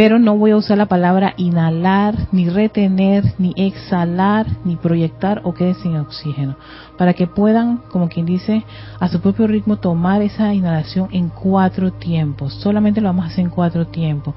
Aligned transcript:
pero 0.00 0.18
no 0.18 0.34
voy 0.34 0.52
a 0.52 0.56
usar 0.56 0.78
la 0.78 0.86
palabra 0.86 1.34
inhalar, 1.36 2.14
ni 2.32 2.48
retener, 2.48 3.34
ni 3.36 3.52
exhalar, 3.54 4.46
ni 4.64 4.76
proyectar 4.76 5.42
o 5.44 5.52
quede 5.52 5.74
sin 5.74 5.98
oxígeno, 5.98 6.56
para 6.96 7.12
que 7.12 7.26
puedan, 7.26 7.82
como 7.90 8.08
quien 8.08 8.24
dice, 8.24 8.64
a 8.98 9.08
su 9.08 9.20
propio 9.20 9.46
ritmo 9.46 9.76
tomar 9.76 10.22
esa 10.22 10.54
inhalación 10.54 11.10
en 11.12 11.28
cuatro 11.28 11.92
tiempos. 11.92 12.54
Solamente 12.54 13.02
lo 13.02 13.08
vamos 13.08 13.26
a 13.26 13.28
hacer 13.28 13.44
en 13.44 13.50
cuatro 13.50 13.88
tiempos, 13.88 14.34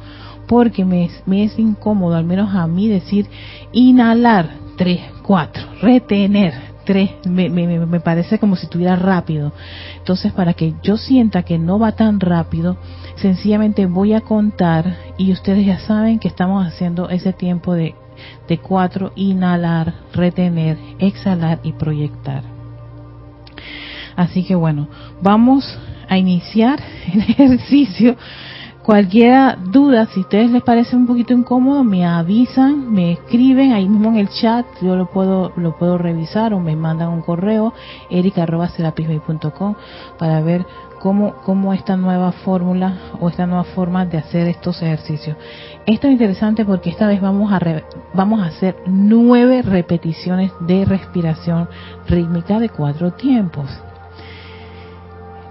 porque 0.50 0.84
me, 0.84 1.10
me 1.26 1.46
es 1.46 1.58
incómodo, 1.58 2.16
al 2.16 2.26
menos 2.26 2.54
a 2.54 2.68
mí, 2.68 2.90
decir 2.90 3.28
inhalar, 3.72 4.50
tres, 4.76 5.00
cuatro, 5.22 5.64
retener, 5.82 6.73
tres, 6.86 7.12
me, 7.26 7.50
me, 7.50 7.68
me, 7.86 8.00
parece 8.00 8.40
como 8.40 8.56
si 8.56 8.66
estuviera 8.66 8.96
rápido. 8.96 9.52
Entonces, 9.98 10.32
para 10.34 10.54
que 10.54 10.74
yo 10.84 10.98
sienta 10.98 11.44
que 11.44 11.58
no 11.58 11.80
va 11.80 11.94
tan 11.94 12.20
rápido, 12.20 12.78
sencillamente 13.16 13.86
voy 13.86 14.14
a 14.14 14.22
contar 14.22 14.98
y 15.18 15.32
ustedes 15.32 15.66
ya 15.66 15.80
saben 15.80 16.20
que 16.20 16.28
estamos 16.28 16.66
haciendo 16.66 17.10
ese 17.10 17.34
tiempo 17.34 17.74
de, 17.74 17.96
de 18.48 18.58
cuatro, 18.58 19.12
inhalar, 19.16 19.94
retener, 20.14 20.78
exhalar 21.00 21.60
y 21.64 21.74
proyectar. 21.74 22.44
Así 24.16 24.44
que 24.44 24.56
bueno, 24.56 24.88
vamos 25.22 25.78
a 26.08 26.18
iniciar 26.18 26.80
el 27.14 27.22
ejercicio 27.22 28.16
Cualquier 28.84 29.72
duda, 29.72 30.08
si 30.08 30.20
a 30.20 30.24
ustedes 30.24 30.52
les 30.52 30.62
parece 30.62 30.98
un 30.98 31.08
poquito 31.08 31.32
incómodo, 31.32 31.86
me 31.86 32.06
avisan, 32.06 32.92
me 32.92 33.14
escriben 33.14 33.72
ahí 33.72 33.88
mismo 33.88 34.10
en 34.10 34.18
el 34.18 34.28
chat, 34.28 34.66
yo 34.82 34.98
lo 34.98 35.06
puedo 35.06 35.54
lo 35.56 35.78
puedo 35.78 35.98
revisar 35.98 36.54
o 36.54 36.60
me 36.60 36.76
mandan 36.76 37.08
un 37.08 37.22
correo 37.22 37.74
erica@serapisbay.com 38.10 39.76
para 40.20 40.42
ver 40.42 40.66
cómo 41.00 41.36
cómo 41.46 41.74
esta 41.74 41.96
nueva 41.96 42.34
fórmula 42.34 42.98
o 43.22 43.30
esta 43.30 43.48
nueva 43.48 43.64
forma 43.64 44.06
de 44.06 44.18
hacer 44.18 44.50
estos 44.50 44.82
ejercicios. 44.82 45.38
Esto 45.86 46.08
es 46.08 46.14
interesante 46.14 46.66
porque 46.66 46.90
esta 46.90 47.08
vez 47.08 47.22
vamos 47.22 47.54
a 47.54 47.62
vamos 48.14 48.42
a 48.42 48.48
hacer 48.48 48.76
nueve 48.86 49.62
repeticiones 49.62 50.52
de 50.60 50.84
respiración 50.84 51.70
rítmica 52.06 52.60
de 52.60 52.68
cuatro 52.68 53.14
tiempos 53.14 53.70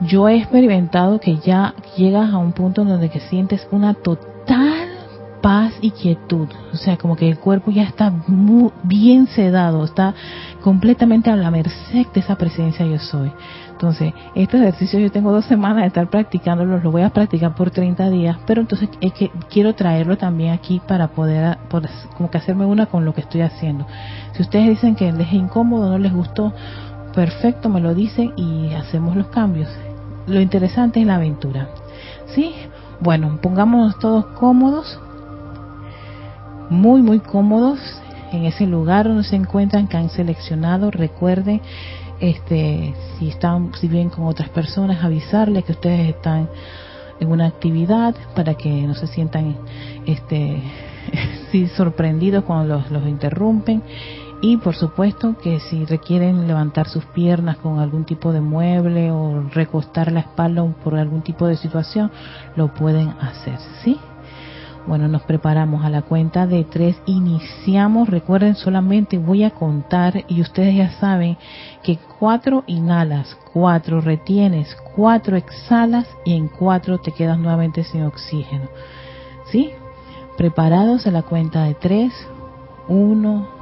yo 0.06 0.28
he 0.28 0.36
experimentado 0.36 1.20
que 1.20 1.36
ya 1.38 1.74
llegas 1.96 2.32
a 2.32 2.38
un 2.38 2.52
punto 2.52 2.82
en 2.82 2.88
donde 2.88 3.10
que 3.10 3.20
sientes 3.20 3.66
una 3.70 3.94
total 3.94 4.88
paz 5.42 5.74
y 5.80 5.90
quietud, 5.90 6.48
o 6.72 6.76
sea, 6.76 6.96
como 6.96 7.16
que 7.16 7.28
el 7.28 7.38
cuerpo 7.38 7.72
ya 7.72 7.82
está 7.82 8.10
muy 8.28 8.70
bien 8.84 9.26
sedado, 9.26 9.84
está 9.84 10.14
completamente 10.62 11.30
a 11.30 11.36
la 11.36 11.50
merced 11.50 12.06
de 12.14 12.20
esa 12.20 12.36
presencia 12.36 12.86
yo 12.86 12.98
soy. 12.98 13.32
Entonces, 13.72 14.14
este 14.36 14.58
ejercicio 14.58 15.00
yo 15.00 15.10
tengo 15.10 15.32
dos 15.32 15.44
semanas 15.46 15.82
de 15.82 15.88
estar 15.88 16.08
practicándolo, 16.08 16.78
lo 16.78 16.92
voy 16.92 17.02
a 17.02 17.10
practicar 17.10 17.56
por 17.56 17.72
30 17.72 18.08
días, 18.10 18.38
pero 18.46 18.60
entonces 18.60 18.88
es 19.00 19.12
que 19.12 19.32
quiero 19.50 19.74
traerlo 19.74 20.16
también 20.16 20.52
aquí 20.52 20.80
para 20.86 21.08
poder, 21.08 21.58
como 22.16 22.30
que 22.30 22.38
hacerme 22.38 22.64
una 22.64 22.86
con 22.86 23.04
lo 23.04 23.12
que 23.12 23.22
estoy 23.22 23.40
haciendo. 23.40 23.84
Si 24.34 24.42
ustedes 24.42 24.68
dicen 24.68 24.94
que 24.94 25.10
les 25.10 25.26
es 25.26 25.34
incómodo, 25.34 25.90
no 25.90 25.98
les 25.98 26.12
gustó, 26.12 26.54
perfecto, 27.12 27.68
me 27.68 27.80
lo 27.80 27.94
dicen 27.94 28.32
y 28.36 28.72
hacemos 28.74 29.16
los 29.16 29.26
cambios 29.26 29.68
lo 30.26 30.40
interesante 30.40 31.00
es 31.00 31.06
la 31.06 31.16
aventura. 31.16 31.68
¿Sí? 32.34 32.54
Bueno, 33.00 33.38
pongámonos 33.42 33.98
todos 33.98 34.26
cómodos, 34.38 35.00
muy, 36.70 37.02
muy 37.02 37.18
cómodos 37.18 37.78
en 38.32 38.44
ese 38.44 38.66
lugar 38.66 39.06
donde 39.06 39.24
se 39.24 39.36
encuentran, 39.36 39.88
que 39.88 39.96
han 39.96 40.08
seleccionado. 40.08 40.90
Recuerden, 40.90 41.60
este, 42.20 42.94
si 43.18 43.28
están, 43.28 43.72
si 43.74 43.88
vienen 43.88 44.10
con 44.10 44.26
otras 44.26 44.48
personas, 44.48 45.02
avisarles 45.04 45.64
que 45.64 45.72
ustedes 45.72 46.08
están 46.14 46.48
en 47.20 47.30
una 47.30 47.46
actividad 47.46 48.14
para 48.34 48.54
que 48.54 48.70
no 48.82 48.94
se 48.94 49.06
sientan, 49.06 49.56
este, 50.06 50.62
sí, 51.50 51.66
sorprendidos 51.68 52.44
cuando 52.44 52.76
los, 52.76 52.90
los 52.90 53.06
interrumpen 53.06 53.82
y 54.42 54.56
por 54.56 54.74
supuesto 54.74 55.36
que 55.40 55.60
si 55.60 55.84
requieren 55.84 56.48
levantar 56.48 56.88
sus 56.88 57.04
piernas 57.06 57.58
con 57.58 57.78
algún 57.78 58.04
tipo 58.04 58.32
de 58.32 58.40
mueble 58.40 59.12
o 59.12 59.40
recostar 59.54 60.10
la 60.10 60.20
espalda 60.20 60.64
por 60.82 60.98
algún 60.98 61.22
tipo 61.22 61.46
de 61.46 61.56
situación, 61.56 62.10
lo 62.56 62.74
pueden 62.74 63.10
hacer, 63.20 63.58
¿sí? 63.84 63.98
Bueno, 64.84 65.06
nos 65.06 65.22
preparamos 65.22 65.84
a 65.84 65.90
la 65.90 66.02
cuenta 66.02 66.48
de 66.48 66.64
tres, 66.64 67.00
iniciamos, 67.06 68.08
recuerden 68.08 68.56
solamente 68.56 69.16
voy 69.16 69.44
a 69.44 69.50
contar 69.50 70.24
y 70.26 70.40
ustedes 70.40 70.74
ya 70.74 70.90
saben 70.98 71.38
que 71.84 72.00
cuatro 72.18 72.64
inhalas, 72.66 73.38
cuatro 73.52 74.00
retienes, 74.00 74.76
cuatro 74.96 75.36
exhalas 75.36 76.08
y 76.24 76.34
en 76.34 76.48
cuatro 76.48 76.98
te 76.98 77.12
quedas 77.12 77.38
nuevamente 77.38 77.84
sin 77.84 78.02
oxígeno. 78.02 78.68
¿Sí? 79.52 79.70
Preparados 80.36 81.06
a 81.06 81.12
la 81.12 81.22
cuenta 81.22 81.62
de 81.62 81.74
tres, 81.74 82.12
uno, 82.88 83.61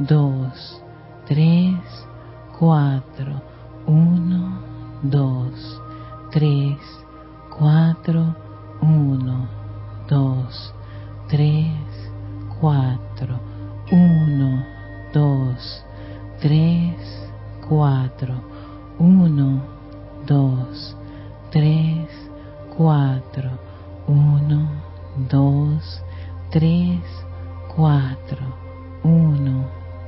2, 0.00 0.52
3, 1.26 1.74
4, 2.56 3.42
1, 3.86 4.60
2, 5.02 5.52
3, 6.30 6.78
4, 7.50 8.36
1, 8.80 9.48
2, 10.08 10.46
3, 11.28 11.74
4, 12.60 13.40
1, 13.90 14.64
2, 15.12 15.56
3, 16.38 16.96
4, 17.68 18.42
1, 19.00 19.62
2, 20.26 20.66
3, 21.50 22.06
4, 22.76 23.58
1, 24.06 24.68
2, 25.28 25.80
3, 26.52 27.02
4, 27.74 28.68
1, 29.02 29.77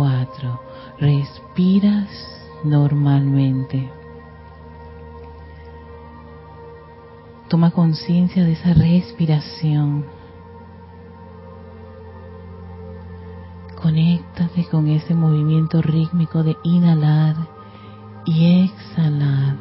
cuatro. 0.00 0.58
Respiras 0.98 2.08
normalmente. 2.64 3.90
Toma 7.48 7.70
conciencia 7.70 8.42
de 8.42 8.52
esa 8.52 8.72
respiración. 8.72 10.06
Conéctate 13.82 14.64
con 14.70 14.88
ese 14.88 15.14
movimiento 15.14 15.82
rítmico 15.82 16.42
de 16.42 16.56
inhalar 16.62 17.36
y 18.24 18.64
exhalar. 18.64 19.56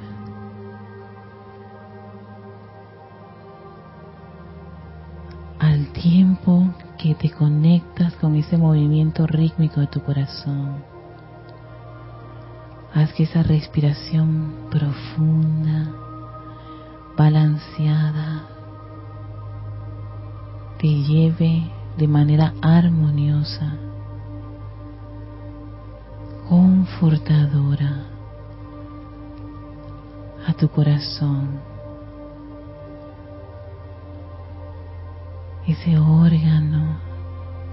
Al 5.60 5.88
tiempo 5.88 6.66
que 7.00 7.16
te 7.16 7.32
conectas 7.32 8.14
con 8.16 8.36
ese 8.36 8.58
movimiento 8.58 9.26
rítmico 9.26 9.80
de 9.80 9.88
tu 9.88 10.04
corazón, 10.04 10.84
haz 12.94 13.14
que 13.14 13.24
esa 13.24 13.42
respiración 13.42 14.68
profunda, 14.70 15.88
balanceada, 17.18 18.44
te 20.78 20.88
lleve 20.88 21.72
de 21.98 22.08
manera 22.08 22.54
armoniosa, 22.62 23.78
confortadora 26.50 28.04
a 30.46 30.54
tu 30.54 30.68
corazón. 30.68 31.69
Ese 35.70 36.00
órgano 36.00 36.98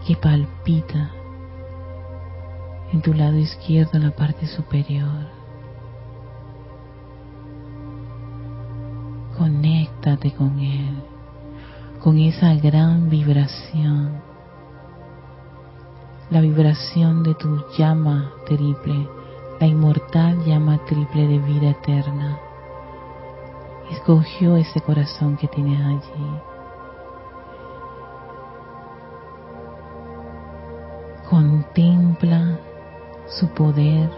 que 0.06 0.16
palpita 0.16 1.10
en 2.92 3.00
tu 3.00 3.14
lado 3.14 3.38
izquierdo 3.38 3.92
en 3.94 4.04
la 4.04 4.10
parte 4.10 4.46
superior. 4.46 5.30
Conéctate 9.38 10.30
con 10.32 10.58
él, 10.58 10.94
con 12.02 12.18
esa 12.18 12.54
gran 12.56 13.08
vibración, 13.08 14.20
la 16.28 16.42
vibración 16.42 17.22
de 17.22 17.34
tu 17.34 17.64
llama 17.78 18.30
triple, 18.46 19.08
la 19.58 19.66
inmortal 19.66 20.44
llama 20.44 20.84
triple 20.84 21.28
de 21.28 21.38
vida 21.38 21.70
eterna 21.70 22.38
escogió 23.90 24.56
ese 24.56 24.80
corazón 24.80 25.36
que 25.36 25.48
tienes 25.48 25.80
allí. 25.80 26.55
Contempla 31.28 32.60
su 33.26 33.48
poder, 33.48 34.08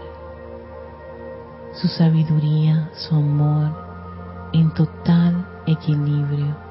su 1.73 1.87
sabiduría, 1.87 2.91
su 2.93 3.15
amor 3.15 3.71
en 4.53 4.71
total 4.73 5.47
equilibrio. 5.65 6.69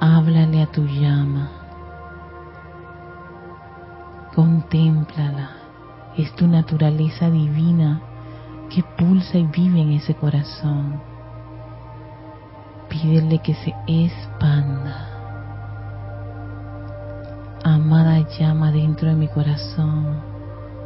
háblale 0.00 0.62
a 0.62 0.66
tu 0.66 0.84
llama, 0.86 1.50
contémplala, 4.34 5.50
es 6.16 6.34
tu 6.34 6.46
naturaleza 6.46 7.30
divina 7.30 8.02
que 8.70 8.82
pulsa 8.96 9.38
y 9.38 9.46
vive 9.46 9.80
en 9.80 9.92
ese 9.92 10.14
corazón. 10.14 11.00
Pídele 12.88 13.38
que 13.38 13.54
se 13.54 13.74
expanda. 13.86 15.10
Amada 17.64 18.28
llama 18.38 18.70
dentro 18.70 19.08
de 19.08 19.14
mi 19.14 19.28
corazón, 19.28 20.20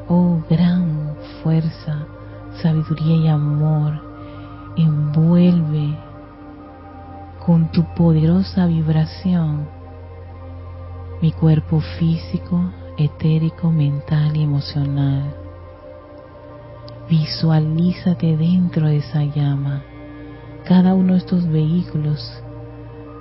oh 0.09 0.41
gran 0.49 1.17
fuerza, 1.43 2.07
sabiduría 2.63 3.17
y 3.17 3.29
amor, 3.29 4.01
envuelve 4.77 5.99
con 7.45 7.73
tu 7.73 7.83
poderosa 7.95 8.67
vibración 8.67 9.79
mi 11.21 11.33
cuerpo 11.33 11.81
físico, 11.99 12.71
etérico, 12.97 13.73
mental 13.73 14.37
y 14.37 14.45
emocional. 14.45 15.48
Visualízate 17.09 18.37
dentro 18.37 18.87
de 18.87 18.99
esa 18.99 19.25
llama, 19.25 19.83
cada 20.67 20.93
uno 20.93 21.15
de 21.15 21.21
estos 21.21 21.49
vehículos 21.49 22.43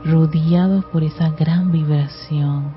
rodeados 0.03 0.83
por 0.85 1.03
esa 1.03 1.29
gran 1.29 1.71
vibración, 1.71 2.75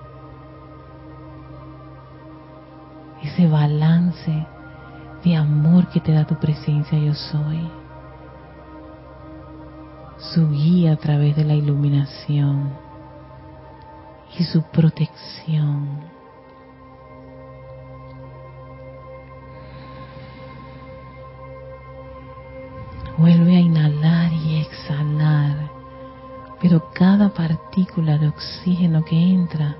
ese 3.23 3.49
balance 3.49 4.47
de 5.25 5.37
amor 5.37 5.89
que 5.89 6.01
te 6.01 6.12
da 6.12 6.25
tu 6.25 6.37
presencia 6.37 6.97
yo 6.97 7.15
soy. 7.15 7.69
Su 10.19 10.49
guía 10.49 10.93
a 10.93 10.97
través 10.97 11.35
de 11.35 11.45
la 11.45 11.55
iluminación 11.55 12.71
y 14.39 14.45
su 14.45 14.62
protección. 14.62 16.20
Vuelve 23.21 23.55
a 23.55 23.61
inhalar 23.61 24.33
y 24.33 24.62
exhalar, 24.62 25.71
pero 26.59 26.91
cada 26.95 27.29
partícula 27.29 28.17
de 28.17 28.29
oxígeno 28.29 29.05
que 29.05 29.15
entra 29.15 29.77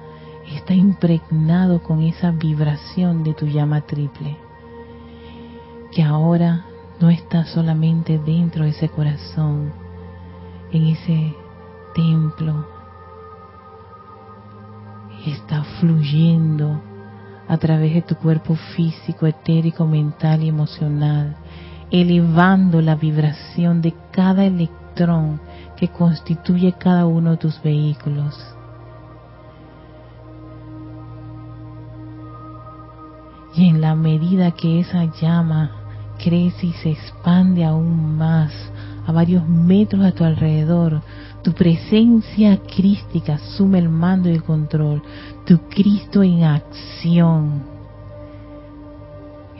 está 0.55 0.75
impregnado 0.75 1.83
con 1.83 2.03
esa 2.03 2.33
vibración 2.33 3.25
de 3.25 3.33
tu 3.33 3.47
llama 3.47 3.81
triple, 3.81 4.37
que 5.91 6.03
ahora 6.03 6.67
no 7.01 7.09
está 7.09 7.47
solamente 7.47 8.19
dentro 8.19 8.65
de 8.65 8.73
ese 8.73 8.91
corazón, 8.91 9.73
en 10.71 10.89
ese 10.89 11.35
templo. 11.95 12.67
Está 15.25 15.65
fluyendo 15.81 16.79
a 17.49 17.57
través 17.57 17.95
de 17.95 18.03
tu 18.03 18.17
cuerpo 18.17 18.55
físico, 18.77 19.27
etérico, 19.27 19.87
mental 19.87 20.43
y 20.43 20.49
emocional, 20.51 21.37
elevando 21.91 22.81
la 22.81 22.95
vibración 22.95 23.83
de 23.83 23.95
cada 24.13 24.45
electrón 24.45 25.41
que 25.77 25.89
constituye 25.89 26.73
cada 26.73 27.07
uno 27.07 27.33
de 27.33 27.37
tus 27.37 27.63
vehículos. 27.63 28.39
Y 33.55 33.69
en 33.69 33.81
la 33.81 33.95
medida 33.95 34.53
que 34.53 34.81
esa 34.81 35.05
llama 35.21 35.73
crece 36.23 36.67
y 36.67 36.73
se 36.75 36.91
expande 36.91 37.65
aún 37.65 38.17
más 38.17 38.53
a 39.07 39.13
varios 39.13 39.49
metros 39.49 40.05
a 40.05 40.13
tu 40.13 40.25
alrededor. 40.25 41.03
Tu 41.43 41.53
presencia 41.53 42.59
crística 42.59 43.35
asume 43.35 43.79
el 43.79 43.89
mando 43.89 44.29
y 44.29 44.35
el 44.35 44.45
control. 44.45 45.03
Tu 45.47 45.59
Cristo 45.69 46.23
en 46.23 46.45
acción. 46.45 47.80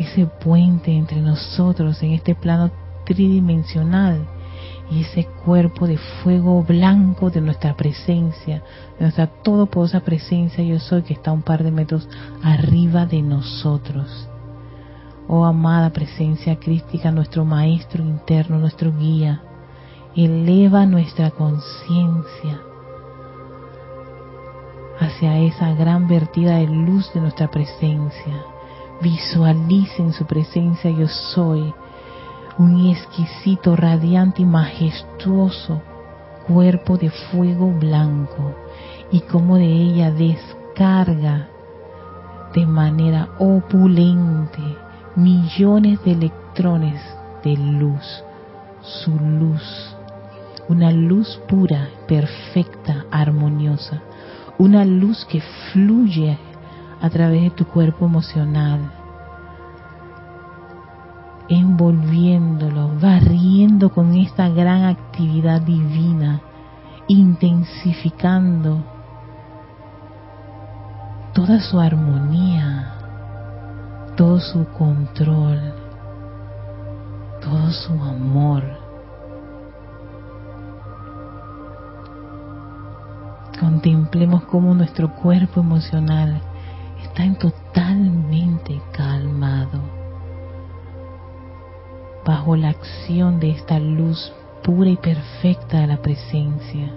Ese 0.01 0.25
puente 0.25 0.91
entre 0.91 1.21
nosotros 1.21 2.03
en 2.03 2.13
este 2.13 2.35
plano 2.35 2.71
tridimensional 3.05 4.27
y 4.91 5.03
ese 5.03 5.27
cuerpo 5.45 5.87
de 5.87 5.99
fuego 5.99 6.63
blanco 6.63 7.29
de 7.29 7.43
nuestra 7.43 7.77
presencia, 7.77 8.63
de 8.99 9.03
nuestra 9.03 9.27
todopoderosa 9.27 10.01
presencia 10.01 10.65
yo 10.65 10.79
soy 10.79 11.03
que 11.03 11.13
está 11.13 11.33
un 11.33 11.43
par 11.43 11.63
de 11.63 11.71
metros 11.71 12.09
arriba 12.43 13.05
de 13.05 13.21
nosotros. 13.21 14.27
Oh 15.29 15.45
amada 15.45 15.91
presencia 15.91 16.59
crística, 16.59 17.11
nuestro 17.11 17.45
maestro 17.45 18.03
interno, 18.03 18.59
nuestro 18.59 18.97
guía, 18.97 19.43
eleva 20.17 20.87
nuestra 20.87 21.31
conciencia 21.31 22.63
hacia 24.99 25.39
esa 25.41 25.75
gran 25.75 26.09
vertida 26.09 26.57
de 26.57 26.67
luz 26.67 27.13
de 27.13 27.21
nuestra 27.21 27.51
presencia. 27.51 28.45
Visualicen 29.01 30.13
su 30.13 30.27
presencia 30.27 30.91
yo 30.91 31.09
soy, 31.09 31.73
un 32.59 32.89
exquisito, 32.91 33.75
radiante 33.75 34.43
y 34.43 34.45
majestuoso 34.45 35.81
cuerpo 36.47 36.99
de 36.99 37.11
fuego 37.11 37.71
blanco 37.71 38.55
y 39.11 39.21
como 39.21 39.57
de 39.57 39.67
ella 39.67 40.11
descarga 40.11 41.49
de 42.55 42.67
manera 42.67 43.29
opulente 43.39 44.61
millones 45.17 46.03
de 46.05 46.13
electrones 46.13 47.01
de 47.45 47.57
luz, 47.57 48.25
su 48.83 49.13
luz, 49.13 49.97
una 50.69 50.91
luz 50.91 51.41
pura, 51.49 51.89
perfecta, 52.07 53.07
armoniosa, 53.11 54.03
una 54.59 54.85
luz 54.85 55.25
que 55.25 55.41
fluye 55.73 56.39
a 57.01 57.09
través 57.09 57.43
de 57.43 57.51
tu 57.51 57.65
cuerpo 57.65 58.05
emocional, 58.07 58.91
envolviéndolo, 61.49 62.91
barriendo 63.01 63.91
con 63.91 64.15
esta 64.15 64.49
gran 64.49 64.85
actividad 64.85 65.63
divina, 65.63 66.43
intensificando 67.09 68.85
toda 71.33 71.61
su 71.61 71.81
armonía, 71.81 72.95
todo 74.17 74.39
su 74.39 74.67
control, 74.67 75.59
todo 77.41 77.71
su 77.71 77.93
amor. 77.95 78.63
Contemplemos 83.59 84.45
cómo 84.45 84.75
nuestro 84.75 85.15
cuerpo 85.15 85.61
emocional 85.61 86.43
está 87.21 87.25
en 87.25 87.37
totalmente 87.37 88.81
calmado 88.93 89.81
bajo 92.25 92.57
la 92.57 92.71
acción 92.71 93.41
de 93.41 93.51
esta 93.51 93.79
luz 93.79 94.33
pura 94.63 94.89
y 94.89 94.97
perfecta 94.97 95.81
de 95.81 95.87
la 95.87 96.01
presencia 96.01 96.91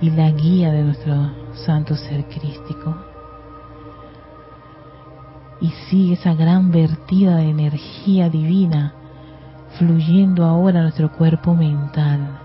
y 0.00 0.10
la 0.10 0.30
guía 0.30 0.72
de 0.72 0.84
nuestro 0.84 1.32
santo 1.66 1.96
ser 1.96 2.24
crístico. 2.26 2.94
Y 5.60 5.70
sigue 5.88 6.14
esa 6.14 6.34
gran 6.34 6.70
vertida 6.70 7.36
de 7.36 7.50
energía 7.50 8.28
divina 8.28 8.94
fluyendo 9.78 10.44
ahora 10.44 10.80
a 10.80 10.82
nuestro 10.82 11.10
cuerpo 11.12 11.54
mental, 11.54 12.38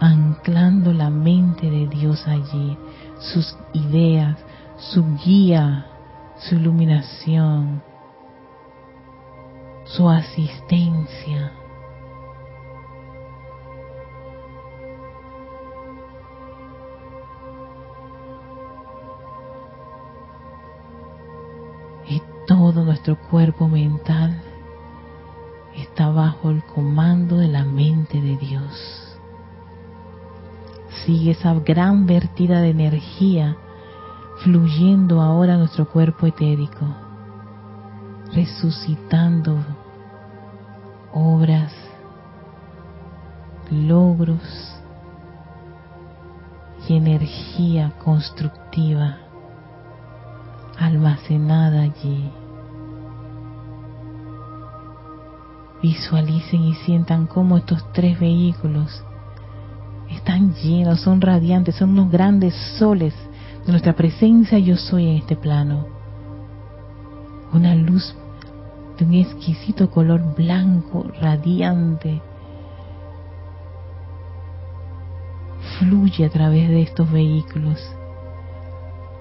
anclando 0.00 0.92
la 0.92 1.10
mente 1.10 1.70
de 1.70 1.88
Dios 1.88 2.26
allí, 2.26 2.76
sus 3.18 3.56
ideas, 3.72 4.36
su 4.78 5.04
guía, 5.24 5.86
su 6.38 6.54
iluminación, 6.56 7.82
su 9.84 10.08
asistencia. 10.08 11.52
Y 22.08 22.22
todo 22.46 22.84
nuestro 22.84 23.16
cuerpo 23.30 23.68
mental 23.68 24.40
está 25.74 26.10
bajo 26.10 26.50
el 26.50 26.62
comando 26.64 27.38
de 27.38 27.48
la 27.48 27.64
mente 27.64 28.20
de 28.20 28.36
Dios. 28.36 29.18
Sigue 31.04 31.32
esa 31.32 31.54
gran 31.54 32.06
vertida 32.06 32.60
de 32.60 32.70
energía 32.70 33.56
fluyendo 34.42 35.20
ahora 35.20 35.56
nuestro 35.56 35.86
cuerpo 35.86 36.26
etérico, 36.26 36.84
resucitando 38.34 39.58
obras, 41.12 41.72
logros 43.70 44.76
y 46.88 46.96
energía 46.96 47.92
constructiva 48.04 49.16
almacenada 50.78 51.82
allí. 51.82 52.30
Visualicen 55.82 56.62
y 56.62 56.74
sientan 56.74 57.26
cómo 57.26 57.56
estos 57.56 57.92
tres 57.92 58.18
vehículos 58.18 59.02
están 60.10 60.54
llenos, 60.54 61.00
son 61.00 61.20
radiantes, 61.20 61.76
son 61.76 61.90
unos 61.90 62.10
grandes 62.10 62.54
soles 62.78 63.14
nuestra 63.72 63.94
presencia 63.94 64.58
yo 64.58 64.76
soy 64.76 65.08
en 65.08 65.16
este 65.16 65.36
plano. 65.36 65.86
Una 67.52 67.74
luz 67.74 68.14
de 68.98 69.04
un 69.04 69.14
exquisito 69.14 69.90
color 69.90 70.34
blanco, 70.36 71.06
radiante, 71.20 72.22
fluye 75.78 76.24
a 76.24 76.30
través 76.30 76.68
de 76.68 76.82
estos 76.82 77.10
vehículos, 77.10 77.78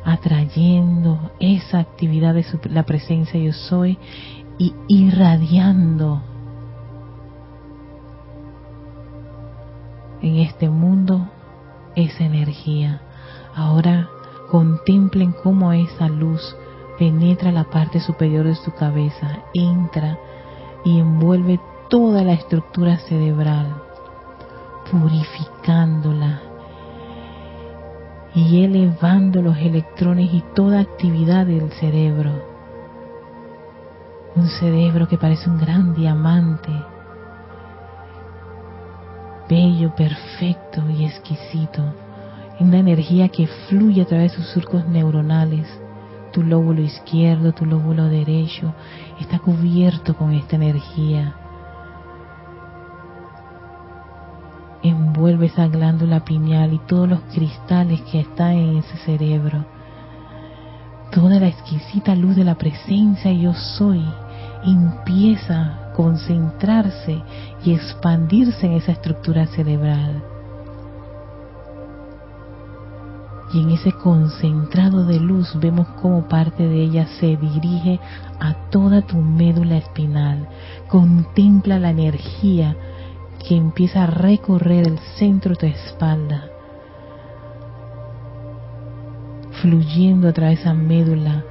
atrayendo 0.03 1.31
esa 1.39 1.79
actividad 1.79 2.33
de 2.33 2.45
la 2.69 2.83
presencia 2.83 3.39
yo 3.39 3.51
soy 3.51 3.97
y 4.57 4.73
irradiando 4.87 6.21
en 10.21 10.37
este 10.37 10.69
mundo 10.69 11.27
esa 11.95 12.23
energía. 12.23 13.01
Ahora 13.55 14.09
contemplen 14.49 15.31
cómo 15.31 15.71
esa 15.73 16.07
luz 16.07 16.55
penetra 16.97 17.51
la 17.51 17.65
parte 17.65 17.99
superior 17.99 18.45
de 18.45 18.55
su 18.55 18.71
cabeza, 18.71 19.43
entra 19.53 20.17
y 20.83 20.99
envuelve 20.99 21.59
toda 21.89 22.23
la 22.23 22.33
estructura 22.33 22.97
cerebral, 22.97 23.81
purificándola 24.91 26.41
y 28.33 28.63
elevando 28.63 29.41
los 29.41 29.57
electrones 29.57 30.33
y 30.33 30.43
toda 30.53 30.81
actividad 30.81 31.45
del 31.45 31.71
cerebro. 31.71 32.31
Un 34.35 34.47
cerebro 34.47 35.07
que 35.07 35.17
parece 35.17 35.49
un 35.49 35.57
gran 35.57 35.93
diamante, 35.95 36.71
bello, 39.47 39.95
perfecto 39.95 40.81
y 40.89 41.05
exquisito 41.05 42.04
una 42.59 42.79
energía 42.79 43.29
que 43.29 43.47
fluye 43.47 44.01
a 44.01 44.05
través 44.05 44.31
de 44.31 44.37
sus 44.37 44.47
surcos 44.47 44.87
neuronales. 44.87 45.67
Tu 46.31 46.43
lóbulo 46.43 46.81
izquierdo, 46.81 47.53
tu 47.53 47.65
lóbulo 47.65 48.05
derecho 48.05 48.73
está 49.19 49.39
cubierto 49.39 50.15
con 50.15 50.31
esta 50.33 50.55
energía. 50.55 51.35
Envuelve 54.83 55.47
esa 55.47 55.67
glándula 55.67 56.23
pineal 56.23 56.73
y 56.73 56.79
todos 56.79 57.09
los 57.09 57.21
cristales 57.33 58.01
que 58.03 58.21
están 58.21 58.51
en 58.51 58.77
ese 58.77 58.97
cerebro. 58.97 59.65
Toda 61.11 61.39
la 61.39 61.47
exquisita 61.47 62.15
luz 62.15 62.35
de 62.35 62.43
la 62.43 62.55
presencia 62.55 63.31
yo 63.31 63.53
soy 63.53 64.03
empieza 64.65 65.61
a 65.61 65.93
concentrarse 65.93 67.21
y 67.63 67.73
expandirse 67.73 68.65
en 68.65 68.73
esa 68.73 68.91
estructura 68.91 69.45
cerebral 69.47 70.34
y 73.55 73.61
en 73.61 73.71
ese 73.71 73.93
concentrado 73.93 75.05
de 75.05 75.17
luz 75.17 75.57
vemos 75.57 75.87
cómo 76.01 76.27
parte 76.27 76.67
de 76.67 76.83
ella 76.83 77.07
se 77.19 77.37
dirige 77.37 78.01
a 78.37 78.53
toda 78.69 79.01
tu 79.01 79.15
médula 79.15 79.77
espinal. 79.77 80.49
Contempla 80.89 81.79
la 81.79 81.91
energía 81.91 82.75
que 83.47 83.55
empieza 83.55 84.03
a 84.03 84.07
recorrer 84.07 84.85
el 84.85 84.99
centro 85.17 85.51
de 85.51 85.55
tu 85.55 85.65
espalda, 85.67 86.49
fluyendo 89.61 90.27
a 90.27 90.33
través 90.33 90.57
de 90.57 90.61
esa 90.63 90.73
médula, 90.73 91.45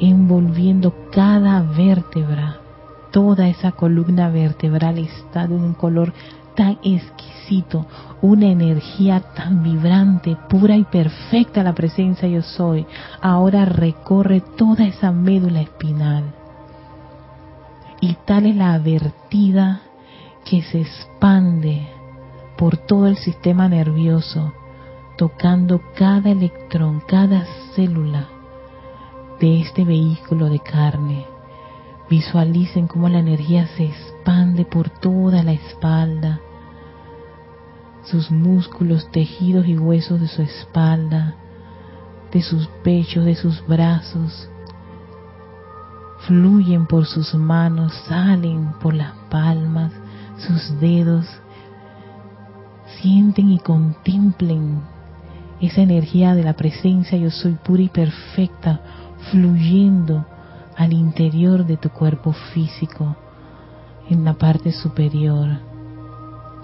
envolviendo 0.00 0.94
cada 1.12 1.60
vértebra. 1.60 2.56
Toda 3.10 3.48
esa 3.48 3.72
columna 3.72 4.30
vertebral 4.30 4.96
está 4.96 5.46
de 5.46 5.56
un 5.56 5.74
color 5.74 6.14
tan 6.54 6.78
exquisito, 6.82 7.35
una 8.22 8.46
energía 8.46 9.20
tan 9.34 9.62
vibrante, 9.62 10.36
pura 10.48 10.76
y 10.76 10.84
perfecta 10.84 11.62
la 11.62 11.74
presencia 11.74 12.28
yo 12.28 12.42
soy, 12.42 12.86
ahora 13.20 13.64
recorre 13.64 14.40
toda 14.40 14.86
esa 14.86 15.12
médula 15.12 15.60
espinal. 15.60 16.24
Y 18.00 18.14
tal 18.24 18.46
es 18.46 18.56
la 18.56 18.78
vertida 18.78 19.80
que 20.44 20.62
se 20.62 20.80
expande 20.82 21.88
por 22.56 22.76
todo 22.76 23.06
el 23.06 23.16
sistema 23.16 23.68
nervioso, 23.68 24.52
tocando 25.16 25.80
cada 25.96 26.30
electrón, 26.30 27.02
cada 27.06 27.46
célula 27.74 28.26
de 29.40 29.60
este 29.60 29.84
vehículo 29.84 30.48
de 30.48 30.60
carne. 30.60 31.26
Visualicen 32.08 32.86
cómo 32.86 33.08
la 33.08 33.18
energía 33.18 33.66
se 33.76 33.86
expande 33.86 34.64
por 34.64 34.90
toda 34.90 35.42
la 35.42 35.52
espalda, 35.52 36.40
sus 38.06 38.30
músculos, 38.30 39.10
tejidos 39.10 39.66
y 39.66 39.76
huesos 39.76 40.20
de 40.20 40.28
su 40.28 40.42
espalda, 40.42 41.34
de 42.32 42.42
sus 42.42 42.66
pechos, 42.82 43.24
de 43.24 43.34
sus 43.34 43.66
brazos, 43.66 44.48
fluyen 46.26 46.86
por 46.86 47.06
sus 47.06 47.34
manos, 47.34 47.92
salen 48.08 48.72
por 48.80 48.94
las 48.94 49.12
palmas, 49.30 49.92
sus 50.38 50.78
dedos, 50.80 51.26
sienten 53.00 53.50
y 53.50 53.58
contemplen 53.58 54.80
esa 55.60 55.80
energía 55.80 56.34
de 56.34 56.42
la 56.42 56.54
presencia 56.54 57.16
yo 57.16 57.30
soy 57.30 57.52
pura 57.54 57.82
y 57.82 57.88
perfecta 57.88 58.80
fluyendo 59.30 60.26
al 60.76 60.92
interior 60.92 61.64
de 61.64 61.76
tu 61.76 61.88
cuerpo 61.88 62.32
físico, 62.32 63.16
en 64.08 64.24
la 64.24 64.34
parte 64.34 64.72
superior, 64.72 65.58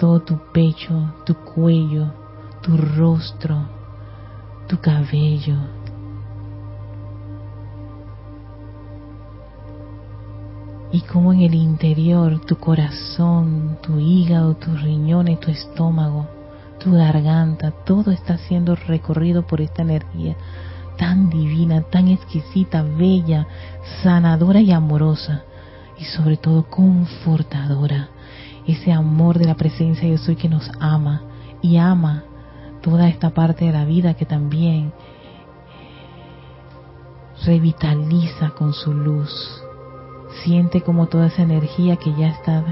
todo 0.03 0.19
tu 0.19 0.37
pecho, 0.53 1.13
tu 1.25 1.33
cuello, 1.37 2.13
tu 2.61 2.77
rostro, 2.77 3.69
tu 4.67 4.81
cabello. 4.81 5.55
Y 10.91 11.03
como 11.03 11.33
en 11.33 11.43
el 11.43 11.55
interior, 11.55 12.41
tu 12.41 12.57
corazón, 12.57 13.79
tu 13.81 14.01
hígado, 14.01 14.57
tus 14.57 14.83
riñones, 14.83 15.39
tu 15.39 15.53
estómago, 15.53 16.27
tu 16.81 16.91
garganta, 16.95 17.71
todo 17.71 18.11
está 18.11 18.39
siendo 18.39 18.75
recorrido 18.75 19.47
por 19.47 19.61
esta 19.61 19.83
energía 19.83 20.35
tan 20.99 21.31
divina, 21.31 21.81
tan 21.83 22.09
exquisita, 22.09 22.83
bella, 22.83 23.47
sanadora 24.03 24.61
y 24.61 24.73
amorosa, 24.73 25.45
y 25.97 26.05
sobre 26.07 26.39
todo 26.39 26.65
confortadora. 26.65 28.09
Ese 28.67 28.93
amor 28.93 29.39
de 29.39 29.47
la 29.47 29.55
presencia 29.55 30.09
yo 30.09 30.19
soy 30.19 30.37
que 30.37 30.49
nos 30.49 30.71
ama 30.81 31.23
y 31.61 31.77
ama 31.77 32.25
toda 32.81 33.09
esta 33.09 33.31
parte 33.31 33.65
de 33.65 33.73
la 33.73 33.85
vida 33.85 34.15
que 34.15 34.27
también 34.27 34.93
revitaliza 37.45 38.51
con 38.51 38.73
su 38.73 38.93
luz. 38.93 39.63
Siente 40.45 40.81
como 40.81 41.07
toda 41.07 41.27
esa 41.27 41.43
energía 41.43 41.97
que 41.97 42.15
ya 42.15 42.29
está 42.29 42.65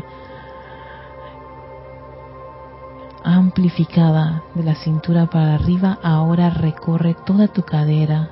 amplificada 3.23 4.43
de 4.55 4.63
la 4.63 4.75
cintura 4.75 5.27
para 5.27 5.55
arriba 5.55 5.99
ahora 6.03 6.51
recorre 6.51 7.15
toda 7.27 7.49
tu 7.49 7.63
cadera, 7.63 8.31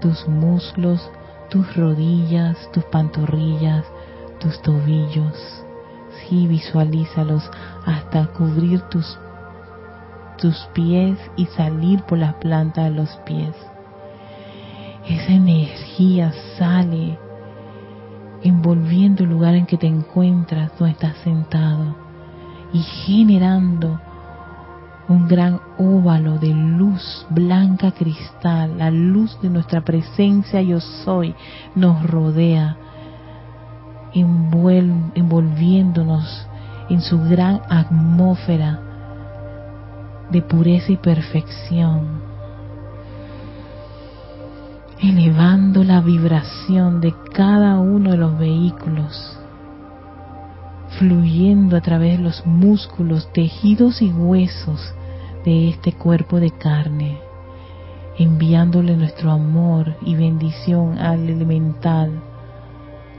tus 0.00 0.26
muslos, 0.28 1.10
tus 1.48 1.76
rodillas, 1.76 2.70
tus 2.72 2.84
pantorrillas, 2.84 3.84
tus 4.40 4.60
tobillos. 4.62 5.65
Sí, 6.20 6.46
visualízalos 6.46 7.50
hasta 7.84 8.26
cubrir 8.28 8.80
tus, 8.82 9.18
tus 10.38 10.56
pies 10.74 11.18
y 11.36 11.46
salir 11.46 12.02
por 12.02 12.18
la 12.18 12.38
planta 12.38 12.84
de 12.84 12.90
los 12.90 13.10
pies. 13.24 13.54
Esa 15.06 15.32
energía 15.32 16.32
sale 16.58 17.18
envolviendo 18.42 19.24
el 19.24 19.30
lugar 19.30 19.54
en 19.54 19.66
que 19.66 19.76
te 19.76 19.86
encuentras, 19.86 20.72
donde 20.78 20.92
estás 20.92 21.16
sentado, 21.18 21.96
y 22.72 22.80
generando 22.80 24.00
un 25.08 25.28
gran 25.28 25.60
óvalo 25.78 26.38
de 26.38 26.52
luz 26.52 27.26
blanca 27.30 27.92
cristal, 27.92 28.78
la 28.78 28.90
luz 28.90 29.40
de 29.40 29.48
nuestra 29.48 29.82
presencia 29.82 30.60
yo 30.62 30.80
soy, 30.80 31.34
nos 31.74 32.02
rodea, 32.02 32.76
envolviéndonos 34.20 36.46
en 36.88 37.00
su 37.00 37.20
gran 37.28 37.60
atmósfera 37.68 38.80
de 40.30 40.42
pureza 40.42 40.92
y 40.92 40.96
perfección, 40.96 42.22
elevando 45.00 45.84
la 45.84 46.00
vibración 46.00 47.00
de 47.00 47.14
cada 47.32 47.78
uno 47.78 48.10
de 48.10 48.16
los 48.16 48.38
vehículos 48.38 49.38
fluyendo 50.98 51.76
a 51.76 51.80
través 51.80 52.16
de 52.16 52.24
los 52.24 52.46
músculos, 52.46 53.30
tejidos 53.32 54.02
y 54.02 54.10
huesos 54.10 54.94
de 55.44 55.68
este 55.68 55.92
cuerpo 55.92 56.40
de 56.40 56.50
carne, 56.50 57.18
enviándole 58.18 58.96
nuestro 58.96 59.30
amor 59.30 59.94
y 60.02 60.14
bendición 60.14 60.98
al 60.98 61.28
elemental 61.28 62.22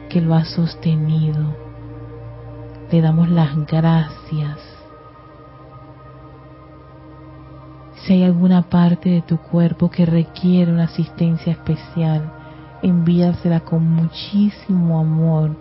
que 0.10 0.22
lo 0.22 0.36
ha 0.36 0.46
sostenido. 0.46 1.56
Le 2.91 3.02
damos 3.02 3.30
las 3.30 3.56
gracias. 3.65 4.60
Si 7.96 8.13
hay 8.13 8.24
alguna 8.24 8.70
parte 8.70 9.10
de 9.10 9.22
tu 9.22 9.38
cuerpo 9.38 9.89
que 9.89 10.06
requiere 10.06 10.72
una 10.72 10.86
asistencia 10.86 11.52
especial, 11.52 12.32
envíasela 12.82 13.62
con 13.62 13.89
muchísimo 13.89 15.00
amor 15.00 15.56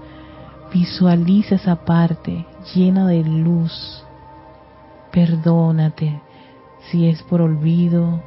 Visualiza 0.72 1.54
esa 1.54 1.84
parte 1.84 2.44
llena 2.74 3.06
de 3.06 3.22
luz. 3.22 4.04
Perdónate 5.12 6.20
si 6.90 7.08
es 7.08 7.22
por 7.22 7.40
olvido, 7.40 8.20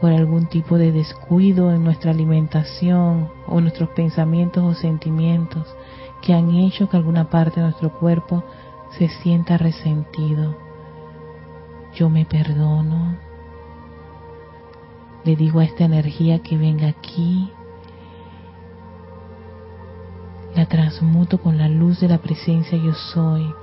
por 0.00 0.12
algún 0.12 0.46
tipo 0.46 0.78
de 0.78 0.92
descuido 0.92 1.72
en 1.72 1.84
nuestra 1.84 2.10
alimentación 2.10 3.28
o 3.46 3.60
nuestros 3.60 3.90
pensamientos 3.90 4.64
o 4.64 4.74
sentimientos 4.74 5.66
que 6.22 6.32
han 6.32 6.50
hecho 6.54 6.88
que 6.88 6.96
alguna 6.96 7.28
parte 7.28 7.60
de 7.60 7.66
nuestro 7.66 7.90
cuerpo 7.90 8.42
se 8.98 9.08
sienta 9.08 9.58
resentido. 9.58 10.56
Yo 11.94 12.08
me 12.08 12.24
perdono. 12.24 13.16
Le 15.24 15.36
digo 15.36 15.60
a 15.60 15.64
esta 15.64 15.84
energía 15.84 16.40
que 16.40 16.56
venga 16.56 16.88
aquí 16.88 17.52
la 20.54 20.66
transmuto 20.66 21.38
con 21.38 21.58
la 21.58 21.68
luz 21.68 22.00
de 22.00 22.08
la 22.08 22.18
presencia 22.18 22.76
yo 22.76 22.92
soy 22.92 23.54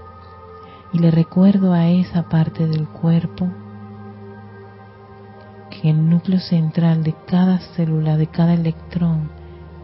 y 0.93 0.99
le 0.99 1.11
recuerdo 1.11 1.73
a 1.73 1.89
esa 1.89 2.29
parte 2.29 2.65
del 2.67 2.87
cuerpo 2.87 3.49
que 5.81 5.89
en 5.89 5.97
el 5.97 6.09
núcleo 6.09 6.39
central 6.39 7.03
de 7.03 7.13
cada 7.27 7.59
célula, 7.75 8.17
de 8.17 8.27
cada 8.27 8.53
electrón, 8.53 9.29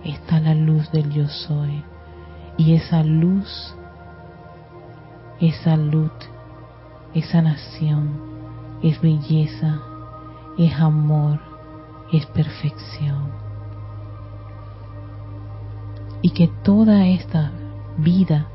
está 0.03 0.39
la 0.39 0.55
luz 0.55 0.91
del 0.91 1.11
yo 1.11 1.27
soy. 1.27 1.83
Y 2.57 2.73
esa 2.73 3.03
luz 3.03 3.75
es 5.39 5.55
salud, 5.57 6.11
es 7.13 7.25
sanación, 7.27 8.19
es 8.83 9.01
belleza, 9.01 9.79
es 10.57 10.73
amor, 10.79 11.39
es 12.11 12.25
perfección 12.27 13.43
y 16.23 16.29
que 16.29 16.47
toda 16.63 17.05
esta 17.05 17.51
vida, 17.97 18.47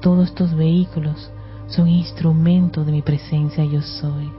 todos 0.00 0.28
estos 0.28 0.54
vehículos 0.54 1.32
son 1.66 1.88
instrumentos 1.88 2.86
de 2.86 2.92
mi 2.92 3.02
presencia 3.02 3.64
yo 3.64 3.80
soy. 3.82 4.30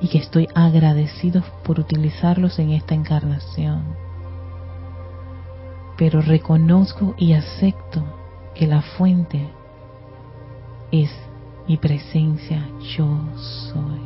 Y 0.00 0.08
que 0.08 0.18
estoy 0.18 0.48
agradecido 0.54 1.42
por 1.64 1.80
utilizarlos 1.80 2.58
en 2.58 2.70
esta 2.70 2.94
encarnación. 2.94 3.82
Pero 5.96 6.20
reconozco 6.20 7.14
y 7.18 7.32
acepto 7.32 8.04
que 8.54 8.66
la 8.66 8.82
fuente 8.82 9.48
es 10.92 11.10
mi 11.66 11.76
presencia 11.76 12.66
yo 12.96 13.08
soy. 13.36 14.00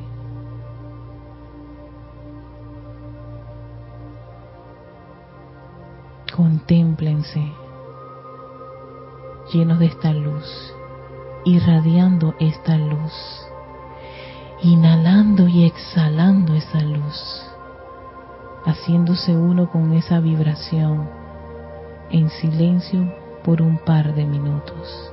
Contémplense 6.35 7.53
llenos 9.53 9.79
de 9.79 9.87
esta 9.87 10.13
luz, 10.13 10.75
irradiando 11.45 12.35
esta 12.39 12.77
luz, 12.79 13.13
inhalando 14.63 15.49
y 15.49 15.65
exhalando 15.65 16.55
esa 16.55 16.81
luz, 16.81 17.51
haciéndose 18.65 19.37
uno 19.37 19.69
con 19.69 19.93
esa 19.95 20.21
vibración 20.21 21.09
en 22.11 22.31
silencio 22.31 23.13
por 23.43 23.61
un 23.61 23.79
par 23.79 24.15
de 24.15 24.25
minutos. 24.25 25.12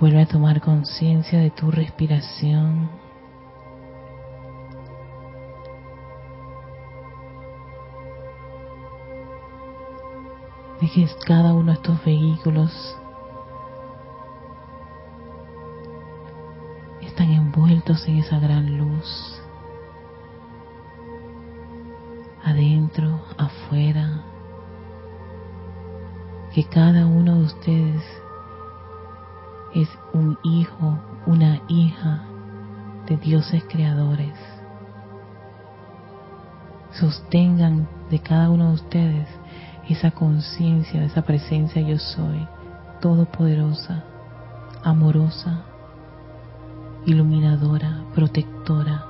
Vuelve 0.00 0.22
a 0.22 0.26
tomar 0.26 0.62
conciencia 0.62 1.38
de 1.38 1.50
tu 1.50 1.70
respiración. 1.70 2.88
De 10.80 10.88
que 10.88 11.06
cada 11.26 11.52
uno 11.52 11.72
de 11.72 11.74
estos 11.74 12.02
vehículos 12.02 12.96
están 17.02 17.30
envueltos 17.32 18.08
en 18.08 18.20
esa 18.20 18.38
gran 18.38 18.78
luz. 18.78 19.42
Adentro, 22.42 23.20
afuera. 23.36 24.22
Que 26.54 26.64
cada 26.64 27.06
uno 27.06 27.36
de 27.36 27.44
ustedes 27.44 28.02
hijo, 30.42 30.98
una 31.26 31.60
hija 31.68 32.22
de 33.06 33.16
dioses 33.16 33.64
creadores. 33.68 34.34
Sostengan 36.92 37.88
de 38.10 38.18
cada 38.18 38.50
uno 38.50 38.68
de 38.68 38.74
ustedes 38.74 39.28
esa 39.88 40.10
conciencia, 40.12 41.04
esa 41.04 41.22
presencia 41.22 41.82
yo 41.82 41.98
soy, 41.98 42.46
todopoderosa, 43.00 44.04
amorosa, 44.84 45.62
iluminadora, 47.06 48.04
protectora, 48.14 49.04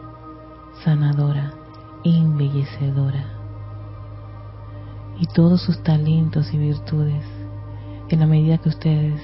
sanadora 0.84 1.52
embellecedora. 2.04 3.24
Y 5.18 5.26
todos 5.26 5.62
sus 5.62 5.82
talentos 5.82 6.52
y 6.52 6.58
virtudes, 6.58 7.24
en 8.08 8.20
la 8.20 8.26
medida 8.26 8.58
que 8.58 8.70
ustedes 8.70 9.20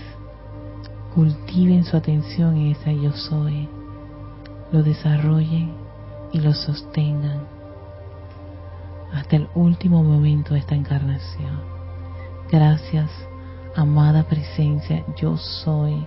cultiven 1.16 1.82
su 1.82 1.96
atención 1.96 2.58
en 2.58 2.72
esa 2.72 2.92
yo 2.92 3.10
soy, 3.10 3.66
lo 4.70 4.82
desarrollen 4.82 5.72
y 6.30 6.40
lo 6.40 6.52
sostengan 6.52 7.40
hasta 9.14 9.36
el 9.36 9.48
último 9.54 10.04
momento 10.04 10.52
de 10.52 10.60
esta 10.60 10.74
encarnación. 10.74 11.58
Gracias, 12.52 13.10
amada 13.74 14.24
presencia, 14.24 15.06
yo 15.16 15.38
soy. 15.38 16.06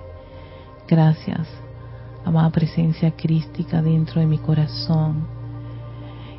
Gracias, 0.88 1.48
amada 2.24 2.52
presencia 2.52 3.10
crística 3.10 3.82
dentro 3.82 4.22
de 4.22 4.28
mi 4.28 4.38
corazón 4.38 5.26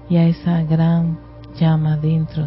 y 0.08 0.16
a 0.16 0.28
esa 0.28 0.62
gran 0.62 1.18
llama 1.58 1.96
dentro 1.96 2.46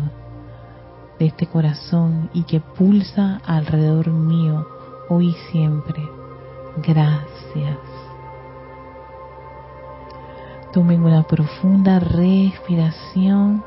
de 1.20 1.26
este 1.26 1.48
corazón 1.48 2.30
y 2.34 2.44
que 2.44 2.62
pulsa 2.62 3.42
alrededor 3.46 4.08
mío 4.08 4.73
hoy 5.10 5.30
y 5.30 5.34
siempre. 5.52 6.08
Gracias. 6.78 7.78
Tomen 10.72 11.04
una 11.04 11.24
profunda 11.24 12.00
respiración 12.00 13.64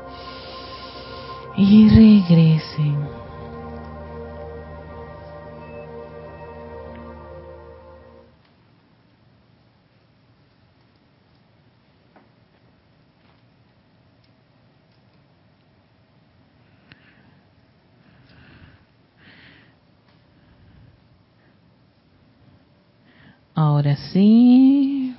y 1.55 1.89
regresen. 1.89 3.26
Ahora 23.77 23.95
sí. 24.11 25.15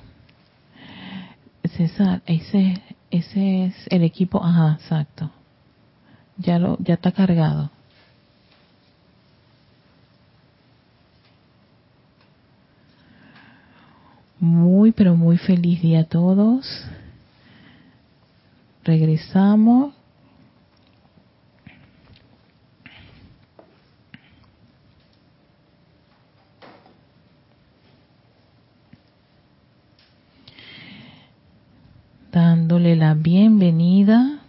César, 1.77 2.21
ese, 2.25 2.81
ese 3.09 3.67
es 3.67 3.73
el 3.89 4.03
equipo. 4.03 4.43
Ajá, 4.43 4.77
exacto. 4.81 5.31
Ya, 6.35 6.59
lo, 6.59 6.77
ya 6.79 6.95
está 6.95 7.13
cargado. 7.13 7.71
Muy, 14.41 14.91
pero 14.91 15.15
muy 15.15 15.37
feliz 15.37 15.81
día 15.81 16.01
a 16.01 16.03
todos. 16.03 16.85
Regresamos. 18.83 19.93
dándole 32.31 32.95
la 32.95 33.15
bienvenida 33.15 34.39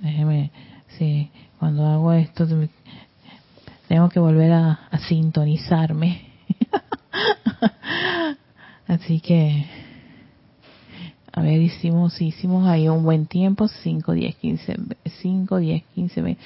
déjeme 0.00 0.50
sí 0.98 1.30
cuando 1.58 1.86
hago 1.86 2.12
esto 2.12 2.46
tengo 3.88 4.08
que 4.10 4.20
volver 4.20 4.52
a, 4.52 4.78
sintonizarme 5.08 6.28
así 8.86 9.20
que 9.20 9.64
a 11.32 11.40
ver 11.40 11.60
hicimos 12.20 12.66
ahí 12.68 12.88
un 12.88 13.04
buen 13.04 13.26
tiempo 13.26 13.68
5 13.68 14.12
10 14.12 14.36
15 14.36 14.76
5 15.22 15.56
10 15.58 15.82
15 15.94 16.22
20 16.22 16.42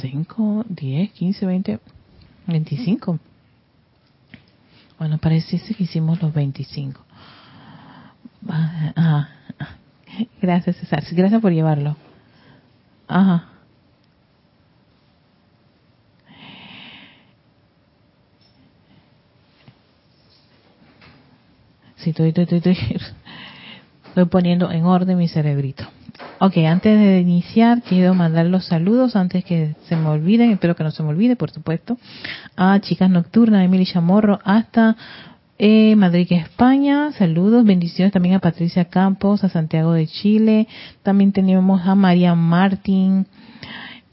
5 0.00 0.64
10 0.68 1.12
15 1.12 1.46
20 1.46 1.80
25. 2.46 3.18
Bueno, 4.98 5.18
parece 5.18 5.58
que 5.58 5.84
hicimos 5.84 6.20
los 6.22 6.32
25. 6.32 7.00
Ajá. 8.48 9.28
Gracias, 10.40 10.76
César. 10.76 11.02
Gracias 11.12 11.40
por 11.40 11.52
llevarlo. 11.52 11.96
Ajá. 13.08 13.48
Sí, 21.96 22.10
estoy, 22.10 22.28
estoy, 22.28 22.44
estoy, 22.44 22.58
estoy 22.72 22.76
poniendo 24.30 24.70
en 24.70 24.84
orden 24.84 25.18
mi 25.18 25.28
cerebrito. 25.28 25.84
Ok, 26.38 26.58
antes 26.58 26.98
de 26.98 27.20
iniciar, 27.20 27.82
quiero 27.82 28.14
mandar 28.14 28.46
los 28.46 28.66
saludos 28.66 29.16
antes 29.16 29.44
que 29.44 29.74
se 29.88 29.96
me 29.96 30.08
olviden, 30.08 30.50
espero 30.50 30.76
que 30.76 30.84
no 30.84 30.90
se 30.90 31.02
me 31.02 31.08
olvide, 31.08 31.36
por 31.36 31.50
supuesto, 31.50 31.98
a 32.56 32.78
Chicas 32.80 33.10
Nocturnas, 33.10 33.64
Emily 33.64 33.86
Chamorro, 33.86 34.38
hasta 34.44 34.96
eh, 35.58 35.94
Madrid, 35.96 36.26
España. 36.30 37.12
Saludos, 37.12 37.64
bendiciones 37.64 38.12
también 38.12 38.34
a 38.34 38.40
Patricia 38.40 38.86
Campos, 38.86 39.44
a 39.44 39.48
Santiago 39.48 39.92
de 39.92 40.06
Chile. 40.06 40.66
También 41.02 41.32
tenemos 41.32 41.86
a 41.86 41.94
María 41.94 42.34
Martín. 42.34 43.26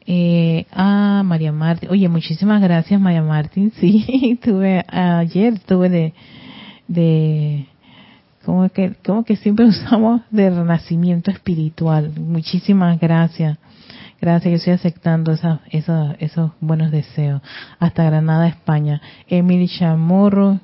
Eh, 0.06 0.66
a 0.72 1.24
María 1.26 1.52
Martín. 1.52 1.90
Oye, 1.90 2.08
muchísimas 2.10 2.62
gracias, 2.62 3.00
María 3.00 3.24
Martín. 3.24 3.72
Sí, 3.80 4.40
tuve 4.44 4.86
ayer, 4.88 5.60
tuve 5.60 5.90
de, 5.90 6.14
de 6.88 7.68
como 8.45 8.69
que, 8.69 8.95
como 9.06 9.23
que 9.23 9.36
siempre 9.36 9.65
usamos 9.65 10.21
de 10.32 10.49
renacimiento 10.49 11.32
espiritual. 11.32 12.12
Muchísimas 12.17 12.99
gracias. 12.99 13.58
Gracias, 14.19 14.51
yo 14.51 14.58
estoy 14.58 14.73
aceptando 14.73 15.32
esa, 15.32 15.62
esos 16.19 16.51
buenos 16.60 16.91
deseos. 16.91 17.41
Hasta 17.80 18.04
Granada, 18.04 18.47
España. 18.47 19.01
Emily 19.27 19.67
Chamorro. 19.67 20.60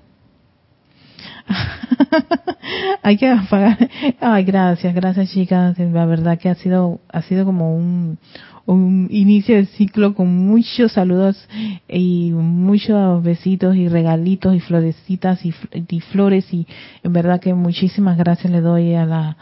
Hay 3.04 3.18
que 3.18 3.30
apagar. 3.30 3.78
Ay, 4.22 4.44
gracias, 4.44 4.94
gracias 4.94 5.32
chicas. 5.32 5.78
La 5.80 6.06
verdad 6.06 6.38
que 6.38 6.50
ha 6.50 6.56
sido, 6.56 7.00
ha 7.10 7.24
sido 7.24 7.46
como 7.46 7.76
un, 7.76 8.20
un 8.68 9.08
inicio 9.10 9.56
de 9.56 9.66
ciclo 9.66 10.14
con 10.14 10.28
muchos 10.28 10.92
saludos 10.92 11.48
y 11.88 12.32
muchos 12.34 13.24
besitos 13.24 13.78
y 13.78 13.88
regalitos 13.88 14.54
y 14.54 14.60
florecitas 14.60 15.40
y, 15.46 15.54
flores 16.02 16.54
y 16.54 16.68
en 17.02 17.14
verdad 17.14 17.40
que 17.40 17.54
muchísimas 17.54 18.18
gracias 18.18 18.52
le 18.52 18.60
doy 18.60 18.94
a 18.94 19.06
la, 19.06 19.38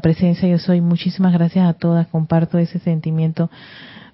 presencia. 0.00 0.48
Yo 0.48 0.58
soy 0.58 0.80
muchísimas 0.80 1.32
gracias 1.32 1.66
a 1.66 1.72
todas. 1.72 2.06
Comparto 2.08 2.58
ese 2.58 2.78
sentimiento 2.78 3.50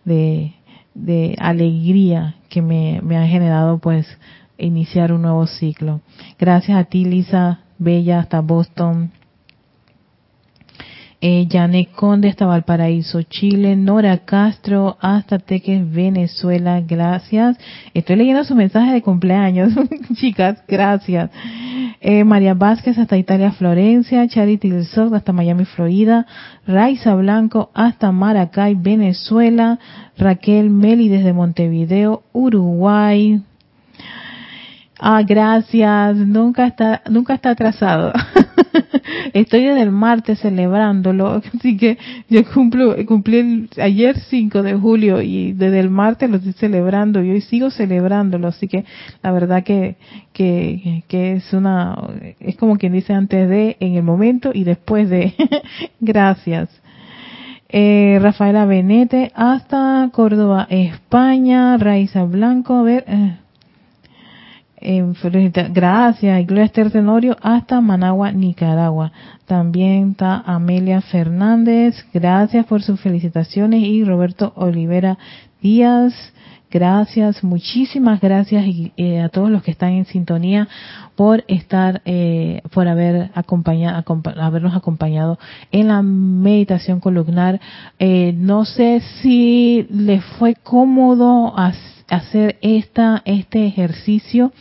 de, 0.05 0.55
de 0.95 1.37
alegría 1.39 2.37
que 2.49 2.63
me, 2.63 3.01
me 3.03 3.19
ha 3.19 3.27
generado 3.27 3.79
pues 3.79 4.07
iniciar 4.57 5.13
un 5.13 5.23
nuevo 5.23 5.47
ciclo. 5.47 6.01
Gracias 6.39 6.79
a 6.79 6.85
ti 6.85 7.05
Lisa 7.05 7.61
Bella 7.79 8.21
hasta 8.21 8.41
Boston 8.41 9.11
eh, 11.27 11.49
Janet 11.51 11.91
Conde 11.93 12.29
hasta 12.29 12.45
Valparaíso, 12.45 13.23
Chile, 13.23 13.77
Nora 13.77 14.19
Castro 14.27 14.99
hasta 15.01 15.39
Teques, 15.39 15.91
Venezuela, 15.91 16.83
gracias. 16.83 17.57
Estoy 17.95 18.17
leyendo 18.17 18.45
su 18.45 18.55
mensaje 18.55 18.93
de 18.93 19.01
cumpleaños, 19.01 19.73
chicas, 20.17 20.63
gracias. 20.69 21.31
Eh, 22.03 22.25
María 22.25 22.53
Vázquez 22.53 22.99
hasta 22.99 23.17
Italia, 23.17 23.53
Florencia. 23.53 24.29
Charity 24.29 24.69
del 24.69 24.85
Sol 24.85 25.15
hasta 25.15 25.33
Miami, 25.33 25.65
Florida. 25.65 26.27
Raiza 26.67 27.15
Blanco 27.15 27.71
hasta 27.73 28.13
Maracay, 28.13 28.75
Venezuela. 28.75 29.79
Raquel 30.19 30.69
Meli 30.69 31.09
desde 31.09 31.33
Montevideo, 31.33 32.25
Uruguay. 32.35 33.41
Ah, 34.99 35.23
gracias. 35.23 36.17
Nunca 36.17 36.67
está, 36.67 37.03
nunca 37.11 37.35
está 37.35 37.51
atrasado. 37.51 38.13
Estoy 39.33 39.65
desde 39.65 39.83
el 39.83 39.91
martes 39.91 40.41
celebrándolo, 40.41 41.43
así 41.55 41.77
que 41.77 41.99
yo 42.29 42.45
cumplo, 42.53 42.95
cumplí 43.07 43.69
ayer 43.81 44.19
5 44.19 44.63
de 44.63 44.75
julio 44.75 45.21
y 45.23 45.53
desde 45.53 45.81
el 45.81 45.91
martes 45.91 46.31
lo 46.31 46.37
estoy 46.37 46.53
celebrando 46.53 47.23
y 47.23 47.31
hoy 47.31 47.41
sigo 47.41 47.71
celebrándolo, 47.71 48.49
así 48.49 48.69
que 48.69 48.85
la 49.23 49.33
verdad 49.33 49.65
que, 49.65 49.97
que, 50.33 51.03
que 51.09 51.35
es 51.35 51.53
una, 51.53 51.97
es 52.41 52.57
como 52.57 52.79
quien 52.79 52.93
dice 52.93 53.13
antes 53.13 53.49
de, 53.49 53.77
en 53.81 53.97
el 53.97 54.03
momento 54.03 54.51
y 54.55 54.65
después 54.65 55.11
de. 55.11 55.35
Gracias. 56.01 56.69
Eh, 57.69 58.19
Rafaela 58.23 58.67
Benete 58.67 59.33
hasta 59.35 60.09
Córdoba, 60.13 60.67
España. 60.71 61.77
Raiza 61.77 62.25
Blanco, 62.25 62.75
a 62.75 62.83
ver. 62.83 63.05
Eh, 63.09 63.37
gracias. 65.73 66.41
Y 66.41 66.45
Gloria 66.45 66.65
Esther 66.65 66.91
Tenorio 66.91 67.37
hasta 67.41 67.81
Managua, 67.81 68.33
Nicaragua. 68.33 69.13
También 69.47 70.11
está 70.13 70.43
Amelia 70.47 71.01
Fernández. 71.01 71.95
Gracias 72.13 72.67
por 72.67 72.83
sus 72.83 73.01
felicitaciones. 73.01 73.83
Y 73.83 74.05
Roberto 74.05 74.53
Olivera 74.57 75.19
Díaz. 75.61 76.15
Gracias, 76.75 77.45
muchísimas 77.45 78.21
gracias 78.21 78.65
eh, 78.97 79.21
a 79.21 79.29
todos 79.29 79.49
los 79.49 79.63
que 79.63 79.71
están 79.71 79.91
en 79.91 80.07
sintonía 80.07 80.67
por 81.15 81.45
estar, 81.47 82.03
eh, 82.05 82.63
por 82.73 82.89
haber 82.89 83.31
acompañado, 83.37 84.03
habernos 84.41 84.75
acompañado 84.75 85.39
en 85.71 85.87
la 85.87 86.03
meditación 86.03 86.99
columnar. 86.99 87.61
Eh, 88.01 88.35
no 88.37 88.65
sé 88.65 89.03
si 89.23 89.87
les 89.89 90.25
fue 90.25 90.57
cómodo 90.57 91.55
hacer 92.09 92.59
esta, 92.61 93.23
este 93.25 93.67
ejercicio 93.67 94.53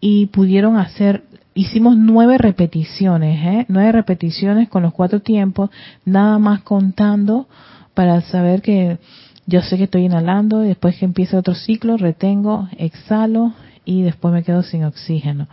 y 0.00 0.26
pudieron 0.26 0.76
hacer 0.76 1.24
hicimos 1.54 1.96
nueve 1.96 2.38
repeticiones, 2.38 3.44
¿eh? 3.44 3.66
nueve 3.66 3.90
repeticiones 3.90 4.68
con 4.68 4.84
los 4.84 4.94
cuatro 4.94 5.18
tiempos, 5.22 5.70
nada 6.04 6.38
más 6.38 6.62
contando 6.62 7.48
para 7.94 8.20
saber 8.20 8.62
que 8.62 8.98
yo 9.46 9.62
sé 9.62 9.76
que 9.76 9.84
estoy 9.84 10.04
inhalando, 10.04 10.60
después 10.60 10.96
que 10.98 11.04
empieza 11.04 11.38
otro 11.38 11.54
ciclo, 11.54 11.96
retengo, 11.96 12.68
exhalo 12.76 13.52
y 13.84 14.02
después 14.02 14.32
me 14.32 14.44
quedo 14.44 14.62
sin 14.62 14.84
oxígeno. 14.84 15.48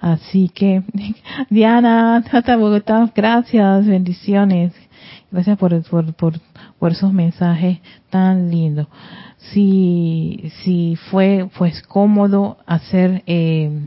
Así 0.00 0.48
que, 0.48 0.82
Diana, 1.50 2.16
hasta 2.16 2.56
Bogotá, 2.56 3.10
gracias, 3.14 3.86
bendiciones. 3.86 4.72
Gracias 5.30 5.58
por, 5.58 5.82
por, 5.82 6.40
por, 6.78 6.92
esos 6.92 7.12
mensajes 7.12 7.80
tan 8.08 8.50
lindos. 8.50 8.86
Si, 9.52 10.50
si 10.62 10.96
fue 11.10 11.48
pues 11.58 11.82
cómodo 11.82 12.56
hacer 12.66 13.22
eh, 13.26 13.86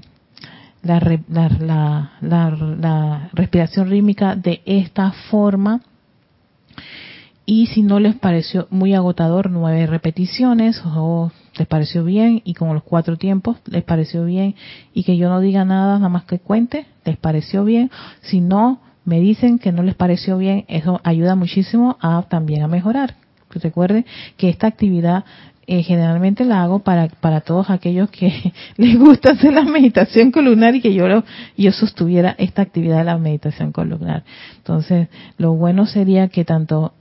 la, 0.83 0.99
la, 1.29 2.11
la, 2.21 2.57
la 2.79 3.29
respiración 3.33 3.89
rítmica 3.89 4.35
de 4.35 4.61
esta 4.65 5.11
forma, 5.31 5.81
y 7.49 7.67
si 7.67 7.81
no 7.81 8.01
les 8.01 8.13
pareció 8.13 8.67
muy 8.71 8.93
agotador, 8.93 9.49
nueve 9.49 9.87
repeticiones, 9.87 10.81
o 10.85 11.31
les 11.57 11.65
pareció 11.65 12.03
bien, 12.03 12.41
y 12.43 12.53
con 12.55 12.73
los 12.73 12.83
cuatro 12.83 13.15
tiempos 13.15 13.55
les 13.67 13.85
pareció 13.85 14.25
bien, 14.25 14.53
y 14.93 15.05
que 15.05 15.15
yo 15.15 15.29
no 15.29 15.39
diga 15.39 15.63
nada, 15.63 15.97
nada 15.97 16.09
más 16.09 16.25
que 16.25 16.39
cuente, 16.39 16.87
les 17.05 17.15
pareció 17.15 17.63
bien. 17.63 17.89
Si 18.19 18.41
no, 18.41 18.81
me 19.05 19.21
dicen 19.21 19.59
que 19.59 19.71
no 19.71 19.81
les 19.81 19.95
pareció 19.95 20.37
bien, 20.37 20.65
eso 20.67 20.99
ayuda 21.05 21.35
muchísimo 21.35 21.97
a 22.01 22.23
también 22.23 22.63
a 22.63 22.67
mejorar. 22.67 23.15
Recuerden 23.49 24.05
que 24.35 24.49
esta 24.49 24.67
actividad 24.67 25.23
eh, 25.67 25.83
generalmente 25.83 26.43
la 26.43 26.63
hago 26.63 26.79
para, 26.79 27.07
para 27.07 27.39
todos 27.39 27.69
aquellos 27.69 28.09
que 28.09 28.51
les 28.75 28.99
gusta 28.99 29.31
hacer 29.31 29.53
la 29.53 29.63
meditación 29.63 30.31
columnar 30.31 30.75
y 30.75 30.81
que 30.81 30.93
yo, 30.93 31.23
yo 31.55 31.71
sostuviera 31.71 32.35
esta 32.39 32.61
actividad 32.61 32.97
de 32.97 33.03
la 33.05 33.17
meditación 33.17 33.71
columnar. 33.71 34.25
Entonces, 34.57 35.07
lo 35.37 35.53
bueno 35.53 35.85
sería 35.85 36.27
que 36.27 36.43
tanto 36.43 36.91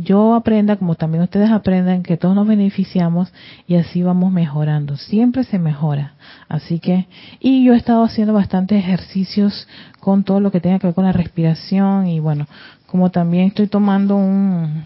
yo 0.00 0.34
aprenda, 0.34 0.76
como 0.76 0.94
también 0.94 1.24
ustedes 1.24 1.50
aprendan, 1.50 2.04
que 2.04 2.16
todos 2.16 2.34
nos 2.34 2.46
beneficiamos 2.46 3.32
y 3.66 3.74
así 3.74 4.02
vamos 4.02 4.32
mejorando. 4.32 4.96
Siempre 4.96 5.42
se 5.42 5.58
mejora. 5.58 6.14
Así 6.48 6.78
que, 6.78 7.08
y 7.40 7.64
yo 7.64 7.74
he 7.74 7.76
estado 7.76 8.04
haciendo 8.04 8.32
bastantes 8.32 8.78
ejercicios 8.78 9.66
con 9.98 10.22
todo 10.22 10.38
lo 10.38 10.52
que 10.52 10.60
tenga 10.60 10.78
que 10.78 10.86
ver 10.86 10.94
con 10.94 11.04
la 11.04 11.12
respiración 11.12 12.06
y 12.06 12.20
bueno, 12.20 12.46
como 12.86 13.10
también 13.10 13.48
estoy 13.48 13.66
tomando 13.66 14.16
un, 14.16 14.84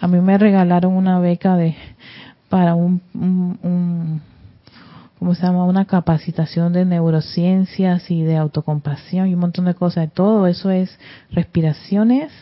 a 0.00 0.08
mí 0.08 0.18
me 0.20 0.38
regalaron 0.38 0.94
una 0.94 1.18
beca 1.18 1.56
de, 1.56 1.76
para 2.48 2.74
un, 2.74 3.02
un, 3.12 3.58
un 3.62 4.22
¿cómo 5.18 5.34
se 5.34 5.42
llama? 5.42 5.64
Una 5.64 5.84
capacitación 5.84 6.72
de 6.72 6.86
neurociencias 6.86 8.10
y 8.10 8.22
de 8.22 8.38
autocompasión 8.38 9.28
y 9.28 9.34
un 9.34 9.40
montón 9.40 9.66
de 9.66 9.74
cosas. 9.74 10.10
Todo 10.12 10.46
eso 10.46 10.70
es 10.70 10.98
respiraciones 11.30 12.32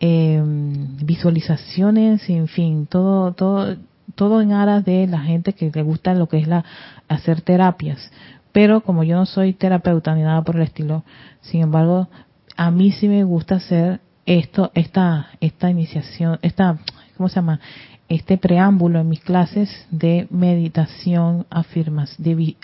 eh, 0.00 0.42
visualizaciones, 1.04 2.28
en 2.30 2.48
fin, 2.48 2.86
todo, 2.86 3.32
todo, 3.32 3.76
todo 4.14 4.40
en 4.40 4.52
aras 4.52 4.84
de 4.84 5.06
la 5.06 5.20
gente 5.20 5.52
que 5.52 5.70
le 5.72 5.82
gusta 5.82 6.14
lo 6.14 6.26
que 6.28 6.38
es 6.38 6.48
la 6.48 6.64
hacer 7.08 7.42
terapias. 7.42 8.10
Pero 8.52 8.80
como 8.80 9.04
yo 9.04 9.16
no 9.16 9.26
soy 9.26 9.52
terapeuta 9.52 10.14
ni 10.14 10.22
nada 10.22 10.42
por 10.42 10.56
el 10.56 10.62
estilo, 10.62 11.04
sin 11.42 11.62
embargo, 11.62 12.08
a 12.56 12.70
mí 12.70 12.92
sí 12.92 13.08
me 13.08 13.24
gusta 13.24 13.56
hacer 13.56 14.00
esto, 14.26 14.70
esta, 14.74 15.28
esta 15.40 15.70
iniciación, 15.70 16.38
esta, 16.42 16.78
¿cómo 17.16 17.28
se 17.28 17.36
llama? 17.36 17.60
Este 18.08 18.38
preámbulo 18.38 18.98
en 19.00 19.08
mis 19.08 19.20
clases 19.20 19.86
de 19.90 20.26
meditación, 20.30 21.46
afirmas, 21.48 22.14
de, 22.18 22.56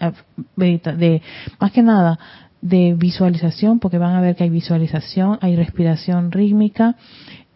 de 0.57 1.23
más 1.61 1.71
que 1.71 1.83
nada 1.83 2.19
de 2.61 2.95
visualización, 2.95 3.79
porque 3.79 3.99
van 3.99 4.15
a 4.15 4.21
ver 4.21 4.37
que 4.37 4.45
hay 4.45 4.51
visualización, 4.51 5.39
hay 5.41 5.57
respiración 5.57 6.33
rítmica 6.33 6.97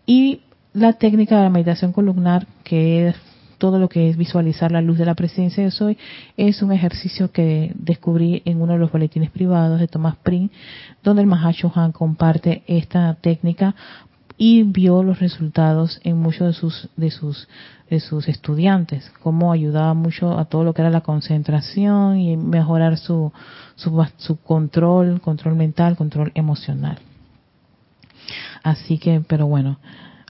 y 0.06 0.40
la 0.72 0.92
técnica 0.94 1.36
de 1.36 1.44
la 1.44 1.50
meditación 1.50 1.92
columnar, 1.92 2.46
que 2.64 3.08
es 3.08 3.16
todo 3.58 3.78
lo 3.78 3.88
que 3.88 4.08
es 4.08 4.16
visualizar 4.16 4.72
la 4.72 4.80
luz 4.80 4.98
de 4.98 5.04
la 5.04 5.14
presencia 5.14 5.62
de 5.62 5.70
soy, 5.70 5.98
es 6.36 6.62
un 6.62 6.72
ejercicio 6.72 7.30
que 7.30 7.72
descubrí 7.74 8.42
en 8.46 8.62
uno 8.62 8.72
de 8.72 8.78
los 8.78 8.90
boletines 8.90 9.30
privados 9.30 9.78
de 9.78 9.86
Thomas 9.86 10.16
Prince, 10.22 10.54
donde 11.04 11.22
el 11.22 11.28
Mahacho 11.28 11.70
Han 11.74 11.92
comparte 11.92 12.62
esta 12.66 13.14
técnica 13.20 13.74
y 14.38 14.62
vio 14.62 15.02
los 15.02 15.20
resultados 15.20 16.00
en 16.02 16.16
muchos 16.16 16.46
de 16.46 16.52
sus 16.54 16.88
de 16.96 17.10
sus 17.10 17.46
de 17.90 18.00
sus 18.00 18.28
estudiantes, 18.28 19.12
cómo 19.22 19.52
ayudaba 19.52 19.92
mucho 19.94 20.38
a 20.38 20.44
todo 20.46 20.64
lo 20.64 20.72
que 20.72 20.82
era 20.82 20.90
la 20.90 21.00
concentración 21.00 22.18
y 22.18 22.36
mejorar 22.36 22.96
su 22.96 23.32
su, 23.74 24.06
su 24.18 24.36
control, 24.36 25.20
control 25.20 25.56
mental, 25.56 25.96
control 25.96 26.32
emocional. 26.34 26.98
Así 28.62 28.98
que, 28.98 29.22
pero 29.26 29.46
bueno, 29.46 29.78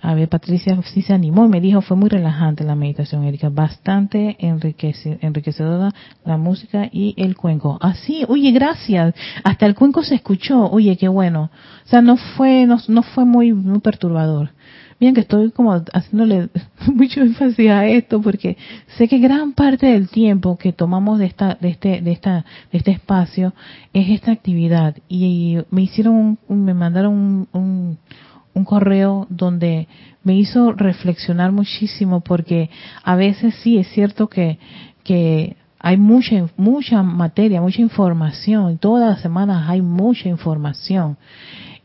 a 0.03 0.15
ver, 0.15 0.29
Patricia 0.29 0.81
sí 0.85 1.03
se 1.03 1.13
animó 1.13 1.45
y 1.45 1.49
me 1.49 1.61
dijo, 1.61 1.83
fue 1.83 1.97
muy 1.97 2.09
relajante 2.09 2.65
la 2.65 2.75
meditación, 2.75 3.25
Erika, 3.25 3.51
bastante 3.51 4.37
enriquecedora 4.41 5.93
la 6.25 6.39
música 6.39 6.89
y 6.91 7.15
el 7.19 7.37
cuenco. 7.37 7.77
Así, 7.83 8.23
ah, 8.23 8.27
oye, 8.29 8.51
gracias. 8.53 9.15
Hasta 9.45 9.67
el 9.67 9.75
cuenco 9.75 10.03
se 10.03 10.15
escuchó, 10.15 10.71
oye, 10.71 10.97
qué 10.97 11.09
bueno. 11.09 11.51
O 11.85 11.89
sea, 11.89 12.01
no 12.01 12.17
fue, 12.17 12.65
no, 12.67 12.79
no 12.89 13.03
fue 13.03 13.27
muy, 13.27 13.53
muy 13.53 13.81
perturbador. 13.81 14.51
Bien 15.01 15.15
que 15.15 15.23
estoy 15.23 15.51
como 15.51 15.73
haciéndole 15.93 16.51
mucho 16.95 17.23
énfasis 17.23 17.71
a 17.71 17.87
esto 17.87 18.21
porque 18.21 18.57
sé 18.99 19.09
que 19.09 19.19
gran 19.19 19.55
parte 19.55 19.87
del 19.87 20.09
tiempo 20.09 20.57
que 20.59 20.73
tomamos 20.73 21.19
de 21.19 21.27
esta, 21.27 21.57
de 21.61 21.71
este, 21.71 22.01
de 22.03 22.13
esta, 22.13 22.45
de 22.71 22.79
este 22.79 22.93
espacio 22.93 23.55
es 23.93 24.11
esta 24.11 24.31
actividad 24.31 24.95
y 25.09 25.57
me 25.71 25.83
hicieron, 25.83 26.39
me 26.49 26.75
mandaron 26.75 27.49
un 27.53 27.99
un 28.55 28.65
correo 28.65 29.27
donde 29.31 29.89
me 30.23 30.35
hizo 30.37 30.73
reflexionar 30.73 31.53
muchísimo 31.53 32.21
porque 32.21 32.71
a 33.03 33.17
veces 33.17 33.55
sí 33.63 33.79
es 33.79 33.89
cierto 33.89 34.29
que, 34.29 34.59
que 35.05 35.57
hay 35.79 35.97
mucha, 35.97 36.47
mucha 36.57 37.03
materia, 37.03 37.61
mucha 37.61 37.81
información, 37.81 38.79
todas 38.79 39.09
las 39.09 39.23
semanas 39.23 39.69
hay 39.69 39.81
mucha 39.81 40.29
información. 40.29 41.17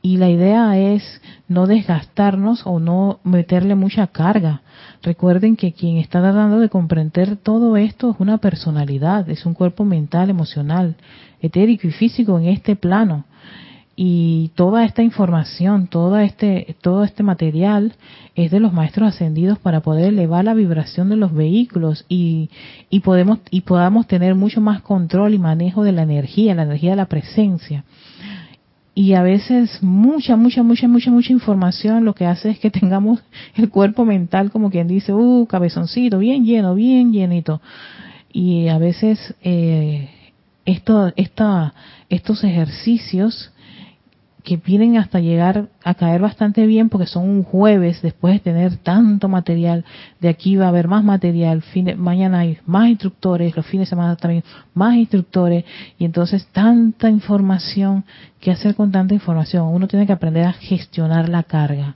Y 0.06 0.18
la 0.18 0.30
idea 0.30 0.78
es 0.78 1.20
no 1.48 1.66
desgastarnos 1.66 2.68
o 2.68 2.80
no 2.80 3.22
meterle 3.24 3.74
mucha 3.74 4.06
carga. 4.06 4.62
Recuerden 5.02 5.56
que 5.56 5.74
quien 5.74 5.98
está 5.98 6.22
tratando 6.22 6.60
de 6.60 6.70
comprender 6.70 7.38
todo 7.38 7.76
esto 7.76 8.12
es 8.12 8.20
una 8.20 8.38
personalidad, 8.38 9.28
es 9.32 9.48
un 9.48 9.56
cuerpo 9.56 9.84
mental, 9.84 10.30
emocional, 10.30 10.94
etérico 11.42 11.88
y 11.88 11.92
físico 11.92 12.38
en 12.38 12.50
este 12.50 12.76
plano 12.76 13.26
y 13.96 14.52
toda 14.56 14.86
esta 14.86 15.02
información, 15.02 15.88
todo 15.88 16.20
este, 16.20 16.76
todo 16.82 17.04
este 17.04 17.24
material 17.24 17.94
es 18.36 18.52
de 18.52 18.60
los 18.60 18.74
maestros 18.74 19.10
ascendidos 19.10 19.58
para 19.58 19.80
poder 19.80 20.10
elevar 20.10 20.46
la 20.46 20.54
vibración 20.54 21.10
de 21.10 21.16
los 21.16 21.34
vehículos 21.34 22.06
y, 22.10 22.52
y 22.92 23.00
podemos 23.00 23.40
y 23.50 23.62
podamos 23.62 24.06
tener 24.06 24.36
mucho 24.36 24.62
más 24.62 24.82
control 24.82 25.34
y 25.34 25.40
manejo 25.40 25.84
de 25.84 25.94
la 25.94 26.04
energía, 26.04 26.54
la 26.54 26.64
energía 26.64 26.92
de 26.92 26.98
la 26.98 27.08
presencia. 27.08 27.86
Y 28.98 29.14
a 29.14 29.22
veces 29.22 29.84
mucha, 29.84 30.38
mucha, 30.38 30.64
mucha, 30.64 30.88
mucha, 30.88 31.12
mucha 31.12 31.34
información 31.34 32.06
lo 32.06 32.16
que 32.16 32.26
hace 32.26 32.52
es 32.52 32.60
que 32.60 32.72
tengamos 32.80 33.20
el 33.56 33.70
cuerpo 33.70 34.06
mental 34.06 34.52
como 34.52 34.72
quien 34.72 34.88
dice, 34.88 35.14
uh, 35.14 35.46
cabezoncito, 35.46 36.18
bien 36.18 36.46
lleno, 36.46 36.74
bien 36.74 37.12
llenito. 37.12 37.62
Y 38.32 38.70
a 38.70 38.78
veces 38.78 39.36
eh, 39.44 40.10
esto, 40.66 41.12
esta, 41.18 41.74
estos 42.10 42.44
ejercicios 42.46 43.52
que 44.46 44.58
vienen 44.58 44.98
hasta 44.98 45.20
llegar 45.20 45.70
a 45.84 45.96
caer 45.96 46.22
bastante 46.22 46.66
bien 46.68 46.90
porque 46.90 47.08
son 47.08 47.28
un 47.28 47.44
jueves 47.44 48.02
después 48.04 48.36
de 48.36 48.40
tener 48.40 48.78
tanto 48.78 49.28
material. 49.28 49.84
De 50.22 50.30
aquí 50.30 50.56
va 50.56 50.66
a 50.66 50.70
haber 50.70 50.88
más 50.88 51.04
material. 51.04 51.64
Fin 51.64 51.96
mañana 51.98 52.40
hay 52.40 52.60
más 52.66 52.88
instructores, 52.88 53.56
los 53.56 53.66
fines 53.66 53.88
de 53.88 53.90
semana 53.90 54.16
también 54.16 54.44
más 54.76 54.96
instructores. 54.96 55.66
Y 55.98 56.06
entonces 56.06 56.48
tanta 56.54 57.10
información. 57.10 58.06
¿Qué 58.40 58.52
hacer 58.52 58.76
con 58.76 58.92
tanta 58.92 59.16
información? 59.16 59.68
Uno 59.68 59.88
tiene 59.88 60.06
que 60.06 60.14
aprender 60.14 60.46
a 60.46 60.54
gestionar 60.54 61.28
la 61.28 61.44
carga. 61.44 61.96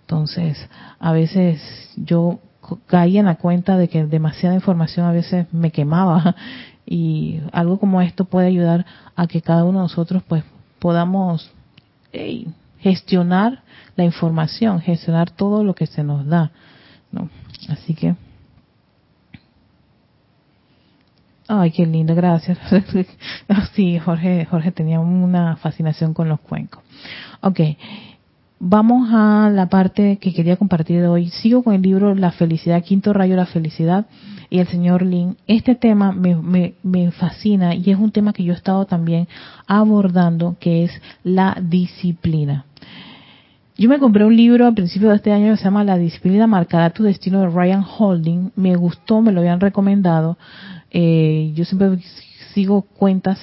Entonces, 0.00 0.56
a 0.98 1.12
veces 1.12 1.60
yo 1.96 2.40
caía 2.86 3.20
en 3.20 3.26
la 3.26 3.36
cuenta 3.36 3.76
de 3.76 3.88
que 3.88 4.06
demasiada 4.06 4.54
información 4.54 5.06
a 5.06 5.12
veces 5.12 5.46
me 5.52 5.70
quemaba 5.70 6.34
y 6.86 7.40
algo 7.52 7.78
como 7.78 8.00
esto 8.00 8.24
puede 8.24 8.46
ayudar 8.46 8.86
a 9.14 9.26
que 9.26 9.42
cada 9.42 9.64
uno 9.64 9.80
de 9.80 9.84
nosotros 9.84 10.22
pues 10.26 10.42
podamos 10.78 11.50
gestionar 12.78 13.62
la 13.96 14.04
información, 14.04 14.80
gestionar 14.80 15.30
todo 15.30 15.64
lo 15.64 15.74
que 15.74 15.86
se 15.86 16.04
nos 16.04 16.26
da. 16.26 16.50
¿no? 17.12 17.28
Así 17.68 17.94
que, 17.94 18.14
ay, 21.48 21.70
qué 21.70 21.86
lindo, 21.86 22.14
gracias. 22.14 22.58
sí, 23.74 23.98
Jorge, 23.98 24.44
Jorge 24.46 24.72
tenía 24.72 25.00
una 25.00 25.56
fascinación 25.56 26.14
con 26.14 26.28
los 26.28 26.40
cuencos. 26.40 26.82
Ok, 27.40 27.60
vamos 28.58 29.08
a 29.12 29.50
la 29.50 29.68
parte 29.68 30.18
que 30.18 30.32
quería 30.32 30.56
compartir 30.56 31.02
hoy. 31.04 31.30
Sigo 31.30 31.62
con 31.62 31.74
el 31.74 31.82
libro 31.82 32.14
La 32.14 32.32
felicidad, 32.32 32.82
quinto 32.82 33.12
rayo 33.12 33.36
la 33.36 33.46
felicidad 33.46 34.06
y 34.50 34.58
el 34.58 34.66
señor 34.68 35.02
Lin. 35.02 35.36
Este 35.46 35.74
tema 35.74 36.12
me, 36.12 36.74
me, 36.82 37.10
fascina 37.10 37.74
y 37.74 37.90
es 37.90 37.98
un 37.98 38.10
tema 38.10 38.32
que 38.32 38.44
yo 38.44 38.52
he 38.52 38.56
estado 38.56 38.84
también 38.86 39.28
abordando, 39.66 40.56
que 40.60 40.84
es 40.84 41.02
la 41.24 41.56
disciplina. 41.60 42.64
Yo 43.78 43.88
me 43.90 43.98
compré 43.98 44.24
un 44.24 44.36
libro 44.36 44.66
a 44.66 44.72
principios 44.72 45.10
de 45.10 45.16
este 45.16 45.32
año 45.32 45.52
que 45.52 45.58
se 45.58 45.64
llama 45.64 45.84
La 45.84 45.98
disciplina 45.98 46.46
marcará 46.46 46.90
tu 46.90 47.02
destino 47.02 47.40
de 47.42 47.48
Ryan 47.48 47.84
Holding. 47.84 48.52
Me 48.56 48.74
gustó, 48.74 49.20
me 49.20 49.32
lo 49.32 49.40
habían 49.40 49.60
recomendado. 49.60 50.38
Eh, 50.90 51.52
yo 51.54 51.64
siempre 51.66 51.98
sigo 52.54 52.82
cuentas 52.82 53.38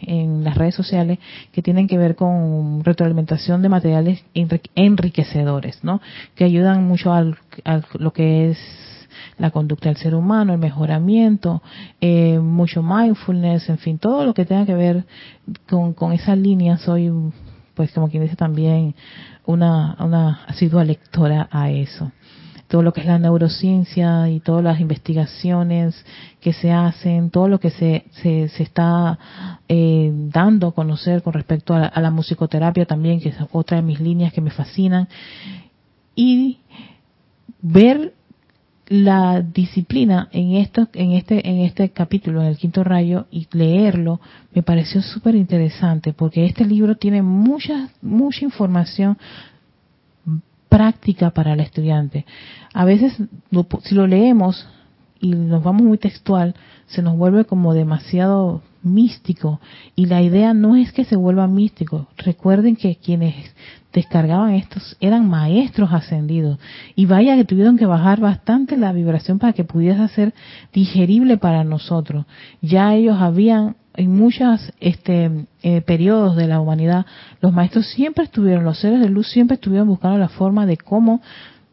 en 0.00 0.42
las 0.42 0.56
redes 0.56 0.74
sociales 0.74 1.18
que 1.52 1.62
tienen 1.62 1.86
que 1.86 1.98
ver 1.98 2.16
con 2.16 2.82
retroalimentación 2.82 3.60
de 3.60 3.68
materiales 3.68 4.24
enriquecedores, 4.74 5.84
¿no? 5.84 6.00
Que 6.34 6.44
ayudan 6.44 6.84
mucho 6.88 7.12
a 7.12 7.22
lo 7.98 8.12
que 8.12 8.50
es 8.50 8.58
la 9.38 9.50
conducta 9.50 9.88
del 9.88 9.96
ser 9.96 10.14
humano, 10.14 10.52
el 10.52 10.58
mejoramiento, 10.58 11.62
eh, 12.00 12.38
mucho 12.38 12.82
mindfulness, 12.82 13.68
en 13.68 13.78
fin, 13.78 13.98
todo 13.98 14.24
lo 14.24 14.34
que 14.34 14.44
tenga 14.44 14.66
que 14.66 14.74
ver 14.74 15.04
con, 15.68 15.92
con 15.94 16.12
esa 16.12 16.34
línea. 16.36 16.78
Soy, 16.78 17.12
pues 17.74 17.92
como 17.92 18.08
quien 18.08 18.22
dice 18.22 18.36
también, 18.36 18.94
una, 19.46 19.96
una 20.00 20.44
asidua 20.46 20.84
lectora 20.84 21.48
a 21.50 21.70
eso 21.70 22.10
todo 22.68 22.82
lo 22.82 22.92
que 22.92 23.00
es 23.00 23.06
la 23.06 23.18
neurociencia 23.18 24.28
y 24.28 24.40
todas 24.40 24.62
las 24.62 24.78
investigaciones 24.78 26.04
que 26.40 26.52
se 26.52 26.70
hacen, 26.70 27.30
todo 27.30 27.48
lo 27.48 27.58
que 27.58 27.70
se, 27.70 28.04
se, 28.22 28.48
se 28.50 28.62
está 28.62 29.18
eh, 29.68 30.12
dando 30.12 30.68
a 30.68 30.74
conocer 30.74 31.22
con 31.22 31.32
respecto 31.32 31.74
a 31.74 32.00
la, 32.00 32.10
musicoterapia 32.10 32.84
también, 32.84 33.20
que 33.20 33.30
es 33.30 33.36
otra 33.52 33.78
de 33.78 33.82
mis 33.82 34.00
líneas 34.00 34.32
que 34.34 34.42
me 34.42 34.50
fascinan, 34.50 35.08
y 36.14 36.58
ver 37.62 38.12
la 38.88 39.42
disciplina 39.42 40.28
en 40.32 40.54
esto, 40.56 40.88
en 40.94 41.12
este, 41.12 41.48
en 41.48 41.58
este 41.60 41.90
capítulo, 41.90 42.40
en 42.40 42.48
el 42.48 42.56
quinto 42.56 42.84
rayo, 42.84 43.26
y 43.30 43.46
leerlo, 43.52 44.20
me 44.54 44.62
pareció 44.62 45.02
súper 45.02 45.34
interesante, 45.34 46.12
porque 46.12 46.46
este 46.46 46.64
libro 46.64 46.96
tiene 46.96 47.22
mucha, 47.22 47.90
mucha 48.00 48.44
información 48.44 49.18
práctica 50.68 51.30
para 51.30 51.52
el 51.52 51.60
estudiante. 51.60 52.24
A 52.72 52.84
veces, 52.84 53.14
si 53.82 53.94
lo 53.94 54.06
leemos 54.06 54.66
y 55.20 55.30
nos 55.30 55.62
vamos 55.62 55.82
muy 55.82 55.98
textual, 55.98 56.54
se 56.86 57.02
nos 57.02 57.16
vuelve 57.16 57.44
como 57.44 57.74
demasiado 57.74 58.62
místico. 58.82 59.60
Y 59.94 60.06
la 60.06 60.22
idea 60.22 60.54
no 60.54 60.76
es 60.76 60.92
que 60.92 61.04
se 61.04 61.16
vuelva 61.16 61.46
místico. 61.46 62.08
Recuerden 62.16 62.76
que 62.76 62.96
quienes 62.96 63.34
descargaban 63.92 64.54
estos 64.54 64.96
eran 65.00 65.28
maestros 65.28 65.92
ascendidos. 65.92 66.58
Y 66.94 67.06
vaya 67.06 67.36
que 67.36 67.44
tuvieron 67.44 67.78
que 67.78 67.86
bajar 67.86 68.20
bastante 68.20 68.76
la 68.76 68.92
vibración 68.92 69.38
para 69.38 69.52
que 69.52 69.64
pudiese 69.64 70.06
ser 70.08 70.34
digerible 70.72 71.36
para 71.36 71.64
nosotros. 71.64 72.26
Ya 72.60 72.94
ellos 72.94 73.16
habían 73.20 73.76
en 73.94 74.16
muchos 74.16 74.72
este, 74.78 75.46
eh, 75.62 75.80
periodos 75.80 76.36
de 76.36 76.46
la 76.46 76.60
humanidad, 76.60 77.04
los 77.40 77.52
maestros 77.52 77.88
siempre 77.88 78.24
estuvieron, 78.24 78.62
los 78.62 78.78
seres 78.78 79.00
de 79.00 79.08
luz 79.08 79.28
siempre 79.28 79.56
estuvieron 79.56 79.88
buscando 79.88 80.18
la 80.18 80.28
forma 80.28 80.66
de 80.66 80.76
cómo 80.76 81.20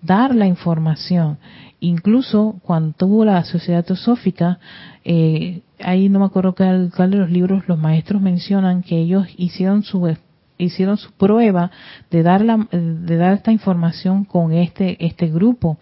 dar 0.05 0.35
la 0.35 0.47
información. 0.47 1.37
Incluso 1.79 2.59
cuando 2.63 2.93
tuvo 2.93 3.25
la 3.25 3.43
sociedad 3.43 3.83
teosófica, 3.83 4.59
eh, 5.03 5.61
ahí 5.79 6.09
no 6.09 6.19
me 6.19 6.25
acuerdo 6.25 6.55
cuál, 6.55 6.91
cuál 6.95 7.11
de 7.11 7.17
los 7.17 7.29
libros 7.29 7.67
los 7.67 7.77
maestros 7.77 8.21
mencionan 8.21 8.81
que 8.81 8.97
ellos 8.97 9.27
hicieron 9.37 9.83
su 9.83 10.15
hicieron 10.57 10.95
su 10.97 11.11
prueba 11.11 11.69
de 12.09 12.23
dar 12.23 12.41
la, 12.41 12.65
de 12.71 13.17
dar 13.17 13.33
esta 13.33 13.51
información 13.51 14.23
con 14.23 14.53
este 14.53 15.05
este 15.05 15.27
grupo 15.27 15.77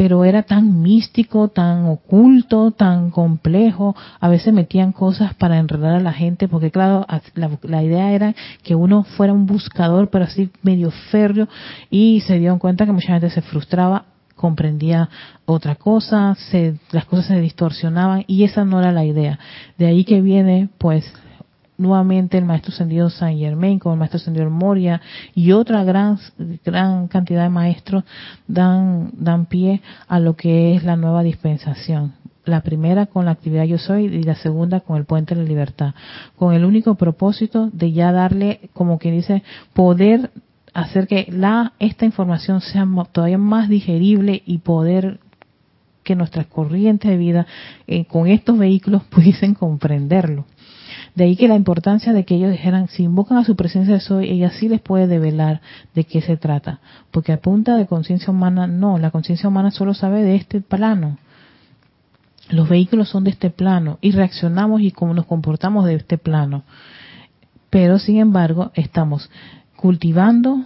pero 0.00 0.24
era 0.24 0.44
tan 0.44 0.80
místico, 0.80 1.48
tan 1.48 1.84
oculto, 1.84 2.70
tan 2.70 3.10
complejo. 3.10 3.94
A 4.18 4.30
veces 4.30 4.54
metían 4.54 4.92
cosas 4.92 5.34
para 5.34 5.58
enredar 5.58 5.94
a 5.94 6.00
la 6.00 6.14
gente, 6.14 6.48
porque 6.48 6.70
claro, 6.70 7.04
la, 7.34 7.82
idea 7.82 8.10
era 8.12 8.34
que 8.62 8.74
uno 8.74 9.04
fuera 9.04 9.34
un 9.34 9.44
buscador, 9.44 10.08
pero 10.08 10.24
así 10.24 10.48
medio 10.62 10.90
férreo, 10.90 11.48
y 11.90 12.22
se 12.22 12.38
dieron 12.38 12.58
cuenta 12.58 12.86
que 12.86 12.92
mucha 12.92 13.12
gente 13.12 13.28
se 13.28 13.42
frustraba 13.42 14.06
comprendía 14.36 15.10
otra 15.44 15.74
cosa, 15.74 16.34
se, 16.34 16.76
las 16.92 17.04
cosas 17.04 17.26
se 17.26 17.38
distorsionaban 17.38 18.24
y 18.26 18.44
esa 18.44 18.64
no 18.64 18.80
era 18.80 18.92
la 18.92 19.04
idea. 19.04 19.38
De 19.76 19.84
ahí 19.84 20.06
que 20.06 20.22
viene, 20.22 20.70
pues, 20.78 21.04
nuevamente 21.80 22.36
el 22.36 22.44
maestro 22.44 22.72
ascendido 22.72 23.08
Saint 23.10 23.40
Germain, 23.40 23.78
como 23.78 23.94
el 23.94 23.98
maestro 23.98 24.18
ascendido 24.18 24.48
Moria 24.50 25.00
y 25.34 25.52
otra 25.52 25.82
gran, 25.82 26.18
gran 26.64 27.08
cantidad 27.08 27.44
de 27.44 27.48
maestros 27.48 28.04
dan, 28.46 29.10
dan 29.14 29.46
pie 29.46 29.80
a 30.06 30.20
lo 30.20 30.36
que 30.36 30.74
es 30.74 30.84
la 30.84 30.96
nueva 30.96 31.22
dispensación. 31.22 32.12
La 32.44 32.60
primera 32.60 33.06
con 33.06 33.24
la 33.24 33.30
actividad 33.32 33.64
yo 33.64 33.78
soy 33.78 34.06
y 34.06 34.22
la 34.22 34.34
segunda 34.34 34.80
con 34.80 34.96
el 34.96 35.04
puente 35.04 35.34
de 35.34 35.42
la 35.42 35.48
libertad, 35.48 35.94
con 36.36 36.54
el 36.54 36.64
único 36.64 36.94
propósito 36.96 37.70
de 37.72 37.92
ya 37.92 38.12
darle, 38.12 38.70
como 38.74 38.98
que 38.98 39.10
dice, 39.10 39.42
poder 39.72 40.30
hacer 40.74 41.06
que 41.06 41.26
la 41.30 41.72
esta 41.78 42.04
información 42.04 42.60
sea 42.60 42.86
todavía 43.12 43.38
más 43.38 43.68
digerible 43.68 44.42
y 44.44 44.58
poder 44.58 45.18
que 46.02 46.14
nuestras 46.14 46.46
corrientes 46.46 47.10
de 47.10 47.16
vida 47.16 47.46
eh, 47.86 48.04
con 48.04 48.26
estos 48.26 48.58
vehículos 48.58 49.04
pudiesen 49.10 49.54
comprenderlo. 49.54 50.44
De 51.14 51.24
ahí 51.24 51.36
que 51.36 51.48
la 51.48 51.56
importancia 51.56 52.12
de 52.12 52.24
que 52.24 52.36
ellos 52.36 52.52
dijeran, 52.52 52.88
si 52.88 53.02
invocan 53.02 53.38
a 53.38 53.44
su 53.44 53.56
presencia 53.56 53.94
de 53.94 54.00
soy, 54.00 54.30
ella 54.30 54.50
sí 54.50 54.68
les 54.68 54.80
puede 54.80 55.06
develar 55.06 55.60
de 55.94 56.04
qué 56.04 56.20
se 56.20 56.36
trata. 56.36 56.80
Porque 57.10 57.32
a 57.32 57.40
punta 57.40 57.76
de 57.76 57.86
conciencia 57.86 58.30
humana, 58.30 58.66
no, 58.66 58.98
la 58.98 59.10
conciencia 59.10 59.48
humana 59.48 59.70
solo 59.70 59.94
sabe 59.94 60.22
de 60.22 60.36
este 60.36 60.60
plano. 60.60 61.18
Los 62.48 62.68
vehículos 62.68 63.08
son 63.08 63.24
de 63.24 63.30
este 63.30 63.50
plano 63.50 63.98
y 64.00 64.12
reaccionamos 64.12 64.80
y 64.80 64.90
cómo 64.90 65.14
nos 65.14 65.26
comportamos 65.26 65.84
de 65.84 65.94
este 65.94 66.18
plano. 66.18 66.64
Pero 67.70 67.98
sin 67.98 68.18
embargo, 68.18 68.72
estamos 68.74 69.30
cultivando, 69.76 70.64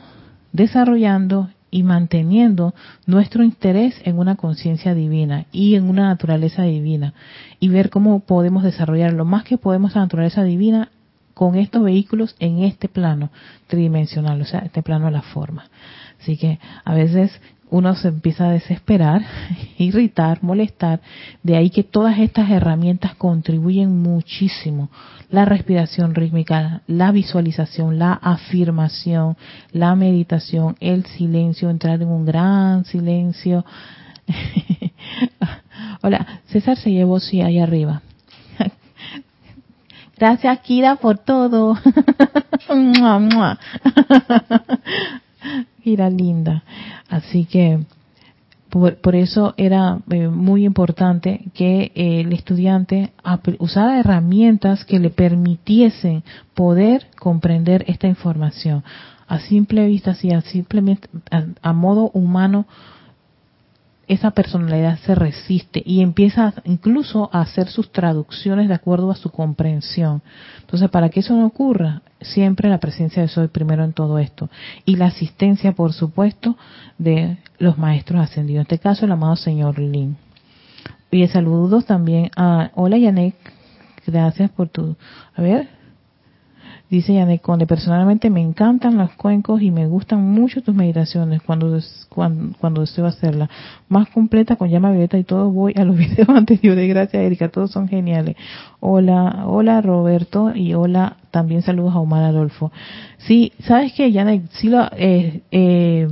desarrollando 0.52 1.50
y 1.74 1.82
manteniendo 1.82 2.72
nuestro 3.04 3.42
interés 3.42 4.00
en 4.04 4.20
una 4.20 4.36
conciencia 4.36 4.94
divina 4.94 5.46
y 5.50 5.74
en 5.74 5.90
una 5.90 6.06
naturaleza 6.06 6.62
divina 6.62 7.14
y 7.58 7.68
ver 7.68 7.90
cómo 7.90 8.20
podemos 8.20 8.62
desarrollar 8.62 9.12
lo 9.12 9.24
más 9.24 9.42
que 9.42 9.58
podemos 9.58 9.92
la 9.96 10.02
naturaleza 10.02 10.44
divina 10.44 10.92
con 11.34 11.56
estos 11.56 11.82
vehículos 11.82 12.36
en 12.38 12.60
este 12.60 12.88
plano 12.88 13.30
tridimensional, 13.66 14.40
o 14.40 14.44
sea, 14.44 14.60
este 14.60 14.84
plano 14.84 15.06
de 15.06 15.10
la 15.10 15.22
forma. 15.22 15.64
Así 16.20 16.36
que 16.36 16.60
a 16.84 16.94
veces 16.94 17.32
uno 17.74 17.96
se 17.96 18.06
empieza 18.06 18.46
a 18.46 18.52
desesperar, 18.52 19.22
irritar, 19.78 20.44
molestar. 20.44 21.00
De 21.42 21.56
ahí 21.56 21.70
que 21.70 21.82
todas 21.82 22.18
estas 22.20 22.48
herramientas 22.48 23.16
contribuyen 23.16 24.00
muchísimo. 24.00 24.90
La 25.28 25.44
respiración 25.44 26.14
rítmica, 26.14 26.82
la 26.86 27.10
visualización, 27.10 27.98
la 27.98 28.12
afirmación, 28.12 29.36
la 29.72 29.96
meditación, 29.96 30.76
el 30.78 31.04
silencio, 31.04 31.68
entrar 31.68 32.00
en 32.00 32.08
un 32.08 32.24
gran 32.24 32.84
silencio. 32.84 33.64
Hola, 36.02 36.42
César 36.46 36.76
se 36.76 36.92
llevó 36.92 37.18
sí 37.18 37.40
ahí 37.40 37.58
arriba. 37.58 38.02
Gracias, 40.16 40.60
Kira, 40.60 40.94
por 40.94 41.18
todo. 41.18 41.76
Kira 45.82 46.10
linda. 46.10 46.62
Así 47.08 47.44
que 47.44 47.80
por, 48.70 49.14
eso 49.14 49.54
era 49.56 50.00
eh, 50.10 50.26
muy 50.26 50.64
importante 50.64 51.44
que 51.54 51.92
eh, 51.94 52.22
el 52.22 52.32
estudiante 52.32 53.12
usara 53.60 54.00
herramientas 54.00 54.84
que 54.84 54.98
le 54.98 55.10
permitiesen 55.10 56.24
poder 56.54 57.06
comprender 57.16 57.84
esta 57.86 58.08
información. 58.08 58.82
A 59.28 59.38
simple 59.38 59.86
vista, 59.86 60.10
así, 60.10 60.32
a 60.32 60.40
simplemente 60.40 61.08
a 61.62 61.72
modo 61.72 62.10
humano, 62.10 62.66
esa 64.06 64.32
personalidad 64.32 64.98
se 65.00 65.14
resiste 65.14 65.82
y 65.84 66.00
empieza 66.00 66.54
incluso 66.64 67.30
a 67.32 67.40
hacer 67.40 67.68
sus 67.68 67.90
traducciones 67.90 68.68
de 68.68 68.74
acuerdo 68.74 69.10
a 69.10 69.16
su 69.16 69.30
comprensión. 69.30 70.22
Entonces, 70.60 70.90
para 70.90 71.08
que 71.08 71.20
eso 71.20 71.34
no 71.34 71.46
ocurra, 71.46 72.02
siempre 72.20 72.68
la 72.68 72.78
presencia 72.78 73.22
de 73.22 73.28
Soy 73.28 73.48
primero 73.48 73.84
en 73.84 73.92
todo 73.92 74.18
esto. 74.18 74.50
Y 74.84 74.96
la 74.96 75.06
asistencia, 75.06 75.72
por 75.72 75.92
supuesto, 75.92 76.56
de 76.98 77.38
los 77.58 77.78
maestros 77.78 78.20
ascendidos. 78.20 78.60
En 78.60 78.74
este 78.74 78.78
caso, 78.78 79.04
el 79.04 79.12
amado 79.12 79.36
señor 79.36 79.78
Lin. 79.78 80.16
Y 81.10 81.26
saludos 81.28 81.86
también 81.86 82.30
a... 82.36 82.70
Hola, 82.74 82.98
Yanek. 82.98 83.34
Gracias 84.06 84.50
por 84.50 84.68
tu... 84.68 84.96
A 85.34 85.42
ver, 85.42 85.68
Dice 86.90 87.14
Yanek 87.14 87.40
Conde, 87.40 87.66
personalmente 87.66 88.28
me 88.28 88.42
encantan 88.42 88.98
los 88.98 89.10
cuencos 89.12 89.62
y 89.62 89.70
me 89.70 89.86
gustan 89.86 90.20
mucho 90.20 90.62
tus 90.62 90.74
meditaciones 90.74 91.40
cuando, 91.42 91.78
cuando, 92.08 92.82
deseo 92.82 93.06
hacerla. 93.06 93.48
Más 93.88 94.08
completa 94.10 94.56
con 94.56 94.68
llama 94.68 94.90
violeta 94.90 95.16
y 95.16 95.24
todo, 95.24 95.50
voy 95.50 95.72
a 95.76 95.84
los 95.84 95.96
videos 95.98 96.28
anteriores. 96.28 96.86
Gracias 96.88 97.22
Erika, 97.22 97.48
todos 97.48 97.70
son 97.70 97.88
geniales. 97.88 98.36
Hola, 98.80 99.44
hola 99.46 99.80
Roberto 99.80 100.54
y 100.54 100.74
hola, 100.74 101.16
también 101.30 101.62
saludos 101.62 101.94
a 101.94 102.00
Omar 102.00 102.22
Adolfo. 102.22 102.70
Sí, 103.18 103.52
¿sabes 103.60 103.94
qué, 103.94 104.12
Yanek? 104.12 104.50
Sí 104.50 104.68
lo, 104.68 104.84
eh, 104.96 105.40
eh, 105.50 106.08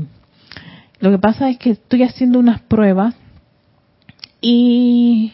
lo 1.01 1.11
que 1.11 1.19
pasa 1.19 1.51
es 1.51 1.59
que 1.59 1.71
estoy 1.71 2.03
haciendo 2.03 2.39
unas 2.39 2.61
pruebas 2.63 3.15
y 4.41 5.33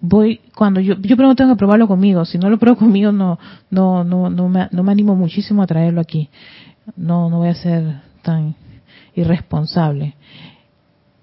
voy 0.00 0.40
cuando 0.54 0.80
yo 0.80 0.94
yo 0.94 1.16
primero 1.16 1.34
tengo 1.34 1.54
que 1.54 1.58
probarlo 1.58 1.88
conmigo 1.88 2.24
si 2.24 2.38
no 2.38 2.48
lo 2.50 2.58
pruebo 2.58 2.78
conmigo 2.78 3.12
no 3.12 3.38
no 3.70 4.04
no 4.04 4.30
no 4.30 4.48
me, 4.48 4.68
no 4.70 4.82
me 4.82 4.92
animo 4.92 5.16
muchísimo 5.16 5.62
a 5.62 5.66
traerlo 5.66 6.00
aquí. 6.00 6.28
No 6.96 7.28
no 7.30 7.38
voy 7.38 7.48
a 7.48 7.54
ser 7.54 8.00
tan 8.22 8.54
irresponsable. 9.14 10.14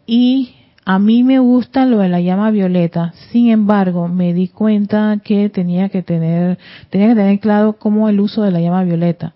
Y 0.05 0.55
a 0.86 0.99
mí 0.99 1.23
me 1.23 1.39
gusta 1.39 1.86
lo 1.86 1.99
de 1.99 2.09
la 2.09 2.21
llama 2.21 2.51
violeta 2.51 3.13
sin 3.32 3.49
embargo 3.49 4.07
me 4.07 4.34
di 4.34 4.49
cuenta 4.49 5.19
que 5.23 5.49
tenía 5.49 5.89
que 5.89 6.03
tener 6.03 6.59
tenía 6.89 7.07
que 7.09 7.15
tener 7.15 7.39
claro 7.39 7.73
cómo 7.73 8.07
el 8.09 8.19
uso 8.19 8.43
de 8.43 8.51
la 8.51 8.59
llama 8.59 8.84
violeta 8.84 9.34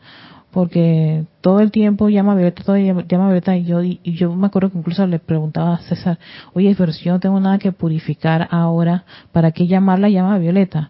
porque 0.51 1.25
todo 1.41 1.59
el 1.59 1.71
tiempo 1.71 2.09
llama 2.09 2.35
Violeta, 2.35 2.63
todo 2.63 2.77
llama 2.77 3.27
Violeta, 3.27 3.55
y 3.55 3.65
yo, 3.65 4.35
me 4.35 4.47
acuerdo 4.47 4.71
que 4.71 4.79
incluso 4.79 5.05
le 5.05 5.19
preguntaba 5.19 5.75
a 5.75 5.79
César, 5.79 6.17
oye, 6.53 6.73
pero 6.77 6.91
si 6.91 7.05
yo 7.05 7.13
no 7.13 7.19
tengo 7.19 7.39
nada 7.39 7.59
que 7.59 7.71
purificar 7.71 8.47
ahora, 8.51 9.03
¿para 9.31 9.51
qué 9.51 9.67
llamar 9.67 9.99
la 9.99 10.09
llama 10.09 10.37
Violeta? 10.39 10.89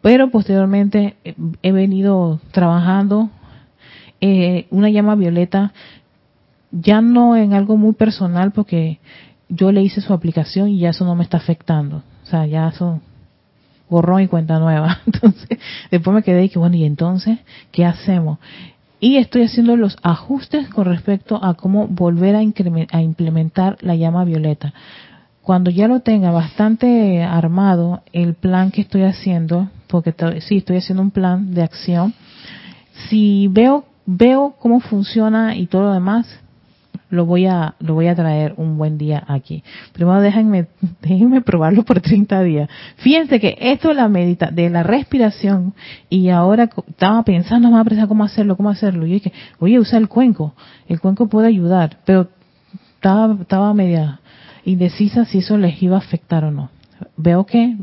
Pero 0.00 0.30
posteriormente 0.30 1.16
eh, 1.24 1.34
he 1.62 1.72
venido 1.72 2.40
trabajando 2.52 3.30
eh, 4.20 4.66
una 4.70 4.88
llama 4.88 5.14
Violeta, 5.14 5.72
ya 6.70 7.00
no 7.00 7.36
en 7.36 7.52
algo 7.52 7.76
muy 7.76 7.92
personal, 7.92 8.52
porque 8.52 8.98
yo 9.48 9.72
le 9.72 9.82
hice 9.82 10.00
su 10.00 10.12
aplicación 10.12 10.68
y 10.68 10.78
ya 10.78 10.90
eso 10.90 11.04
no 11.04 11.14
me 11.14 11.24
está 11.24 11.36
afectando. 11.36 12.02
O 12.22 12.26
sea, 12.26 12.46
ya 12.46 12.68
eso 12.68 13.00
borrón 13.88 14.22
y 14.22 14.28
cuenta 14.28 14.58
nueva. 14.58 15.00
Entonces, 15.06 15.58
después 15.90 16.14
me 16.14 16.22
quedé 16.22 16.44
y 16.44 16.48
que 16.48 16.58
bueno, 16.58 16.76
¿y 16.76 16.84
entonces 16.84 17.38
qué 17.72 17.84
hacemos? 17.84 18.38
Y 19.00 19.16
estoy 19.16 19.42
haciendo 19.42 19.76
los 19.76 19.96
ajustes 20.02 20.68
con 20.68 20.86
respecto 20.86 21.42
a 21.42 21.54
cómo 21.54 21.86
volver 21.86 22.36
a, 22.36 22.42
implementar 22.42 23.76
la 23.80 23.94
llama 23.94 24.24
violeta. 24.24 24.72
Cuando 25.42 25.70
ya 25.70 25.86
lo 25.86 26.00
tenga 26.00 26.30
bastante 26.30 27.22
armado 27.22 28.02
el 28.12 28.34
plan 28.34 28.70
que 28.70 28.80
estoy 28.80 29.02
haciendo, 29.02 29.68
porque 29.86 30.14
sí 30.40 30.58
estoy 30.58 30.78
haciendo 30.78 31.02
un 31.02 31.10
plan 31.10 31.54
de 31.54 31.62
acción, 31.62 32.14
si 33.08 33.48
veo 33.48 33.84
veo 34.06 34.54
cómo 34.58 34.80
funciona 34.80 35.56
y 35.56 35.66
todo 35.66 35.82
lo 35.82 35.92
demás, 35.92 36.26
lo 37.08 37.24
voy 37.24 37.46
a 37.46 37.74
lo 37.78 37.94
voy 37.94 38.08
a 38.08 38.14
traer 38.14 38.54
un 38.56 38.78
buen 38.78 38.98
día 38.98 39.22
aquí. 39.26 39.62
Primero 39.92 40.20
déjenme 40.20 40.66
déjenme 41.02 41.40
probarlo 41.40 41.84
por 41.84 42.00
30 42.00 42.42
días. 42.42 42.68
Fíjense 42.96 43.40
que 43.40 43.56
esto 43.60 43.88
de 43.88 43.94
la 43.94 44.08
medita 44.08 44.50
de 44.50 44.70
la 44.70 44.82
respiración 44.82 45.74
y 46.08 46.28
ahora 46.30 46.68
estaba 46.88 47.22
pensando 47.22 47.70
más 47.70 47.86
a 47.86 48.06
cómo 48.06 48.24
hacerlo, 48.24 48.56
cómo 48.56 48.70
hacerlo. 48.70 49.06
Y 49.06 49.12
dije, 49.12 49.32
oye, 49.58 49.78
usa 49.78 49.98
el 49.98 50.08
cuenco. 50.08 50.54
El 50.88 51.00
cuenco 51.00 51.28
puede 51.28 51.48
ayudar, 51.48 51.98
pero 52.04 52.28
estaba 52.94 53.36
estaba 53.40 53.74
media 53.74 54.20
indecisa 54.64 55.24
si 55.24 55.38
eso 55.38 55.56
les 55.56 55.80
iba 55.82 55.96
a 55.96 56.00
afectar 56.00 56.44
o 56.44 56.50
no. 56.50 56.70
Veo 57.16 57.46
que 57.46 57.76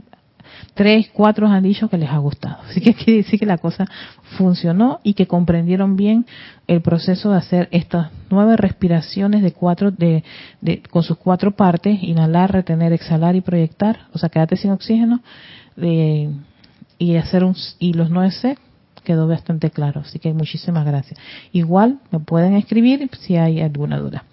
tres, 0.74 1.10
cuatro 1.14 1.48
han 1.48 1.64
dicho 1.64 1.90
que 1.90 1.98
les 1.98 2.10
ha 2.10 2.18
gustado. 2.18 2.58
Así 2.70 2.82
que 2.82 2.94
quiere 2.94 3.24
decir 3.24 3.40
que 3.40 3.46
la 3.46 3.58
cosa 3.58 3.86
funcionó 4.38 5.00
y 5.04 5.14
que 5.14 5.28
comprendieron 5.28 5.96
bien 5.96 6.26
el 6.68 6.82
proceso 6.82 7.32
de 7.32 7.38
hacer 7.38 7.70
estas 7.72 8.12
nueve 8.30 8.58
respiraciones 8.58 9.42
de 9.42 9.52
cuatro, 9.52 9.92
de, 9.92 10.24
con 10.90 11.04
sus 11.04 11.18
cuatro 11.18 11.52
partes, 11.52 12.02
inhalar, 12.02 12.52
retener, 12.52 12.94
exhalar 12.94 13.36
y 13.36 13.42
proyectar, 13.42 14.08
o 14.14 14.18
sea, 14.18 14.30
quédate 14.30 14.56
sin 14.56 14.72
oxígeno, 14.72 15.22
y 15.76 17.16
hacer 17.16 17.44
un, 17.44 17.56
y 17.80 17.94
los 17.94 18.10
nueve 18.10 18.32
C 18.32 18.58
quedó 19.04 19.28
bastante 19.28 19.70
claro. 19.70 20.02
Así 20.02 20.20
que 20.20 20.34
muchísimas 20.34 20.86
gracias. 20.86 21.20
Igual 21.52 22.00
me 22.12 22.20
pueden 22.20 22.56
escribir 22.56 23.10
si 23.20 23.36
hay 23.36 23.62
alguna 23.62 24.00
duda. 24.00 24.24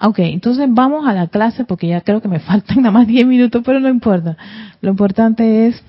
Ok, 0.00 0.18
entonces 0.18 0.66
vamos 0.68 1.06
a 1.06 1.14
la 1.14 1.28
clase 1.28 1.64
porque 1.64 1.88
ya 1.88 2.02
creo 2.02 2.20
que 2.20 2.28
me 2.28 2.40
faltan 2.40 2.78
nada 2.78 2.90
más 2.90 3.06
10 3.06 3.26
minutos, 3.26 3.62
pero 3.64 3.80
no 3.80 3.88
importa. 3.88 4.36
Lo 4.80 4.90
importante 4.90 5.66
es, 5.66 5.82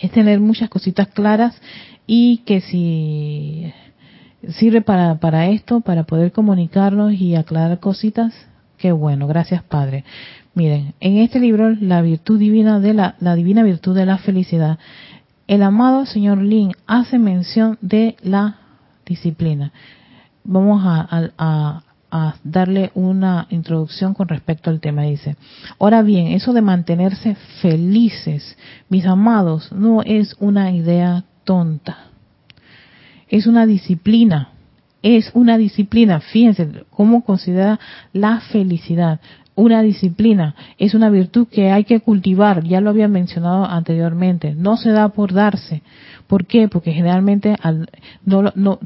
es 0.00 0.10
tener 0.10 0.40
muchas 0.40 0.70
cositas 0.70 1.08
claras 1.08 1.60
y 2.06 2.38
que 2.38 2.60
si 2.60 3.72
sirve 4.48 4.80
para, 4.80 5.16
para 5.16 5.46
esto, 5.48 5.80
para 5.80 6.04
poder 6.04 6.32
comunicarnos 6.32 7.12
y 7.12 7.36
aclarar 7.36 7.78
cositas, 7.80 8.34
qué 8.78 8.92
bueno, 8.92 9.26
gracias 9.26 9.62
Padre. 9.62 10.04
Miren, 10.54 10.94
en 11.00 11.18
este 11.18 11.38
libro, 11.38 11.70
la 11.70 12.02
virtud 12.02 12.38
divina 12.38 12.80
de 12.80 12.94
la, 12.94 13.14
la 13.20 13.34
divina 13.34 13.62
virtud 13.62 13.94
de 13.94 14.04
la 14.04 14.18
felicidad, 14.18 14.78
el 15.46 15.62
amado 15.62 16.06
señor 16.06 16.38
Lin 16.38 16.72
hace 16.86 17.18
mención 17.18 17.78
de 17.80 18.16
la 18.22 18.56
disciplina. 19.06 19.72
Vamos 20.44 20.82
a, 20.84 21.30
a 21.38 21.82
darle 22.44 22.90
una 22.94 23.46
introducción 23.50 24.14
con 24.14 24.28
respecto 24.28 24.70
al 24.70 24.80
tema. 24.80 25.02
Dice, 25.02 25.36
ahora 25.78 26.02
bien, 26.02 26.28
eso 26.28 26.52
de 26.52 26.62
mantenerse 26.62 27.36
felices, 27.60 28.56
mis 28.88 29.06
amados, 29.06 29.72
no 29.72 30.02
es 30.02 30.36
una 30.38 30.72
idea 30.72 31.24
tonta. 31.44 32.06
Es 33.28 33.46
una 33.46 33.66
disciplina. 33.66 34.51
Es 35.02 35.30
una 35.34 35.58
disciplina. 35.58 36.20
Fíjense 36.20 36.84
cómo 36.90 37.24
considera 37.24 37.80
la 38.12 38.40
felicidad. 38.40 39.20
Una 39.54 39.82
disciplina. 39.82 40.54
Es 40.78 40.94
una 40.94 41.10
virtud 41.10 41.48
que 41.48 41.70
hay 41.70 41.84
que 41.84 42.00
cultivar. 42.00 42.64
Ya 42.64 42.80
lo 42.80 42.90
había 42.90 43.08
mencionado 43.08 43.64
anteriormente. 43.64 44.54
No 44.54 44.76
se 44.76 44.90
da 44.90 45.08
por 45.10 45.32
darse. 45.32 45.82
¿Por 46.32 46.46
qué? 46.46 46.66
Porque 46.66 46.92
generalmente 46.92 47.56
al, 47.60 47.90
no, 48.24 48.78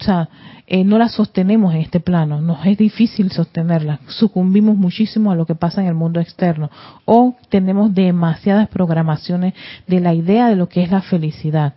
eh, 0.67 0.83
no 0.83 0.99
la 0.99 1.09
sostenemos 1.09 1.73
en 1.75 1.81
este 1.81 2.01
plano, 2.01 2.41
nos 2.41 2.67
es 2.67 2.77
difícil 2.77 3.31
sostenerla, 3.31 4.01
sucumbimos 4.09 4.77
muchísimo 4.77 5.31
a 5.31 5.37
lo 5.37 5.47
que 5.47 5.55
pasa 5.55 5.81
en 5.81 5.87
el 5.87 5.95
mundo 5.95 6.19
externo 6.19 6.73
o 7.05 7.37
tenemos 7.49 7.95
demasiadas 7.95 8.69
programaciones 8.69 9.55
de 9.87 10.01
la 10.01 10.13
idea 10.13 10.49
de 10.49 10.57
lo 10.57 10.69
que 10.69 10.83
es 10.83 10.91
la 10.91 11.03
felicidad, 11.03 11.75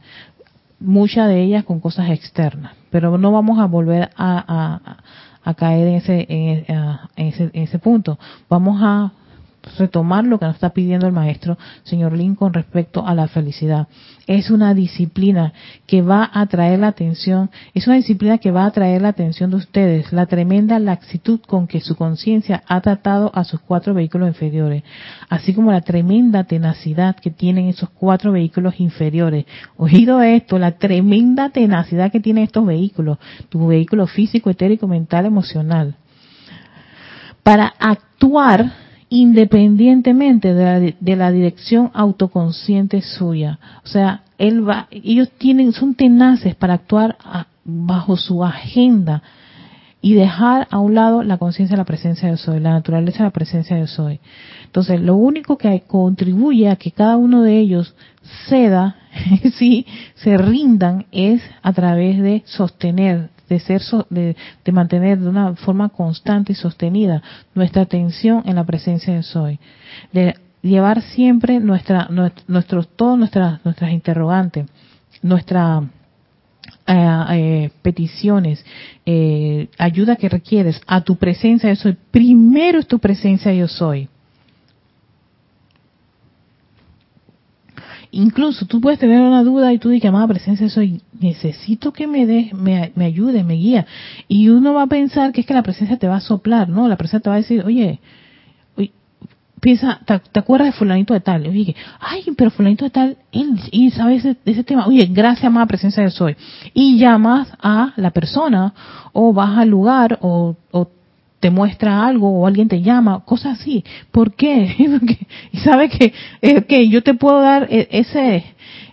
muchas 0.79 1.27
de 1.27 1.43
ellas 1.43 1.65
con 1.65 1.79
cosas 1.79 2.09
externas, 2.09 2.73
pero 2.89 3.17
no 3.17 3.31
vamos 3.31 3.59
a 3.59 3.65
volver 3.65 4.09
a, 4.17 4.79
caer 5.57 5.87
en 5.87 5.95
ese, 5.95 6.25
en, 6.29 6.65
ese, 7.15 7.49
en 7.53 7.63
ese 7.63 7.79
punto, 7.79 8.19
vamos 8.49 8.79
a 8.83 9.11
retomar 9.78 10.26
lo 10.26 10.39
que 10.39 10.45
nos 10.45 10.55
está 10.55 10.70
pidiendo 10.72 11.07
el 11.07 11.14
maestro 11.14 11.57
señor 11.84 12.14
Lin 12.14 12.36
con 12.36 12.53
respecto 12.53 13.05
a 13.05 13.14
la 13.14 13.28
felicidad. 13.28 13.88
Es 14.28 14.51
una 14.51 14.74
disciplina 14.74 15.53
que 15.88 16.01
va 16.01 16.24
a 16.24 16.41
atraer 16.41 16.80
la 16.80 16.88
atención, 16.88 17.49
es 17.74 17.88
una 17.88 17.95
disciplina 17.95 18.38
que 18.38 18.51
va 18.51 18.64
a 18.64 18.68
atraer 18.68 19.01
la 19.01 19.10
atención 19.10 19.49
de 19.49 19.57
ustedes, 19.57 20.14
la 20.14 20.28
tremenda 20.28 20.78
laxitud 20.80 21.39
con 21.41 21.68
que 21.68 21.82
su 21.82 21.95
conciencia 21.95 22.64
ha 22.68 22.82
tratado 22.82 23.32
a 23.34 23.43
sus 23.43 23.60
cuatro 23.60 23.93
vehículos 23.93 24.30
inferiores, 24.30 24.84
así 25.30 25.53
como 25.53 25.72
la 25.72 25.82
tremenda 25.82 26.43
tenacidad 26.43 27.16
que 27.16 27.32
tienen 27.32 27.68
esos 27.68 27.89
cuatro 27.89 28.32
vehículos 28.32 28.80
inferiores. 28.80 29.45
Oído 29.78 30.22
esto, 30.22 30.60
la 30.60 30.74
tremenda 30.74 31.49
tenacidad 31.49 32.12
que 32.12 32.20
tienen 32.20 32.43
estos 32.43 32.66
vehículos, 32.66 33.18
tu 33.49 33.68
vehículo 33.68 34.07
físico, 34.07 34.49
etérico, 34.49 34.88
mental, 34.88 35.26
emocional 35.26 35.95
para 37.43 37.74
actuar 37.80 38.88
independientemente 39.10 40.53
de 40.53 41.16
la, 41.16 41.32
dirección 41.32 41.91
autoconsciente 41.93 43.01
suya. 43.01 43.60
O 43.84 43.88
sea, 43.88 44.24
él 44.38 44.66
ellos 44.91 45.30
tienen, 45.38 45.74
son 45.74 45.95
tenaces 45.95 46.55
para 46.55 46.76
actuar 46.76 47.18
bajo 47.66 48.18
su 48.18 48.43
agenda 48.43 49.24
y 50.01 50.14
dejar 50.14 50.68
a 50.72 50.80
un 50.80 50.95
lado 50.95 51.24
la 51.24 51.38
conciencia 51.38 51.76
de 51.76 51.82
la 51.82 51.86
presencia 51.86 52.30
de 52.30 52.38
soy, 52.38 52.60
la 52.60 52.72
naturaleza 52.72 53.20
de 53.20 53.24
la 53.26 53.32
presencia 53.32 53.76
de 53.76 53.88
soy. 53.88 54.20
Entonces, 54.66 55.01
lo 55.01 55.16
único 55.16 55.57
que 55.57 55.82
contribuye 55.82 56.70
a 56.70 56.78
que 56.78 56.91
cada 56.91 57.18
uno 57.18 57.41
de 57.41 57.60
ellos 57.60 57.95
ceda, 58.47 58.95
sí, 59.57 59.86
se 60.16 60.38
rindan, 60.38 61.07
es 61.12 61.41
a 61.62 61.74
través 61.74 62.22
de 62.22 62.43
sostener, 62.45 63.30
de 63.50 63.60
ser 63.60 63.82
de, 64.10 64.36
mantener 64.72 65.20
de 65.20 65.28
una 65.28 65.56
forma 65.56 65.89
constante 65.89 66.54
y 66.54 66.56
sostenida 66.56 67.22
nuestra 67.56 67.82
atención 67.82 68.43
en 68.45 68.56
la 68.56 68.64
presencia 68.64 69.14
de 69.14 69.24
soy. 69.24 69.60
De 70.14 70.36
llevar 70.62 71.02
siempre 71.02 71.60
nuestra 71.60 72.08
nuestros 72.47 72.89
todas 72.95 73.18
nuestras 73.18 73.64
nuestras 73.64 73.91
interrogantes 73.91 74.66
nuestras 75.22 75.84
eh, 76.86 77.24
eh, 77.32 77.70
peticiones 77.82 78.64
eh, 79.06 79.70
ayuda 79.78 80.16
que 80.16 80.30
requieres 80.30 80.82
a 80.86 81.02
tu 81.02 81.16
presencia 81.16 81.70
yo 81.70 81.76
soy. 81.76 81.97
Primero 82.12 82.80
es 82.80 82.88
tu 82.88 83.00
presencia 83.00 83.54
yo 83.54 83.68
soy 83.68 84.10
Incluso 88.12 88.66
tú 88.66 88.82
puedes 88.82 88.99
tener 88.99 89.22
una 89.22 89.43
duda 89.43 89.72
y 89.72 89.78
tú 89.78 89.89
dices, 89.89 90.10
amada 90.10 90.28
presencia, 90.28 90.68
soy, 90.70 91.01
necesito 91.20 91.93
que 91.93 92.07
me 92.07 92.26
dé, 92.26 92.51
me, 92.53 92.91
me, 92.95 93.05
ayude, 93.05 93.43
me 93.43 93.53
guía. 93.53 93.86
Y 94.28 94.49
uno 94.49 94.74
va 94.74 94.84
a 94.84 94.88
pensar 94.88 95.32
que 95.32 95.41
es 95.41 95.47
que 95.47 95.53
la 95.53 95.64
presencia 95.64 95.97
te 95.97 96.07
va 96.07 96.18
a 96.18 96.22
soplar, 96.22 96.70
¿no? 96.70 96.88
La 96.88 96.97
presencia 96.97 97.20
te 97.22 97.30
va 97.30 97.36
a 97.36 97.39
decir, 97.39 97.64
oye, 97.64 97.99
piensa, 99.60 99.99
¿te, 100.05 100.39
acuerdas 100.39 100.68
de 100.68 100.72
fulanito 100.74 101.14
de 101.14 101.20
tal? 101.20 101.47
Oye, 101.47 101.76
ay, 101.99 102.24
pero 102.38 102.51
fulanito 102.51 102.86
de 102.86 102.91
tal, 102.91 103.18
él, 103.32 103.60
y 103.72 103.91
sabe 103.91 104.16
ese, 104.16 104.38
ese 104.45 104.64
tema. 104.64 104.88
Oye, 104.88 105.07
gracias, 105.12 105.45
amada 105.45 105.66
presencia 105.66 106.03
de 106.03 106.12
soy. 106.12 106.36
Y 106.74 106.97
llamas 106.97 107.49
a 107.62 107.93
la 107.95 108.12
persona, 108.12 108.74
o 109.14 109.34
vas 109.34 109.57
al 109.57 109.70
lugar, 109.70 110.20
o, 110.22 110.55
o 110.72 110.89
te 111.39 111.49
muestra 111.49 112.05
algo 112.05 112.29
o 112.29 112.47
alguien 112.47 112.67
te 112.67 112.81
llama, 112.81 113.23
cosas 113.25 113.59
así. 113.59 113.83
¿Por 114.11 114.33
qué? 114.33 114.75
y 115.51 115.57
sabe 115.59 115.89
que, 115.89 116.89
yo 116.89 117.03
te 117.03 117.13
puedo 117.13 117.41
dar 117.41 117.67
e, 117.69 117.87
ese, 117.91 118.43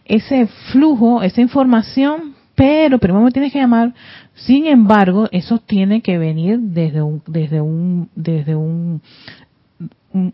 ese 0.05 0.47
flujo, 0.73 1.23
esa 1.23 1.41
información, 1.41 2.35
pero 2.55 2.99
primero 2.99 3.25
me 3.25 3.33
tienes 3.33 3.53
que 3.53 3.59
llamar. 3.59 3.95
Sin 4.35 4.67
embargo, 4.67 5.29
eso 5.33 5.59
tiene 5.59 6.03
que 6.03 6.19
venir 6.19 6.59
desde 6.59 7.03
un, 7.03 7.23
desde 7.27 7.61
un, 7.61 8.09
desde 8.15 8.55
un, 8.55 9.01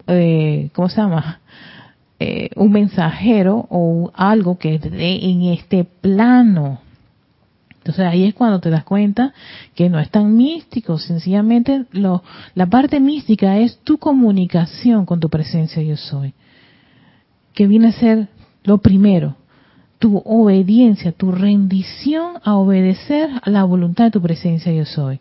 eh, 0.06 0.70
¿cómo 0.74 0.88
se 0.88 1.00
llama? 1.00 1.40
Eh, 2.20 2.50
un 2.54 2.70
mensajero 2.70 3.66
o 3.68 4.12
algo 4.14 4.58
que 4.58 4.76
esté 4.76 5.24
en 5.24 5.42
este 5.44 5.84
plano 5.84 6.78
entonces 7.82 8.06
ahí 8.06 8.26
es 8.26 8.34
cuando 8.34 8.60
te 8.60 8.70
das 8.70 8.84
cuenta 8.84 9.34
que 9.74 9.90
no 9.90 9.98
es 9.98 10.08
tan 10.08 10.36
místico, 10.36 10.98
sencillamente 10.98 11.86
lo, 11.90 12.22
la 12.54 12.66
parte 12.66 13.00
mística 13.00 13.58
es 13.58 13.78
tu 13.78 13.98
comunicación 13.98 15.04
con 15.04 15.18
tu 15.18 15.28
presencia 15.28 15.82
yo 15.82 15.96
soy, 15.96 16.32
que 17.54 17.66
viene 17.66 17.88
a 17.88 17.92
ser 17.92 18.28
lo 18.62 18.78
primero, 18.78 19.34
tu 19.98 20.22
obediencia, 20.24 21.10
tu 21.10 21.32
rendición 21.32 22.34
a 22.44 22.54
obedecer 22.54 23.30
a 23.42 23.50
la 23.50 23.64
voluntad 23.64 24.04
de 24.04 24.10
tu 24.12 24.22
presencia 24.22 24.72
yo 24.72 24.84
soy. 24.84 25.18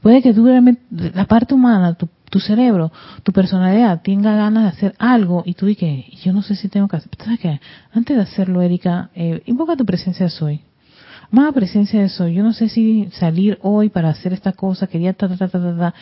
Puede 0.00 0.22
que 0.22 0.32
tú, 0.32 0.46
la 0.46 1.26
parte 1.26 1.52
humana, 1.52 1.92
tu, 1.92 2.08
tu 2.30 2.40
cerebro, 2.40 2.90
tu 3.22 3.32
personalidad 3.32 4.00
tenga 4.00 4.34
ganas 4.34 4.62
de 4.62 4.68
hacer 4.70 4.94
algo 4.98 5.42
y 5.44 5.52
tú 5.52 5.66
dices, 5.66 6.06
yo 6.22 6.32
no 6.32 6.40
sé 6.40 6.54
si 6.54 6.70
tengo 6.70 6.88
que 6.88 6.96
hacer. 6.96 7.10
¿Sabes 7.22 7.40
qué? 7.40 7.60
Antes 7.92 8.16
de 8.16 8.22
hacerlo, 8.22 8.62
Erika, 8.62 9.10
eh, 9.14 9.42
invoca 9.44 9.76
tu 9.76 9.84
presencia 9.84 10.30
soy 10.30 10.62
más 11.30 11.52
presencia 11.52 12.00
de 12.00 12.06
eso, 12.06 12.28
yo 12.28 12.42
no 12.42 12.52
sé 12.52 12.68
si 12.68 13.08
salir 13.12 13.58
hoy 13.62 13.88
para 13.88 14.10
hacer 14.10 14.32
esta 14.32 14.52
cosa, 14.52 14.86
quería 14.86 15.12
ta, 15.12 15.28
ta, 15.28 15.36
ta, 15.36 15.48
ta, 15.48 15.76
ta, 15.76 15.94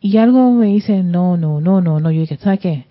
y 0.00 0.18
algo 0.18 0.50
me 0.52 0.66
dice, 0.66 1.02
no, 1.02 1.36
no, 1.36 1.60
no, 1.60 1.80
no, 1.80 2.00
no, 2.00 2.10
yo 2.10 2.20
dije, 2.20 2.36
¿sabes 2.36 2.60
qué? 2.60 2.86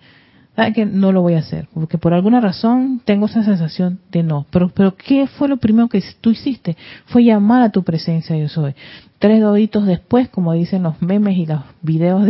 ¿Sabes 0.56 0.74
qué? 0.74 0.86
No 0.86 1.10
lo 1.10 1.20
voy 1.22 1.34
a 1.34 1.40
hacer, 1.40 1.68
porque 1.74 1.98
por 1.98 2.14
alguna 2.14 2.40
razón 2.40 3.00
tengo 3.04 3.26
esa 3.26 3.42
sensación 3.42 3.98
de 4.12 4.22
no. 4.22 4.46
Pero, 4.50 4.68
pero 4.68 4.96
¿qué 4.96 5.26
fue 5.26 5.48
lo 5.48 5.56
primero 5.56 5.88
que 5.88 6.02
tú 6.20 6.30
hiciste? 6.30 6.76
Fue 7.06 7.24
llamar 7.24 7.62
a 7.62 7.70
tu 7.70 7.82
presencia, 7.82 8.36
yo 8.36 8.48
soy 8.48 8.74
tres 9.24 9.40
doritos 9.40 9.86
después, 9.86 10.28
como 10.28 10.52
dicen 10.52 10.82
los 10.82 11.00
memes 11.00 11.38
y 11.38 11.46
los 11.46 11.62
videos 11.80 12.26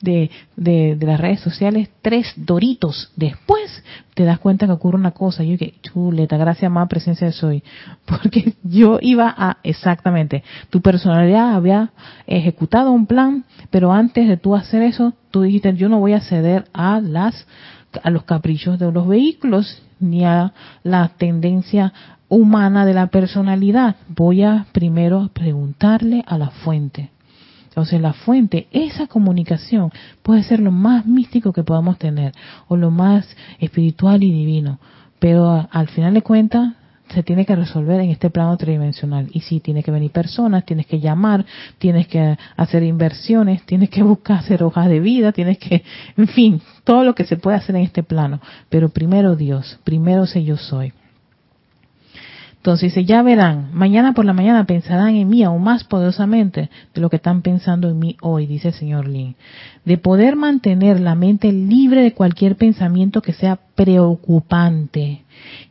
de, 0.00 0.30
de, 0.56 0.96
las 0.98 1.20
redes 1.20 1.40
sociales, 1.40 1.90
tres 2.00 2.32
doritos 2.34 3.12
después 3.14 3.84
te 4.14 4.24
das 4.24 4.38
cuenta 4.38 4.64
que 4.64 4.72
ocurre 4.72 4.96
una 4.96 5.10
cosa. 5.10 5.44
Yo 5.44 5.58
que 5.58 5.74
chuleta, 5.82 6.38
gracias 6.38 6.72
más 6.72 6.88
presencia 6.88 7.26
de 7.26 7.34
soy. 7.34 7.62
Porque 8.06 8.54
yo 8.62 8.98
iba 9.02 9.34
a, 9.36 9.58
exactamente, 9.62 10.42
tu 10.70 10.80
personalidad 10.80 11.54
había 11.54 11.90
ejecutado 12.26 12.90
un 12.90 13.04
plan, 13.04 13.44
pero 13.68 13.92
antes 13.92 14.26
de 14.26 14.38
tú 14.38 14.56
hacer 14.56 14.80
eso, 14.80 15.12
tú 15.30 15.42
dijiste, 15.42 15.74
yo 15.74 15.90
no 15.90 16.00
voy 16.00 16.14
a 16.14 16.22
ceder 16.22 16.64
a 16.72 17.02
las 17.02 17.46
a 18.02 18.08
los 18.08 18.22
caprichos 18.22 18.78
de 18.78 18.90
los 18.90 19.06
vehículos 19.06 19.82
ni 19.98 20.24
a 20.24 20.54
la 20.84 21.08
tendencia 21.18 21.92
humana 22.30 22.86
de 22.86 22.94
la 22.94 23.08
personalidad. 23.08 23.96
Voy 24.08 24.42
a 24.42 24.64
primero 24.72 25.28
preguntarle 25.34 26.24
a 26.26 26.38
la 26.38 26.48
fuente. 26.48 27.10
Entonces 27.68 28.00
la 28.00 28.14
fuente, 28.14 28.66
esa 28.72 29.06
comunicación 29.06 29.92
puede 30.22 30.42
ser 30.42 30.60
lo 30.60 30.72
más 30.72 31.06
místico 31.06 31.52
que 31.52 31.62
podamos 31.62 31.98
tener 31.98 32.32
o 32.68 32.76
lo 32.76 32.90
más 32.90 33.36
espiritual 33.58 34.22
y 34.22 34.32
divino, 34.32 34.80
pero 35.18 35.68
al 35.70 35.88
final 35.88 36.14
de 36.14 36.22
cuentas 36.22 36.74
se 37.14 37.22
tiene 37.22 37.44
que 37.44 37.56
resolver 37.56 38.00
en 38.00 38.10
este 38.10 38.30
plano 38.30 38.56
tridimensional. 38.56 39.28
Y 39.32 39.40
sí, 39.40 39.60
tiene 39.60 39.82
que 39.82 39.90
venir 39.90 40.12
personas, 40.12 40.64
tienes 40.64 40.86
que 40.86 41.00
llamar, 41.00 41.44
tienes 41.78 42.06
que 42.06 42.36
hacer 42.56 42.82
inversiones, 42.84 43.62
tienes 43.66 43.90
que 43.90 44.02
buscar 44.02 44.38
hacer 44.38 44.62
hojas 44.62 44.88
de 44.88 45.00
vida, 45.00 45.32
tienes 45.32 45.58
que, 45.58 45.82
en 46.16 46.28
fin, 46.28 46.62
todo 46.84 47.04
lo 47.04 47.14
que 47.14 47.24
se 47.24 47.36
puede 47.36 47.56
hacer 47.56 47.74
en 47.76 47.82
este 47.82 48.02
plano. 48.02 48.40
Pero 48.68 48.90
primero 48.90 49.34
Dios, 49.34 49.80
primero 49.84 50.26
sé 50.26 50.44
yo 50.44 50.56
soy. 50.56 50.92
Entonces 52.60 52.92
dice, 52.92 53.06
ya 53.06 53.22
verán, 53.22 53.70
mañana 53.72 54.12
por 54.12 54.26
la 54.26 54.34
mañana 54.34 54.66
pensarán 54.66 55.14
en 55.16 55.30
mí 55.30 55.42
aún 55.42 55.62
más 55.62 55.84
poderosamente 55.84 56.68
de 56.92 57.00
lo 57.00 57.08
que 57.08 57.16
están 57.16 57.40
pensando 57.40 57.88
en 57.88 57.98
mí 57.98 58.18
hoy, 58.20 58.46
dice 58.46 58.68
el 58.68 58.74
señor 58.74 59.08
Lin. 59.08 59.34
De 59.86 59.96
poder 59.96 60.36
mantener 60.36 61.00
la 61.00 61.14
mente 61.14 61.52
libre 61.52 62.02
de 62.02 62.12
cualquier 62.12 62.56
pensamiento 62.56 63.22
que 63.22 63.32
sea 63.32 63.58
preocupante, 63.74 65.24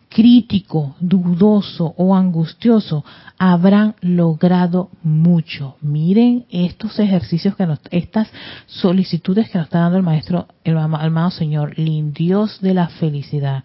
crítico, 0.09 0.95
dudoso 0.99 1.93
o 1.95 2.15
angustioso, 2.15 3.05
habrán 3.37 3.93
logrado 4.01 4.89
mucho. 5.03 5.75
Miren 5.81 6.47
estos 6.49 6.97
ejercicios 6.97 7.55
que 7.55 7.67
nos, 7.67 7.81
estas 7.91 8.31
solicitudes 8.65 9.51
que 9.51 9.59
nos 9.59 9.67
está 9.67 9.81
dando 9.81 9.97
el 9.97 10.03
maestro, 10.03 10.47
el 10.63 10.75
amado 10.75 11.29
señor 11.29 11.77
Lin, 11.77 12.13
Dios 12.13 12.59
de 12.61 12.73
la 12.73 12.87
felicidad 12.87 13.63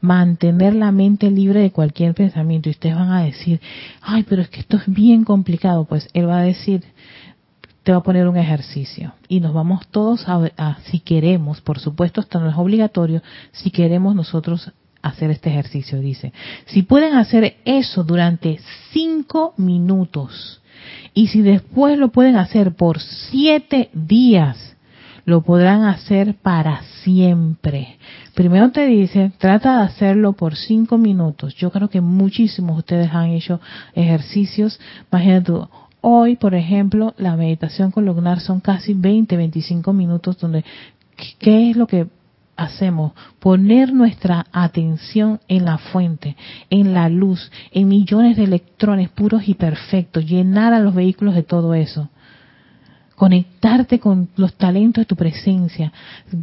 mantener 0.00 0.74
la 0.74 0.92
mente 0.92 1.30
libre 1.30 1.60
de 1.60 1.70
cualquier 1.70 2.14
pensamiento. 2.14 2.68
Y 2.68 2.72
ustedes 2.72 2.94
van 2.94 3.10
a 3.10 3.22
decir, 3.22 3.60
ay, 4.00 4.24
pero 4.28 4.42
es 4.42 4.48
que 4.48 4.60
esto 4.60 4.76
es 4.76 4.84
bien 4.86 5.24
complicado. 5.24 5.84
Pues 5.84 6.08
él 6.12 6.28
va 6.28 6.38
a 6.38 6.42
decir, 6.42 6.82
te 7.86 7.92
va 7.92 7.98
a 7.98 8.02
poner 8.02 8.26
un 8.26 8.36
ejercicio. 8.36 9.14
Y 9.28 9.38
nos 9.38 9.54
vamos 9.54 9.86
todos 9.88 10.24
a, 10.26 10.78
si 10.90 10.98
queremos, 10.98 11.60
por 11.60 11.78
supuesto, 11.78 12.20
esto 12.20 12.40
no 12.40 12.50
es 12.50 12.56
obligatorio, 12.56 13.22
si 13.52 13.70
queremos 13.70 14.14
nosotros 14.16 14.72
hacer 15.02 15.30
este 15.30 15.50
ejercicio. 15.50 16.00
Dice, 16.00 16.32
si 16.66 16.82
pueden 16.82 17.14
hacer 17.14 17.58
eso 17.64 18.02
durante 18.02 18.58
cinco 18.92 19.54
minutos 19.56 20.60
y 21.14 21.28
si 21.28 21.42
después 21.42 21.96
lo 21.96 22.08
pueden 22.08 22.36
hacer 22.36 22.74
por 22.74 23.00
siete 23.00 23.88
días, 23.92 24.75
lo 25.26 25.42
podrán 25.42 25.82
hacer 25.82 26.36
para 26.36 26.82
siempre. 27.02 27.98
Primero 28.34 28.70
te 28.70 28.86
dice, 28.86 29.32
trata 29.38 29.78
de 29.78 29.84
hacerlo 29.84 30.32
por 30.32 30.54
cinco 30.54 30.98
minutos. 30.98 31.54
Yo 31.56 31.70
creo 31.70 31.90
que 31.90 32.00
muchísimos 32.00 32.76
de 32.76 32.78
ustedes 32.78 33.10
han 33.12 33.30
hecho 33.30 33.60
ejercicios. 33.94 34.80
Imagínate 35.12 35.52
hoy, 36.00 36.36
por 36.36 36.54
ejemplo, 36.54 37.12
la 37.18 37.36
meditación 37.36 37.90
columnar 37.90 38.38
son 38.38 38.60
casi 38.60 38.94
20, 38.94 39.36
25 39.36 39.92
minutos 39.92 40.38
donde 40.38 40.64
¿qué 41.40 41.70
es 41.70 41.76
lo 41.76 41.88
que 41.88 42.06
hacemos, 42.56 43.12
poner 43.40 43.92
nuestra 43.92 44.46
atención 44.52 45.40
en 45.48 45.66
la 45.66 45.76
fuente, 45.76 46.36
en 46.70 46.94
la 46.94 47.08
luz, 47.08 47.50
en 47.72 47.88
millones 47.88 48.36
de 48.36 48.44
electrones 48.44 49.10
puros 49.10 49.46
y 49.46 49.54
perfectos, 49.54 50.24
llenar 50.24 50.72
a 50.72 50.80
los 50.80 50.94
vehículos 50.94 51.34
de 51.34 51.42
todo 51.42 51.74
eso 51.74 52.08
conectarte 53.16 53.98
con 53.98 54.28
los 54.36 54.54
talentos 54.54 55.02
de 55.02 55.06
tu 55.06 55.16
presencia, 55.16 55.90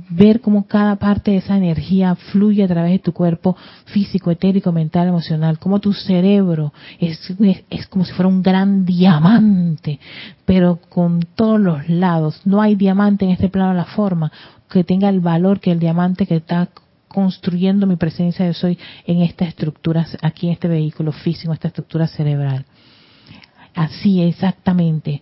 ver 0.09 0.41
cómo 0.41 0.65
cada 0.65 0.95
parte 0.95 1.31
de 1.31 1.37
esa 1.37 1.55
energía 1.55 2.15
fluye 2.15 2.63
a 2.63 2.67
través 2.67 2.93
de 2.93 2.99
tu 2.99 3.13
cuerpo 3.13 3.55
físico, 3.85 4.31
etérico, 4.31 4.71
mental, 4.71 5.07
emocional, 5.07 5.59
cómo 5.59 5.79
tu 5.79 5.93
cerebro 5.93 6.73
es, 6.99 7.31
es, 7.69 7.87
como 7.87 8.03
si 8.03 8.11
fuera 8.13 8.27
un 8.27 8.41
gran 8.41 8.85
diamante, 8.85 9.99
pero 10.45 10.79
con 10.89 11.21
todos 11.35 11.59
los 11.59 11.87
lados. 11.87 12.41
No 12.43 12.59
hay 12.59 12.75
diamante 12.75 13.23
en 13.23 13.31
este 13.31 13.49
plano 13.49 13.69
de 13.69 13.77
la 13.77 13.85
forma 13.85 14.31
que 14.67 14.83
tenga 14.83 15.09
el 15.09 15.19
valor 15.19 15.59
que 15.59 15.71
el 15.71 15.79
diamante 15.79 16.25
que 16.25 16.37
está 16.37 16.69
construyendo 17.07 17.85
mi 17.85 17.97
presencia 17.97 18.47
yo 18.47 18.53
soy 18.53 18.79
en 19.05 19.21
esta 19.21 19.45
estructura, 19.45 20.07
aquí 20.23 20.47
en 20.47 20.53
este 20.53 20.67
vehículo 20.67 21.11
físico, 21.11 21.53
esta 21.53 21.67
estructura 21.67 22.07
cerebral. 22.07 22.65
Así 23.75 24.21
exactamente 24.21 25.21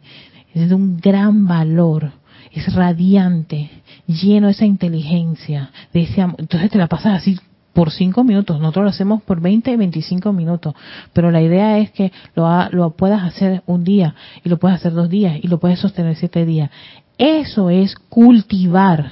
es 0.54 0.70
de 0.70 0.76
un 0.76 0.97
gran 0.97 1.47
valor, 1.47 2.12
es 2.52 2.74
radiante, 2.74 3.70
lleno 4.08 4.47
de 4.47 4.54
esa 4.54 4.66
inteligencia, 4.66 5.72
de 5.93 6.04
ese 6.04 6.22
Entonces 6.22 6.70
te 6.70 6.78
la 6.78 6.88
pasas 6.88 7.18
así 7.18 7.39
por 7.74 7.91
cinco 7.91 8.24
minutos, 8.24 8.60
nosotros 8.60 8.84
lo 8.84 8.89
hacemos 8.89 9.24
por 9.24 9.39
20 9.39 9.72
y 9.72 9.76
25 9.78 10.34
minutos, 10.34 10.76
pero 11.14 11.32
la 11.32 11.41
idea 11.41 11.78
es 11.78 11.91
que 11.91 12.12
lo, 12.36 12.70
lo 12.72 12.91
puedas 12.91 13.24
hacer 13.24 13.64
un 13.66 13.84
día, 13.84 14.14
y 14.43 14.49
lo 14.49 14.58
puedes 14.58 14.78
hacer 14.78 14.91
dos 14.93 15.10
días, 15.10 15.39
y 15.41 15.47
lo 15.47 15.60
puedes 15.60 15.80
sostener 15.80 16.16
siete 16.18 16.45
días. 16.45 16.70
Eso 17.18 17.70
es 17.70 17.95
cultivar 17.95 19.12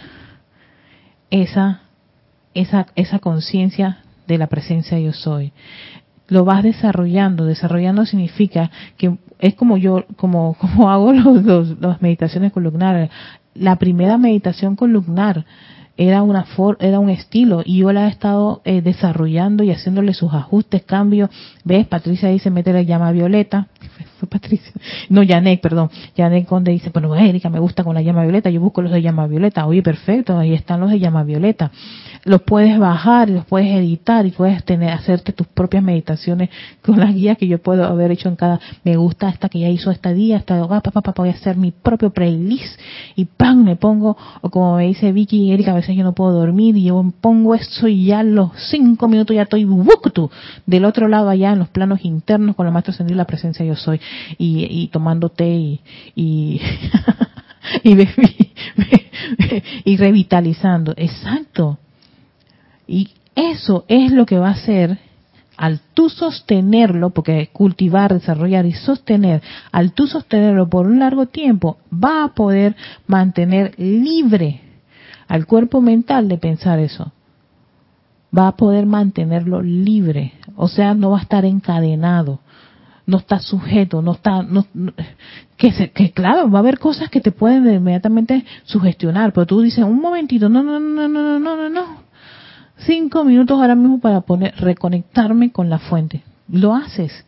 esa, 1.29 1.83
esa, 2.53 2.87
esa 2.95 3.19
conciencia 3.19 3.99
de 4.27 4.37
la 4.37 4.47
presencia 4.47 4.99
yo 4.99 5.13
soy 5.13 5.53
lo 6.29 6.45
vas 6.45 6.63
desarrollando. 6.63 7.45
Desarrollando 7.45 8.05
significa 8.05 8.71
que 8.97 9.17
es 9.39 9.55
como 9.55 9.77
yo, 9.77 10.05
como, 10.15 10.53
como 10.59 10.89
hago 10.89 11.13
los, 11.13 11.79
las 11.79 12.01
meditaciones 12.01 12.51
columnares. 12.51 13.09
La 13.55 13.75
primera 13.77 14.17
meditación 14.17 14.75
columnar 14.75 15.45
era 15.99 16.23
una 16.23 16.45
for, 16.45 16.77
era 16.79 16.97
un 16.97 17.09
estilo 17.09 17.61
y 17.65 17.79
yo 17.79 17.91
la 17.91 18.07
he 18.07 18.09
estado 18.09 18.61
eh, 18.63 18.81
desarrollando 18.81 19.65
y 19.65 19.71
haciéndole 19.71 20.13
sus 20.13 20.33
ajustes, 20.33 20.83
cambios. 20.83 21.29
¿Ves? 21.65 21.87
Patricia 21.87 22.29
dice, 22.29 22.49
mete 22.49 22.71
la 22.71 22.83
llama 22.83 23.11
violeta. 23.11 23.67
Fue 24.19 24.29
Patricia. 24.29 24.71
No, 25.09 25.23
Janek, 25.27 25.59
perdón. 25.59 25.89
Janek 26.15 26.47
Conde 26.47 26.71
dice, 26.71 26.89
bueno, 26.89 27.13
Erika, 27.15 27.49
me 27.49 27.59
gusta 27.59 27.83
con 27.83 27.95
la 27.95 28.01
llama 28.01 28.23
violeta. 28.23 28.49
Yo 28.49 28.61
busco 28.61 28.81
los 28.81 28.93
de 28.93 29.01
llama 29.01 29.27
violeta. 29.27 29.65
Oye, 29.67 29.83
perfecto, 29.83 30.37
ahí 30.37 30.53
están 30.53 30.79
los 30.79 30.89
de 30.89 30.99
llama 30.99 31.23
violeta 31.23 31.69
los 32.25 32.41
puedes 32.41 32.77
bajar, 32.79 33.29
los 33.29 33.45
puedes 33.45 33.71
editar 33.71 34.25
y 34.25 34.31
puedes 34.31 34.63
tener, 34.63 34.91
hacerte 34.91 35.33
tus 35.33 35.47
propias 35.47 35.83
meditaciones 35.83 36.49
con 36.81 36.99
las 36.99 37.13
guías 37.13 37.37
que 37.37 37.47
yo 37.47 37.59
puedo 37.59 37.85
haber 37.85 38.11
hecho 38.11 38.29
en 38.29 38.35
cada, 38.35 38.59
me 38.83 38.97
gusta 38.97 39.29
esta 39.29 39.49
que 39.49 39.59
ya 39.59 39.69
hizo 39.69 39.91
esta 39.91 40.13
día, 40.13 40.43
ah, 40.47 40.81
papá, 40.81 41.01
papá, 41.01 41.13
voy 41.15 41.29
a 41.29 41.33
hacer 41.33 41.57
mi 41.57 41.71
propio 41.71 42.09
playlist 42.11 42.79
y 43.15 43.25
¡pam! 43.25 43.63
me 43.63 43.75
pongo, 43.75 44.17
o 44.41 44.49
como 44.49 44.77
me 44.77 44.87
dice 44.87 45.11
Vicky 45.11 45.45
y 45.45 45.51
Erika, 45.51 45.73
yo 45.95 46.03
no 46.03 46.13
puedo 46.13 46.31
dormir 46.31 46.77
y 46.77 46.85
yo 46.85 47.13
pongo 47.21 47.55
eso 47.55 47.87
y 47.87 48.05
ya 48.05 48.23
los 48.23 48.51
cinco 48.69 49.07
minutos 49.07 49.35
ya 49.35 49.43
estoy 49.43 49.67
del 50.65 50.85
otro 50.85 51.07
lado 51.07 51.29
allá 51.29 51.51
en 51.51 51.59
los 51.59 51.69
planos 51.69 51.99
internos 52.03 52.55
con 52.55 52.65
la 52.65 52.71
maestro 52.71 52.93
sentir 52.93 53.15
la 53.15 53.25
presencia 53.25 53.65
yo 53.65 53.75
soy 53.75 53.99
y, 54.37 54.65
y 54.69 54.87
tomando 54.87 55.29
té 55.29 55.49
y, 55.49 55.81
y 56.15 56.61
y, 57.83 57.95
y 59.85 59.97
revitalizando. 59.97 60.93
Exacto. 60.95 61.77
Y 62.87 63.09
eso 63.35 63.85
es 63.87 64.11
lo 64.11 64.25
que 64.25 64.39
va 64.39 64.49
a 64.49 64.53
hacer 64.53 64.97
al 65.57 65.81
tú 65.93 66.09
sostenerlo, 66.09 67.09
porque 67.09 67.49
cultivar, 67.51 68.13
desarrollar 68.13 68.65
y 68.65 68.71
sostener, 68.71 69.41
al 69.73 69.91
tú 69.91 70.07
sostenerlo 70.07 70.69
por 70.69 70.87
un 70.87 70.99
largo 70.99 71.25
tiempo, 71.25 71.77
va 71.91 72.23
a 72.23 72.33
poder 72.33 72.77
mantener 73.07 73.73
libre 73.77 74.61
al 75.29 75.45
cuerpo 75.45 75.79
mental 75.79 76.27
de 76.27 76.37
pensar 76.37 76.79
eso. 76.79 77.13
Va 78.37 78.47
a 78.47 78.57
poder 78.57 78.85
mantenerlo 78.85 79.61
libre, 79.61 80.33
o 80.55 80.67
sea, 80.67 80.93
no 80.93 81.11
va 81.11 81.19
a 81.19 81.21
estar 81.21 81.45
encadenado, 81.45 82.39
no 83.05 83.17
está 83.17 83.39
sujeto, 83.39 84.01
no 84.01 84.13
está, 84.13 84.43
no, 84.43 84.65
que, 85.57 85.71
se, 85.71 85.91
que 85.91 86.11
claro, 86.11 86.49
va 86.49 86.59
a 86.59 86.61
haber 86.61 86.77
cosas 86.77 87.09
que 87.09 87.21
te 87.21 87.31
pueden 87.31 87.67
inmediatamente 87.73 88.43
sugestionar, 88.63 89.31
pero 89.33 89.47
tú 89.47 89.61
dices, 89.61 89.83
un 89.83 90.01
momentito, 90.01 90.49
no, 90.49 90.61
no, 90.61 90.79
no, 90.79 91.07
no, 91.07 91.39
no, 91.39 91.55
no, 91.55 91.69
no, 91.69 91.85
cinco 92.77 93.23
minutos 93.23 93.59
ahora 93.59 93.75
mismo 93.75 93.99
para 93.99 94.21
poner, 94.21 94.55
reconectarme 94.57 95.51
con 95.51 95.69
la 95.69 95.79
fuente. 95.79 96.23
Lo 96.47 96.75
haces, 96.75 97.25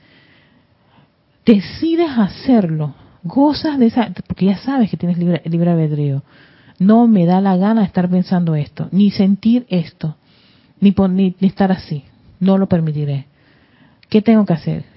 decides 1.46 2.12
hacerlo, 2.18 2.94
gozas 3.24 3.80
de 3.80 3.88
esa, 3.88 4.12
porque 4.28 4.46
ya 4.48 4.58
sabes 4.58 4.90
que 4.90 4.98
tienes 4.98 5.18
libre, 5.18 5.42
libre 5.46 5.72
albedrío 5.72 6.24
no 6.82 7.08
me 7.08 7.28
da 7.28 7.42
la 7.42 7.58
gana 7.58 7.84
estar 7.84 8.10
pensando 8.10 8.56
esto, 8.56 8.90
ni 8.92 9.12
sentir 9.12 9.68
esto, 9.70 10.16
ni, 10.80 10.96
ni, 11.12 11.36
ni 11.40 11.48
estar 11.48 11.72
así. 11.72 12.06
No 12.40 12.58
lo 12.58 12.66
permitiré. 12.68 13.28
¿Qué 14.10 14.24
tengo 14.24 14.48
que 14.48 14.54
hacer? 14.54 14.91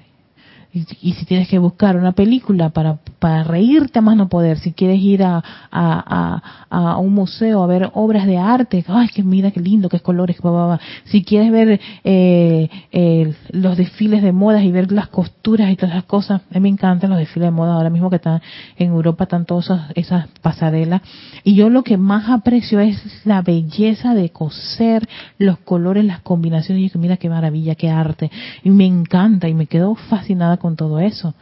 Y, 0.74 1.12
si 1.12 1.24
tienes 1.24 1.46
que 1.46 1.60
buscar 1.60 1.96
una 1.96 2.12
película 2.12 2.70
para, 2.70 2.98
para 3.20 3.44
reírte 3.44 4.00
a 4.00 4.02
más 4.02 4.16
no 4.16 4.28
poder, 4.28 4.58
si 4.58 4.72
quieres 4.72 5.00
ir 5.00 5.22
a, 5.22 5.40
a, 5.70 6.42
a, 6.68 6.98
un 6.98 7.14
museo 7.14 7.62
a 7.62 7.66
ver 7.68 7.90
obras 7.94 8.26
de 8.26 8.38
arte, 8.38 8.84
ay, 8.88 9.06
que 9.14 9.22
mira 9.22 9.52
qué 9.52 9.60
lindo, 9.60 9.88
qué 9.88 10.00
colores, 10.00 10.36
va, 10.44 10.80
si 11.04 11.22
quieres 11.22 11.52
ver 11.52 11.80
eh, 12.02 12.68
eh, 12.90 13.34
los 13.50 13.76
desfiles 13.76 14.20
de 14.20 14.32
modas 14.32 14.64
y 14.64 14.72
ver 14.72 14.90
las 14.90 15.06
costuras 15.08 15.70
y 15.70 15.76
todas 15.76 15.94
esas 15.94 16.06
cosas, 16.06 16.40
a 16.50 16.54
mí 16.54 16.60
me 16.60 16.70
encantan 16.70 17.10
los 17.10 17.20
desfiles 17.20 17.46
de 17.46 17.52
moda, 17.52 17.74
ahora 17.74 17.90
mismo 17.90 18.10
que 18.10 18.16
están 18.16 18.42
en 18.76 18.88
Europa, 18.88 19.24
están 19.24 19.44
todas 19.44 19.70
esas, 19.94 20.26
pasarelas, 20.42 21.02
y 21.44 21.54
yo 21.54 21.70
lo 21.70 21.84
que 21.84 21.96
más 21.96 22.28
aprecio 22.28 22.80
es 22.80 23.00
la 23.24 23.42
belleza 23.42 24.12
de 24.14 24.30
coser 24.30 25.08
los 25.38 25.58
colores, 25.58 26.04
las 26.04 26.18
combinaciones, 26.18 26.92
y 26.92 26.98
mira 26.98 27.16
qué 27.16 27.28
maravilla, 27.28 27.76
qué 27.76 27.90
arte, 27.90 28.32
y 28.64 28.70
me 28.70 28.86
encanta, 28.86 29.48
y 29.48 29.54
me 29.54 29.66
quedo 29.66 29.94
fascinada 29.94 30.56
con 30.64 30.76
todo 30.76 30.98
eso. 30.98 31.34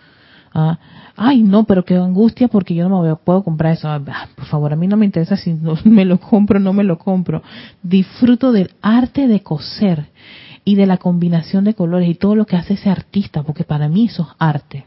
Ah, 0.53 0.81
ay, 1.16 1.45
no, 1.45 1.62
pero 1.62 1.85
qué 1.85 1.95
angustia 1.95 2.49
porque 2.49 2.75
yo 2.75 2.89
no 2.89 3.03
me 3.03 3.14
puedo 3.14 3.45
comprar 3.45 3.75
eso. 3.75 3.89
Ah, 3.89 4.01
por 4.35 4.47
favor, 4.47 4.73
a 4.73 4.77
mí 4.77 4.89
no 4.89 4.97
me 4.97 5.07
interesa 5.07 5.37
si 5.37 5.55
no 5.55 5.79
me 5.85 6.05
lo 6.05 6.18
compro 6.18 6.59
no 6.59 6.73
me 6.73 6.83
lo 6.83 6.99
compro. 6.99 7.41
Disfruto 7.85 8.51
del 8.51 8.73
arte 8.83 9.29
de 9.29 9.41
coser 9.45 10.07
y 10.64 10.75
de 10.75 10.87
la 10.87 10.97
combinación 10.97 11.62
de 11.62 11.75
colores 11.75 12.09
y 12.09 12.16
todo 12.16 12.35
lo 12.35 12.47
que 12.47 12.57
hace 12.57 12.75
ese 12.75 12.91
artista, 12.91 13.45
porque 13.45 13.62
para 13.62 13.89
mí 13.89 14.07
eso 14.07 14.23
es 14.29 14.37
arte. 14.41 14.87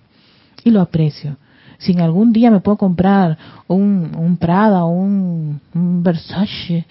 Y 0.65 0.71
lo 0.71 0.81
aprecio. 0.81 1.37
Si 1.77 1.93
en 1.93 2.01
algún 2.01 2.33
día 2.33 2.51
me 2.51 2.59
puedo 2.59 2.77
comprar 2.77 3.37
un, 3.67 4.11
un 4.17 4.35
Prada 4.35 4.83
o 4.83 4.89
un, 4.89 5.61
un 5.73 6.03
Versace, 6.03 6.85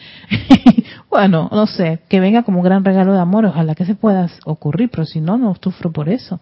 bueno, 1.10 1.50
no 1.52 1.66
sé, 1.66 2.00
que 2.08 2.20
venga 2.20 2.42
como 2.42 2.60
un 2.60 2.64
gran 2.64 2.86
regalo 2.86 3.12
de 3.12 3.20
amor, 3.20 3.44
ojalá 3.44 3.74
que 3.74 3.84
se 3.84 3.94
pueda 3.94 4.30
ocurrir, 4.46 4.88
pero 4.90 5.04
si 5.04 5.20
no, 5.20 5.36
no 5.36 5.54
sufro 5.60 5.92
por 5.92 6.08
eso 6.08 6.40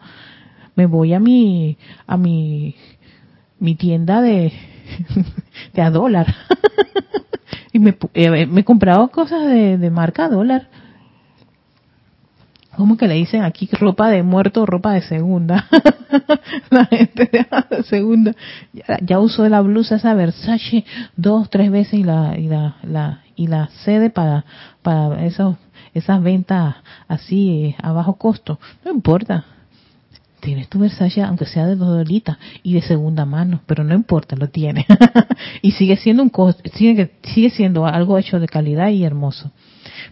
me 0.74 0.86
voy 0.86 1.14
a 1.14 1.20
mi 1.20 1.76
a 2.06 2.16
mi 2.16 2.74
mi 3.58 3.74
tienda 3.74 4.20
de 4.20 4.52
de 5.74 5.82
a 5.82 5.90
dólar 5.90 6.34
y 7.72 7.78
me, 7.78 7.96
eh, 8.14 8.46
me 8.46 8.60
he 8.60 8.64
comprado 8.64 9.08
cosas 9.08 9.46
de, 9.46 9.78
de 9.78 9.90
marca 9.90 10.28
dólar 10.28 10.68
¿Cómo 12.76 12.96
que 12.96 13.06
le 13.06 13.14
dicen 13.14 13.42
aquí 13.42 13.68
ropa 13.70 14.08
de 14.08 14.22
muerto 14.22 14.62
o 14.62 14.66
ropa 14.66 14.92
de 14.92 15.02
segunda? 15.02 15.68
la 16.70 16.86
gente 16.86 17.28
de 17.30 17.82
segunda. 17.84 18.34
Ya, 18.72 18.98
ya 19.02 19.20
usó 19.20 19.46
la 19.48 19.60
blusa 19.60 19.96
esa 19.96 20.14
Versace 20.14 20.84
dos, 21.14 21.50
tres 21.50 21.70
veces 21.70 21.94
y 21.94 22.04
la, 22.04 22.38
y 22.38 22.48
la, 22.48 22.76
la, 22.82 23.20
y 23.36 23.48
la 23.48 23.68
cede 23.84 24.08
para, 24.08 24.46
para 24.80 25.22
esos, 25.26 25.56
esas 25.92 26.22
ventas 26.22 26.76
así 27.08 27.66
eh, 27.66 27.76
a 27.82 27.92
bajo 27.92 28.14
costo. 28.14 28.58
No 28.86 28.90
importa 28.90 29.44
tienes 30.42 30.68
tu 30.68 30.80
Versace, 30.80 31.22
aunque 31.22 31.46
sea 31.46 31.66
de 31.66 31.76
dos 31.76 31.88
dolitas 31.88 32.36
y 32.64 32.74
de 32.74 32.82
segunda 32.82 33.24
mano, 33.24 33.60
pero 33.66 33.84
no 33.84 33.94
importa, 33.94 34.34
lo 34.34 34.48
tiene. 34.48 34.84
y 35.62 35.70
sigue 35.70 35.96
siendo 35.96 36.24
un 36.24 36.32
sigue, 36.74 37.12
sigue 37.22 37.50
siendo 37.50 37.86
algo 37.86 38.18
hecho 38.18 38.40
de 38.40 38.48
calidad 38.48 38.88
y 38.88 39.04
hermoso. 39.04 39.52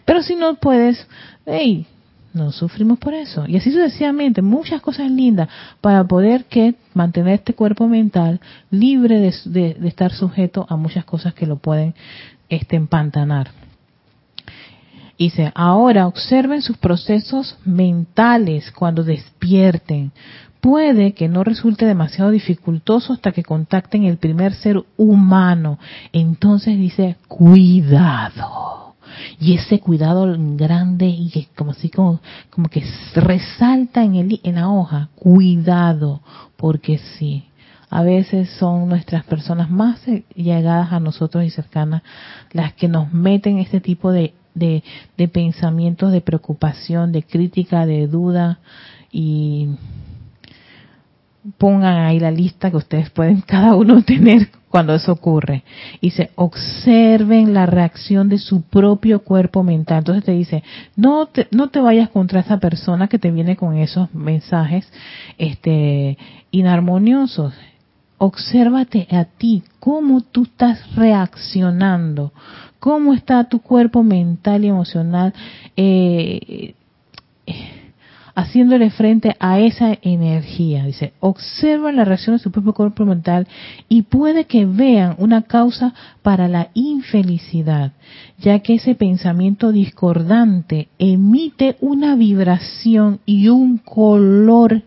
Pero 0.05 0.23
si 0.23 0.35
no 0.35 0.55
puedes, 0.55 1.05
hey, 1.45 1.85
no 2.33 2.53
sufrimos 2.53 2.97
por 2.97 3.13
eso. 3.13 3.45
Y 3.45 3.57
así 3.57 3.71
sucesivamente, 3.71 4.41
muchas 4.41 4.81
cosas 4.81 5.11
lindas 5.11 5.49
para 5.81 6.05
poder 6.05 6.45
que 6.45 6.75
mantener 6.93 7.33
este 7.33 7.53
cuerpo 7.53 7.89
mental 7.89 8.39
libre 8.69 9.19
de, 9.19 9.75
de 9.77 9.87
estar 9.87 10.13
sujeto 10.13 10.65
a 10.69 10.77
muchas 10.77 11.03
cosas 11.03 11.33
que 11.33 11.45
lo 11.45 11.57
pueden 11.57 11.93
este, 12.47 12.77
empantanar. 12.77 13.51
Dice, 15.21 15.51
ahora 15.53 16.07
observen 16.07 16.63
sus 16.63 16.77
procesos 16.77 17.55
mentales 17.63 18.71
cuando 18.71 19.03
despierten. 19.03 20.11
Puede 20.61 21.13
que 21.13 21.27
no 21.27 21.43
resulte 21.43 21.85
demasiado 21.85 22.31
dificultoso 22.31 23.13
hasta 23.13 23.31
que 23.31 23.43
contacten 23.43 24.05
el 24.05 24.17
primer 24.17 24.55
ser 24.55 24.83
humano. 24.97 25.77
Entonces 26.11 26.75
dice, 26.75 27.17
cuidado. 27.27 28.95
y 29.39 29.53
ese 29.53 29.79
cuidado 29.79 30.35
grande 30.55 31.05
y 31.05 31.47
como 31.55 31.69
así 31.69 31.89
como, 31.89 32.19
como 32.49 32.67
que 32.67 32.83
resalta 33.13 34.03
en, 34.03 34.15
el, 34.15 34.39
en 34.41 34.55
la 34.55 34.69
hoja, 34.71 35.09
cuidado, 35.13 36.23
porque 36.57 36.97
sí, 36.97 37.45
a 37.91 38.01
veces 38.01 38.49
son 38.57 38.89
nuestras 38.89 39.23
personas 39.25 39.69
más 39.69 40.01
llegadas 40.33 40.91
a 40.91 40.99
nosotros 40.99 41.43
y 41.43 41.51
cercanas 41.51 42.01
las 42.53 42.73
que 42.73 42.87
nos 42.87 43.13
meten 43.13 43.59
este 43.59 43.81
tipo 43.81 44.11
de, 44.11 44.33
de, 44.53 44.83
de 45.17 45.27
pensamientos 45.27 46.11
de 46.11 46.21
preocupación, 46.21 47.11
de 47.11 47.23
crítica, 47.23 47.85
de 47.85 48.07
duda 48.07 48.59
y 49.11 49.69
pongan 51.57 51.97
ahí 52.05 52.19
la 52.19 52.31
lista 52.31 52.69
que 52.69 52.77
ustedes 52.77 53.09
pueden 53.09 53.41
cada 53.47 53.75
uno 53.75 54.01
tener 54.03 54.49
cuando 54.69 54.93
eso 54.93 55.11
ocurre. 55.11 55.63
Y 55.99 56.11
se 56.11 56.31
observen 56.35 57.53
la 57.53 57.65
reacción 57.65 58.29
de 58.29 58.37
su 58.37 58.61
propio 58.61 59.23
cuerpo 59.23 59.63
mental. 59.63 59.99
Entonces 59.99 60.23
te 60.23 60.31
dice, 60.31 60.63
no 60.95 61.25
te, 61.27 61.47
no 61.51 61.69
te 61.69 61.79
vayas 61.79 62.09
contra 62.09 62.39
esa 62.39 62.59
persona 62.59 63.07
que 63.07 63.19
te 63.19 63.31
viene 63.31 63.57
con 63.57 63.75
esos 63.77 64.13
mensajes 64.13 64.87
este, 65.37 66.17
inarmoniosos. 66.51 67.53
Obsérvate 68.23 69.07
a 69.09 69.25
ti, 69.25 69.63
cómo 69.79 70.21
tú 70.21 70.43
estás 70.43 70.95
reaccionando, 70.95 72.31
cómo 72.79 73.15
está 73.15 73.45
tu 73.45 73.61
cuerpo 73.61 74.03
mental 74.03 74.63
y 74.63 74.67
emocional. 74.67 75.33
Eh, 75.75 76.75
haciéndole 78.35 78.91
frente 78.91 79.35
a 79.39 79.59
esa 79.59 79.97
energía. 80.03 80.85
Dice, 80.85 81.13
observa 81.19 81.91
la 81.91 82.05
reacción 82.05 82.35
de 82.35 82.43
su 82.43 82.51
propio 82.51 82.73
cuerpo 82.73 83.05
mental 83.05 83.47
y 83.89 84.03
puede 84.03 84.45
que 84.45 84.65
vean 84.65 85.15
una 85.17 85.41
causa 85.41 85.95
para 86.21 86.47
la 86.47 86.69
infelicidad, 86.75 87.93
ya 88.37 88.59
que 88.59 88.75
ese 88.75 88.93
pensamiento 88.93 89.71
discordante 89.71 90.89
emite 90.99 91.75
una 91.81 92.15
vibración 92.15 93.19
y 93.25 93.49
un 93.49 93.79
color 93.79 94.83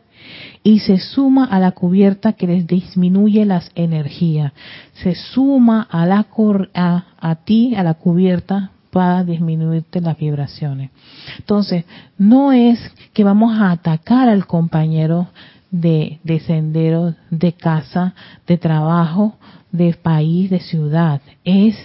y 0.66 0.80
se 0.80 0.98
suma 0.98 1.44
a 1.44 1.60
la 1.60 1.72
cubierta 1.72 2.32
que 2.32 2.46
les 2.46 2.66
disminuye 2.66 3.44
las 3.44 3.70
energías. 3.74 4.52
Se 4.94 5.14
suma 5.14 5.86
a, 5.90 6.06
la, 6.06 6.26
a, 6.74 7.04
a 7.20 7.34
ti, 7.36 7.74
a 7.76 7.82
la 7.82 7.94
cubierta, 7.94 8.70
para 8.90 9.24
disminuirte 9.24 10.00
las 10.00 10.16
vibraciones. 10.16 10.90
Entonces, 11.38 11.84
no 12.16 12.52
es 12.52 12.80
que 13.12 13.24
vamos 13.24 13.60
a 13.60 13.72
atacar 13.72 14.28
al 14.28 14.46
compañero 14.46 15.28
de, 15.70 16.18
de 16.22 16.40
sendero, 16.40 17.14
de 17.30 17.52
casa, 17.52 18.14
de 18.46 18.56
trabajo, 18.56 19.36
de 19.70 19.92
país, 19.94 20.48
de 20.48 20.60
ciudad. 20.60 21.20
Es 21.44 21.76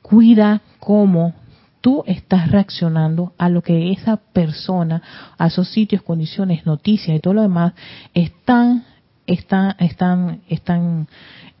cuida 0.00 0.62
cómo 0.78 1.34
tú 1.82 2.04
estás 2.06 2.50
reaccionando 2.50 3.34
a 3.36 3.50
lo 3.50 3.60
que 3.60 3.92
esa 3.92 4.16
persona, 4.16 5.02
a 5.36 5.48
esos 5.48 5.68
sitios, 5.68 6.00
condiciones, 6.02 6.64
noticias 6.64 7.14
y 7.14 7.20
todo 7.20 7.34
lo 7.34 7.42
demás 7.42 7.74
están, 8.14 8.84
están, 9.26 9.74
están, 9.78 10.40
están 10.48 11.08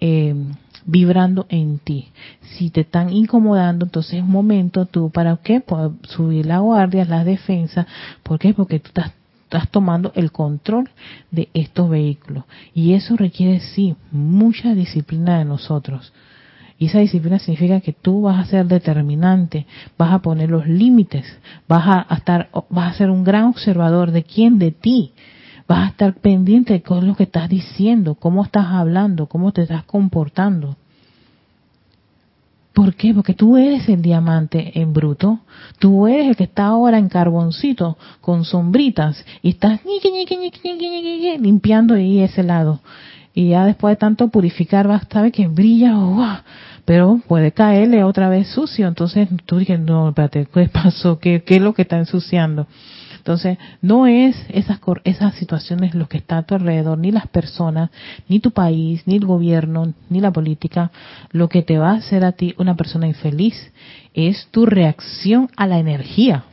eh, 0.00 0.34
vibrando 0.86 1.46
en 1.48 1.80
ti. 1.80 2.08
Si 2.40 2.70
te 2.70 2.82
están 2.82 3.12
incomodando, 3.12 3.84
entonces 3.84 4.14
es 4.14 4.24
momento 4.24 4.86
tú, 4.86 5.10
¿para 5.10 5.36
qué? 5.38 5.60
Pues 5.60 5.90
subir 6.04 6.46
la 6.46 6.60
guardia, 6.60 7.04
la 7.04 7.24
defensa. 7.24 7.86
¿Por 8.22 8.38
qué? 8.38 8.54
Porque 8.54 8.78
tú 8.78 8.88
estás, 8.88 9.12
estás 9.42 9.68
tomando 9.70 10.12
el 10.14 10.30
control 10.30 10.88
de 11.32 11.48
estos 11.52 11.90
vehículos. 11.90 12.44
Y 12.74 12.94
eso 12.94 13.16
requiere, 13.16 13.58
sí, 13.58 13.96
mucha 14.12 14.72
disciplina 14.74 15.38
de 15.38 15.44
nosotros. 15.44 16.12
Y 16.82 16.86
esa 16.86 16.98
disciplina 16.98 17.38
significa 17.38 17.80
que 17.80 17.92
tú 17.92 18.22
vas 18.22 18.40
a 18.40 18.50
ser 18.50 18.66
determinante, 18.66 19.66
vas 19.96 20.12
a 20.12 20.18
poner 20.18 20.50
los 20.50 20.66
límites, 20.66 21.24
vas 21.68 21.84
a, 21.86 22.12
estar, 22.12 22.48
vas 22.70 22.92
a 22.92 22.98
ser 22.98 23.08
un 23.08 23.22
gran 23.22 23.44
observador 23.44 24.10
de 24.10 24.24
quién, 24.24 24.58
de 24.58 24.72
ti, 24.72 25.12
vas 25.68 25.84
a 25.84 25.88
estar 25.90 26.14
pendiente 26.14 26.72
de 26.72 26.78
es 26.84 27.04
lo 27.04 27.14
que 27.14 27.22
estás 27.22 27.48
diciendo, 27.48 28.16
cómo 28.16 28.42
estás 28.42 28.66
hablando, 28.66 29.26
cómo 29.26 29.52
te 29.52 29.62
estás 29.62 29.84
comportando. 29.84 30.76
¿Por 32.72 32.96
qué? 32.96 33.14
Porque 33.14 33.34
tú 33.34 33.56
eres 33.56 33.88
el 33.88 34.02
diamante 34.02 34.72
en 34.80 34.92
bruto. 34.92 35.38
Tú 35.78 36.08
eres 36.08 36.30
el 36.30 36.36
que 36.36 36.44
está 36.44 36.66
ahora 36.66 36.98
en 36.98 37.08
carboncito 37.08 37.96
con 38.20 38.44
sombritas 38.44 39.24
y 39.40 39.50
estás 39.50 39.78
limpiando 41.38 41.94
ahí 41.94 42.18
ese 42.22 42.42
lado. 42.42 42.80
Y 43.34 43.50
ya 43.50 43.64
después 43.64 43.92
de 43.92 43.96
tanto 43.96 44.28
purificar 44.28 44.86
vas 44.88 45.06
a 45.10 45.22
ver 45.22 45.32
que 45.32 45.48
brilla, 45.48 45.94
pero 46.84 47.20
puede 47.28 47.52
caerle 47.52 48.04
otra 48.04 48.28
vez 48.28 48.48
sucio. 48.48 48.88
Entonces 48.88 49.28
tú 49.46 49.58
dices, 49.58 49.78
no, 49.80 50.08
espérate, 50.08 50.46
¿qué 50.52 50.68
pasó? 50.72 51.18
¿Qué, 51.18 51.42
¿Qué 51.44 51.56
es 51.56 51.62
lo 51.62 51.74
que 51.74 51.82
está 51.82 51.98
ensuciando? 51.98 52.66
Entonces, 53.22 53.56
no 53.80 54.08
es 54.08 54.34
esas, 54.48 54.80
esas 55.04 55.36
situaciones 55.36 55.94
lo 55.94 56.08
que 56.08 56.18
está 56.18 56.38
a 56.38 56.42
tu 56.42 56.56
alrededor, 56.56 56.98
ni 56.98 57.12
las 57.12 57.28
personas, 57.28 57.90
ni 58.28 58.40
tu 58.40 58.50
país, 58.50 59.02
ni 59.06 59.14
el 59.14 59.24
gobierno, 59.24 59.94
ni 60.10 60.20
la 60.20 60.32
política. 60.32 60.90
Lo 61.30 61.48
que 61.48 61.62
te 61.62 61.78
va 61.78 61.92
a 61.92 61.98
hacer 61.98 62.24
a 62.24 62.32
ti 62.32 62.52
una 62.58 62.76
persona 62.76 63.06
infeliz 63.06 63.54
es 64.12 64.48
tu 64.50 64.66
reacción 64.66 65.48
a 65.56 65.68
la 65.68 65.78
energía. 65.78 66.46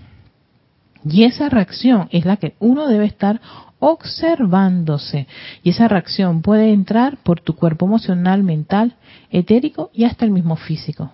Y 1.03 1.23
esa 1.23 1.49
reacción 1.49 2.07
es 2.11 2.25
la 2.25 2.37
que 2.37 2.53
uno 2.59 2.87
debe 2.87 3.05
estar 3.05 3.41
observándose. 3.79 5.27
Y 5.63 5.71
esa 5.71 5.87
reacción 5.87 6.41
puede 6.41 6.71
entrar 6.71 7.17
por 7.17 7.39
tu 7.39 7.55
cuerpo 7.55 7.85
emocional, 7.85 8.43
mental, 8.43 8.95
etérico 9.31 9.89
y 9.93 10.03
hasta 10.03 10.25
el 10.25 10.31
mismo 10.31 10.55
físico 10.55 11.11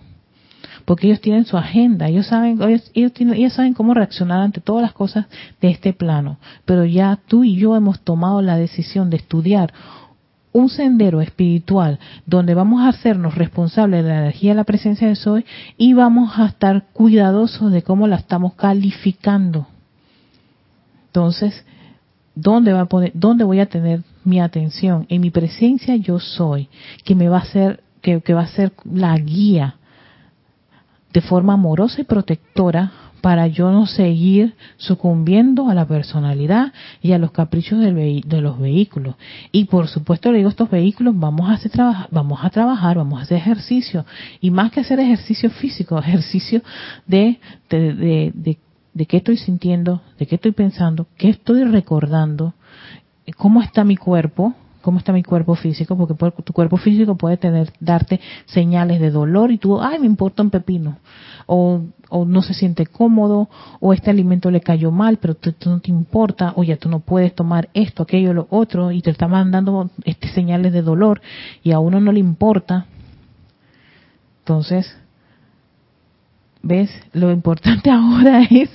porque 0.86 1.08
ellos 1.08 1.20
tienen 1.20 1.44
su 1.44 1.58
agenda, 1.58 2.06
ellos 2.06 2.28
saben, 2.28 2.62
ellos, 2.62 3.12
tienen, 3.12 3.34
ellos 3.34 3.52
saben 3.52 3.74
cómo 3.74 3.92
reaccionar 3.92 4.40
ante 4.40 4.60
todas 4.60 4.82
las 4.82 4.92
cosas 4.92 5.26
de 5.60 5.68
este 5.68 5.92
plano, 5.92 6.38
pero 6.64 6.84
ya 6.84 7.18
tú 7.26 7.42
y 7.42 7.56
yo 7.56 7.76
hemos 7.76 8.00
tomado 8.00 8.40
la 8.40 8.56
decisión 8.56 9.10
de 9.10 9.16
estudiar 9.16 9.74
un 10.52 10.70
sendero 10.70 11.20
espiritual 11.20 11.98
donde 12.24 12.54
vamos 12.54 12.82
a 12.82 12.88
hacernos 12.88 13.34
responsables 13.34 14.04
de 14.04 14.08
la 14.08 14.18
energía 14.20 14.52
de 14.52 14.56
la 14.56 14.64
presencia 14.64 15.08
de 15.08 15.16
Soy 15.16 15.44
y 15.76 15.92
vamos 15.92 16.38
a 16.38 16.46
estar 16.46 16.84
cuidadosos 16.92 17.72
de 17.72 17.82
cómo 17.82 18.06
la 18.06 18.16
estamos 18.16 18.54
calificando. 18.54 19.66
Entonces, 21.08 21.66
¿dónde, 22.36 22.72
va 22.72 22.82
a 22.82 22.86
poner, 22.86 23.10
¿dónde 23.14 23.42
voy 23.42 23.58
a 23.58 23.66
tener 23.66 24.02
mi 24.22 24.38
atención? 24.38 25.06
En 25.08 25.22
mi 25.22 25.30
presencia 25.30 25.96
yo 25.96 26.20
soy, 26.20 26.68
que 27.04 27.16
me 27.16 27.28
va 27.28 27.38
a 27.38 27.46
ser, 27.46 27.82
que, 28.02 28.20
que 28.20 28.34
va 28.34 28.42
a 28.42 28.48
ser 28.48 28.72
la 28.84 29.16
guía 29.18 29.74
de 31.12 31.20
forma 31.22 31.54
amorosa 31.54 32.00
y 32.00 32.04
protectora 32.04 32.92
para 33.22 33.48
yo 33.48 33.72
no 33.72 33.86
seguir 33.86 34.54
sucumbiendo 34.76 35.68
a 35.68 35.74
la 35.74 35.86
personalidad 35.86 36.72
y 37.02 37.10
a 37.10 37.18
los 37.18 37.32
caprichos 37.32 37.80
de 37.80 38.40
los 38.40 38.60
vehículos. 38.60 39.16
Y 39.50 39.64
por 39.64 39.88
supuesto 39.88 40.30
le 40.30 40.38
digo 40.38 40.50
estos 40.50 40.70
vehículos, 40.70 41.18
vamos 41.18 41.50
a 41.50 41.54
hacer 41.54 41.72
vamos 42.12 42.38
a 42.42 42.50
trabajar, 42.50 42.98
vamos 42.98 43.18
a 43.18 43.22
hacer 43.22 43.38
ejercicio. 43.38 44.04
Y 44.40 44.52
más 44.52 44.70
que 44.70 44.80
hacer 44.80 45.00
ejercicio 45.00 45.50
físico, 45.50 45.98
ejercicio 45.98 46.62
de, 47.06 47.40
de, 47.68 47.94
de, 47.94 48.32
de 48.32 48.58
qué 49.04 49.18
estoy 49.18 49.36
sintiendo, 49.36 50.00
de 50.18 50.26
qué 50.26 50.36
estoy 50.36 50.52
pensando, 50.52 51.06
qué 51.18 51.28
estoy 51.28 51.64
recordando, 51.64 52.54
cómo 53.36 53.60
está 53.60 53.84
mi 53.84 53.96
cuerpo, 53.96 54.54
cómo 54.86 54.98
está 54.98 55.12
mi 55.12 55.24
cuerpo 55.24 55.56
físico, 55.56 55.96
porque 55.96 56.14
tu 56.44 56.52
cuerpo 56.52 56.76
físico 56.76 57.16
puede 57.16 57.36
tener, 57.36 57.72
darte 57.80 58.20
señales 58.44 59.00
de 59.00 59.10
dolor 59.10 59.50
y 59.50 59.58
tú, 59.58 59.80
ay, 59.82 59.98
me 59.98 60.06
importa 60.06 60.44
un 60.44 60.50
pepino, 60.50 60.98
o, 61.46 61.82
o 62.08 62.24
no 62.24 62.40
se 62.40 62.54
siente 62.54 62.86
cómodo, 62.86 63.48
o 63.80 63.92
este 63.92 64.10
alimento 64.10 64.48
le 64.48 64.60
cayó 64.60 64.92
mal, 64.92 65.16
pero 65.16 65.34
tú, 65.34 65.52
no 65.66 65.80
te 65.80 65.90
importa, 65.90 66.52
o 66.54 66.62
ya 66.62 66.76
tú 66.76 66.88
no 66.88 67.00
puedes 67.00 67.34
tomar 67.34 67.68
esto, 67.74 68.04
aquello, 68.04 68.32
lo 68.32 68.46
otro, 68.50 68.92
y 68.92 69.02
te 69.02 69.10
está 69.10 69.26
mandando 69.26 69.90
este, 70.04 70.28
señales 70.28 70.72
de 70.72 70.82
dolor, 70.82 71.20
y 71.64 71.72
a 71.72 71.80
uno 71.80 71.98
no 71.98 72.12
le 72.12 72.20
importa. 72.20 72.86
Entonces, 74.38 74.96
¿ves? 76.62 76.90
Lo 77.12 77.32
importante 77.32 77.90
ahora 77.90 78.42
es, 78.42 78.70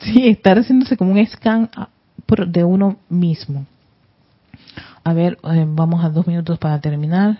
sí, 0.00 0.28
estar 0.28 0.58
haciéndose 0.58 0.96
como 0.96 1.12
un 1.12 1.26
scan 1.26 1.70
de 2.48 2.64
uno 2.64 2.96
mismo. 3.08 3.66
A 5.04 5.12
ver, 5.12 5.38
eh, 5.44 5.64
vamos 5.68 6.04
a 6.04 6.08
dos 6.08 6.26
minutos 6.26 6.58
para 6.58 6.80
terminar. 6.80 7.38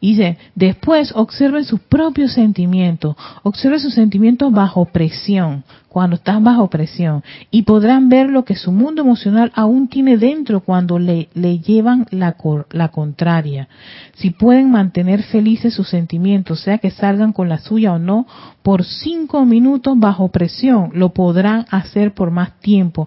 Dice, 0.00 0.38
después 0.54 1.12
observen 1.14 1.64
sus 1.64 1.80
propios 1.80 2.32
sentimientos, 2.32 3.16
observen 3.42 3.80
sus 3.80 3.92
sentimientos 3.92 4.50
bajo 4.50 4.86
presión, 4.86 5.62
cuando 5.90 6.16
estás 6.16 6.42
bajo 6.42 6.70
presión, 6.70 7.22
y 7.50 7.62
podrán 7.62 8.08
ver 8.08 8.30
lo 8.30 8.46
que 8.46 8.54
su 8.54 8.72
mundo 8.72 9.02
emocional 9.02 9.52
aún 9.54 9.88
tiene 9.88 10.16
dentro 10.16 10.60
cuando 10.60 10.98
le, 10.98 11.28
le 11.34 11.58
llevan 11.58 12.06
la, 12.10 12.34
la 12.70 12.88
contraria. 12.88 13.68
Si 14.14 14.30
pueden 14.30 14.70
mantener 14.70 15.22
felices 15.24 15.74
sus 15.74 15.90
sentimientos, 15.90 16.60
sea 16.60 16.78
que 16.78 16.90
salgan 16.90 17.34
con 17.34 17.50
la 17.50 17.58
suya 17.58 17.92
o 17.92 17.98
no, 17.98 18.26
por 18.62 18.84
cinco 18.84 19.44
minutos 19.44 19.98
bajo 19.98 20.28
presión, 20.28 20.92
lo 20.94 21.10
podrán 21.10 21.66
hacer 21.70 22.14
por 22.14 22.30
más 22.30 22.58
tiempo. 22.60 23.06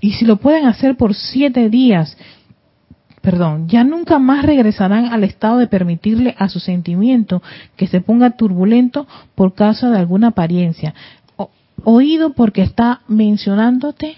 Y 0.00 0.14
si 0.14 0.24
lo 0.24 0.38
pueden 0.38 0.66
hacer 0.66 0.96
por 0.96 1.14
siete 1.14 1.70
días, 1.70 2.18
perdón, 3.22 3.68
ya 3.68 3.84
nunca 3.84 4.18
más 4.18 4.44
regresarán 4.44 5.06
al 5.06 5.24
estado 5.24 5.58
de 5.58 5.68
permitirle 5.68 6.34
a 6.38 6.48
su 6.48 6.58
sentimiento 6.58 7.40
que 7.76 7.86
se 7.86 8.00
ponga 8.00 8.36
turbulento 8.36 9.06
por 9.34 9.54
causa 9.54 9.90
de 9.90 9.98
alguna 9.98 10.28
apariencia. 10.28 10.92
oído 11.84 12.34
porque 12.34 12.62
está 12.62 13.00
mencionándote 13.08 14.16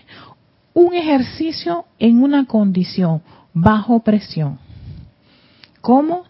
un 0.75 0.93
ejercicio 0.95 1.85
en 1.99 2.23
una 2.23 2.47
condición 2.47 3.23
bajo 3.55 4.01
presión. 4.01 4.59
¿Cómo 5.81 6.25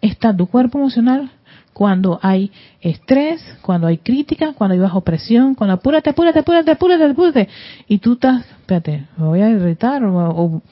está 0.00 0.34
tu 0.34 0.46
cuerpo 0.46 0.78
emocional 0.78 1.30
cuando 1.72 2.18
hay 2.22 2.50
estrés, 2.80 3.42
cuando 3.62 3.86
hay 3.86 3.98
crítica, 3.98 4.54
cuando 4.54 4.74
hay 4.74 4.80
bajo 4.80 5.02
presión, 5.02 5.54
cuando 5.54 5.74
apúrate, 5.74 6.10
apúrate, 6.10 6.40
apúrate, 6.40 6.70
apúrate, 6.70 7.04
apúrate, 7.04 7.48
y 7.86 7.98
tú 7.98 8.14
estás, 8.14 8.44
espérate, 8.46 9.06
me 9.16 9.26
voy 9.26 9.40
a 9.40 9.50
irritar 9.50 10.04
o, 10.04 10.30
o 10.30 10.62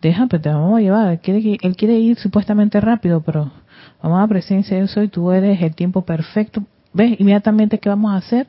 deja, 0.00 0.26
pero 0.26 0.42
te 0.42 0.48
vamos 0.48 0.78
a 0.78 0.80
llevar, 0.80 1.12
él 1.12 1.18
quiere, 1.20 1.58
él 1.60 1.76
quiere 1.76 1.98
ir 1.98 2.18
supuestamente 2.18 2.80
rápido, 2.80 3.20
pero 3.22 3.50
vamos 4.02 4.22
a 4.22 4.28
presencia 4.28 4.76
de 4.76 4.84
eso 4.84 5.02
y 5.02 5.08
tú 5.08 5.30
eres 5.30 5.60
el 5.62 5.74
tiempo 5.74 6.02
perfecto. 6.02 6.64
¿Ves? 6.92 7.20
Inmediatamente, 7.20 7.78
¿qué 7.78 7.88
vamos 7.88 8.12
a 8.12 8.16
hacer? 8.16 8.46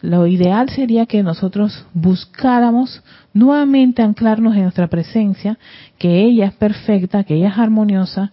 Lo 0.00 0.26
ideal 0.26 0.68
sería 0.68 1.06
que 1.06 1.22
nosotros 1.22 1.86
buscáramos 1.94 3.02
nuevamente 3.32 4.02
anclarnos 4.02 4.56
en 4.56 4.62
nuestra 4.62 4.88
presencia, 4.88 5.58
que 5.98 6.22
ella 6.22 6.46
es 6.46 6.54
perfecta, 6.54 7.22
que 7.22 7.34
ella 7.34 7.50
es 7.50 7.58
armoniosa, 7.58 8.32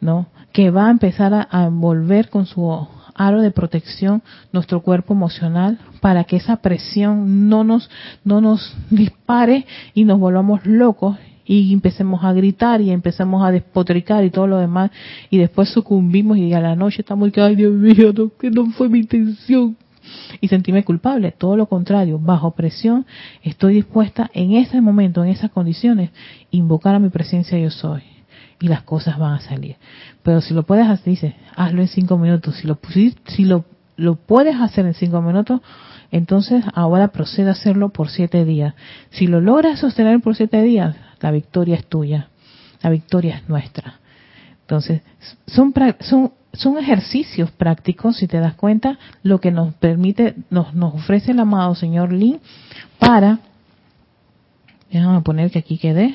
¿no? 0.00 0.28
Que 0.52 0.70
va 0.70 0.86
a 0.86 0.90
empezar 0.90 1.48
a, 1.50 1.64
envolver 1.64 2.30
con 2.30 2.46
su 2.46 2.88
aro 3.16 3.42
de 3.42 3.50
protección 3.50 4.22
nuestro 4.52 4.82
cuerpo 4.82 5.12
emocional 5.12 5.78
para 6.00 6.24
que 6.24 6.36
esa 6.36 6.56
presión 6.56 7.48
no 7.48 7.64
nos 7.64 7.90
no 8.24 8.40
nos 8.40 8.74
dispare 8.90 9.66
y 9.94 10.04
nos 10.04 10.18
volvamos 10.18 10.64
locos 10.64 11.18
y 11.52 11.72
empecemos 11.72 12.22
a 12.22 12.32
gritar 12.32 12.80
y 12.80 12.90
empezamos 12.90 13.42
a 13.42 13.50
despotricar 13.50 14.24
y 14.24 14.30
todo 14.30 14.46
lo 14.46 14.58
demás 14.58 14.92
y 15.30 15.38
después 15.38 15.68
sucumbimos 15.68 16.38
y 16.38 16.52
a 16.52 16.60
la 16.60 16.76
noche 16.76 17.00
estamos 17.00 17.32
que 17.32 17.40
ay 17.40 17.56
Dios 17.56 17.72
mío 17.72 18.12
no, 18.16 18.30
que 18.38 18.50
no 18.52 18.66
fue 18.70 18.88
mi 18.88 19.00
intención 19.00 19.76
y 20.40 20.46
sentirme 20.46 20.84
culpable 20.84 21.32
todo 21.32 21.56
lo 21.56 21.66
contrario 21.66 22.20
bajo 22.20 22.52
presión 22.52 23.04
estoy 23.42 23.74
dispuesta 23.74 24.30
en 24.32 24.52
ese 24.52 24.80
momento 24.80 25.24
en 25.24 25.30
esas 25.30 25.50
condiciones 25.50 26.10
invocar 26.52 26.94
a 26.94 27.00
mi 27.00 27.08
presencia 27.08 27.58
yo 27.58 27.70
soy 27.70 28.02
y 28.60 28.68
las 28.68 28.82
cosas 28.82 29.18
van 29.18 29.32
a 29.32 29.40
salir. 29.40 29.76
Pero 30.22 30.42
si 30.42 30.54
lo 30.54 30.64
puedes 30.64 30.86
hacer 30.86 31.34
hazlo 31.56 31.80
en 31.80 31.88
cinco 31.88 32.16
minutos 32.16 32.54
si 32.56 32.68
lo 32.68 32.78
si 33.26 33.44
lo 33.44 33.64
lo 33.96 34.14
puedes 34.14 34.54
hacer 34.54 34.86
en 34.86 34.94
cinco 34.94 35.20
minutos 35.20 35.62
entonces 36.10 36.64
ahora 36.74 37.08
procede 37.08 37.48
a 37.48 37.52
hacerlo 37.52 37.90
por 37.90 38.08
siete 38.08 38.44
días 38.44 38.74
si 39.10 39.26
lo 39.26 39.40
logras 39.40 39.80
sostener 39.80 40.20
por 40.20 40.34
siete 40.36 40.62
días 40.62 40.96
la 41.20 41.30
victoria 41.30 41.76
es 41.76 41.86
tuya, 41.86 42.28
la 42.82 42.90
victoria 42.90 43.36
es 43.36 43.48
nuestra. 43.48 44.00
Entonces, 44.62 45.02
son, 45.46 45.74
son, 46.00 46.32
son 46.52 46.78
ejercicios 46.78 47.50
prácticos, 47.50 48.16
si 48.16 48.26
te 48.26 48.38
das 48.38 48.54
cuenta, 48.54 48.98
lo 49.22 49.40
que 49.40 49.50
nos 49.50 49.74
permite, 49.74 50.36
nos, 50.48 50.74
nos 50.74 50.94
ofrece 50.94 51.32
el 51.32 51.40
amado 51.40 51.74
señor 51.74 52.12
Lin 52.12 52.40
para, 52.98 53.40
déjame 54.90 55.20
poner 55.22 55.50
que 55.50 55.58
aquí 55.58 55.76
quede, 55.76 56.14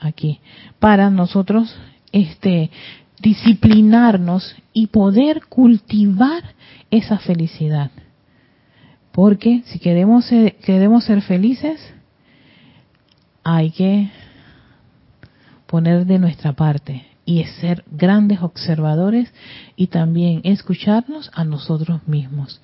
aquí, 0.00 0.40
para 0.78 1.08
nosotros, 1.08 1.74
este, 2.10 2.70
disciplinarnos 3.20 4.56
y 4.72 4.88
poder 4.88 5.42
cultivar 5.48 6.42
esa 6.90 7.18
felicidad. 7.18 7.90
Porque 9.12 9.62
si 9.66 9.78
queremos 9.78 10.28
queremos 10.64 11.04
ser 11.04 11.22
felices, 11.22 11.80
hay 13.44 13.70
que 13.70 14.10
poner 15.66 16.06
de 16.06 16.18
nuestra 16.18 16.52
parte 16.52 17.06
y 17.24 17.44
ser 17.44 17.84
grandes 17.90 18.42
observadores 18.42 19.32
y 19.76 19.88
también 19.88 20.40
escucharnos 20.44 21.30
a 21.34 21.44
nosotros 21.44 22.06
mismos, 22.06 22.60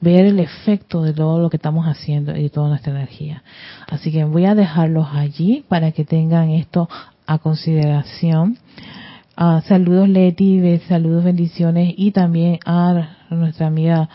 ver 0.00 0.26
el 0.26 0.40
efecto 0.40 1.02
de 1.02 1.12
todo 1.12 1.40
lo 1.40 1.48
que 1.48 1.56
estamos 1.56 1.86
haciendo 1.86 2.36
y 2.36 2.42
de 2.44 2.50
toda 2.50 2.68
nuestra 2.68 2.92
energía. 2.92 3.42
Así 3.88 4.10
que 4.10 4.24
voy 4.24 4.46
a 4.46 4.54
dejarlos 4.54 5.08
allí 5.12 5.64
para 5.68 5.92
que 5.92 6.04
tengan 6.04 6.50
esto 6.50 6.88
a 7.26 7.38
consideración. 7.38 8.58
Uh, 9.38 9.60
saludos 9.62 10.08
Leti, 10.08 10.78
saludos 10.88 11.24
bendiciones 11.24 11.94
y 11.96 12.10
también 12.10 12.58
a 12.66 13.16
nuestra 13.30 13.68
amiga 13.68 14.08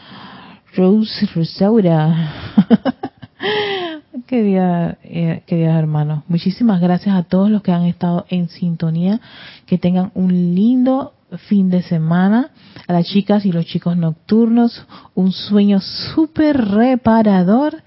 Rose 0.75 1.27
Rosaura. 1.33 2.33
Querida, 4.27 4.97
eh, 5.03 5.43
queridas 5.45 5.77
hermanos, 5.77 6.23
muchísimas 6.27 6.81
gracias 6.81 7.15
a 7.15 7.23
todos 7.23 7.49
los 7.49 7.61
que 7.61 7.71
han 7.71 7.85
estado 7.85 8.25
en 8.29 8.49
sintonía. 8.49 9.21
Que 9.65 9.77
tengan 9.77 10.11
un 10.15 10.55
lindo 10.55 11.13
fin 11.47 11.69
de 11.69 11.83
semana. 11.83 12.49
A 12.87 12.93
las 12.93 13.05
chicas 13.05 13.45
y 13.45 13.51
los 13.51 13.65
chicos 13.65 13.97
nocturnos, 13.97 14.85
un 15.13 15.31
sueño 15.31 15.79
súper 15.79 16.57
reparador. 16.57 17.83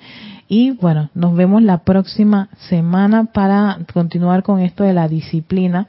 Y 0.48 0.70
bueno, 0.70 1.10
nos 1.14 1.34
vemos 1.34 1.62
la 1.62 1.78
próxima 1.78 2.48
semana 2.68 3.24
para 3.24 3.78
continuar 3.92 4.42
con 4.42 4.60
esto 4.60 4.84
de 4.84 4.94
la 4.94 5.08
disciplina 5.08 5.88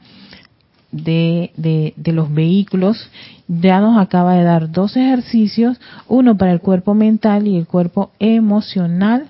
de, 0.91 1.51
de, 1.55 1.93
de, 1.95 2.11
los 2.13 2.33
vehículos. 2.33 3.09
Ya 3.47 3.79
nos 3.79 3.97
acaba 3.97 4.35
de 4.35 4.43
dar 4.43 4.71
dos 4.71 4.95
ejercicios, 4.95 5.79
uno 6.07 6.37
para 6.37 6.51
el 6.51 6.61
cuerpo 6.61 6.93
mental 6.93 7.47
y 7.47 7.57
el 7.57 7.67
cuerpo 7.67 8.11
emocional 8.19 9.29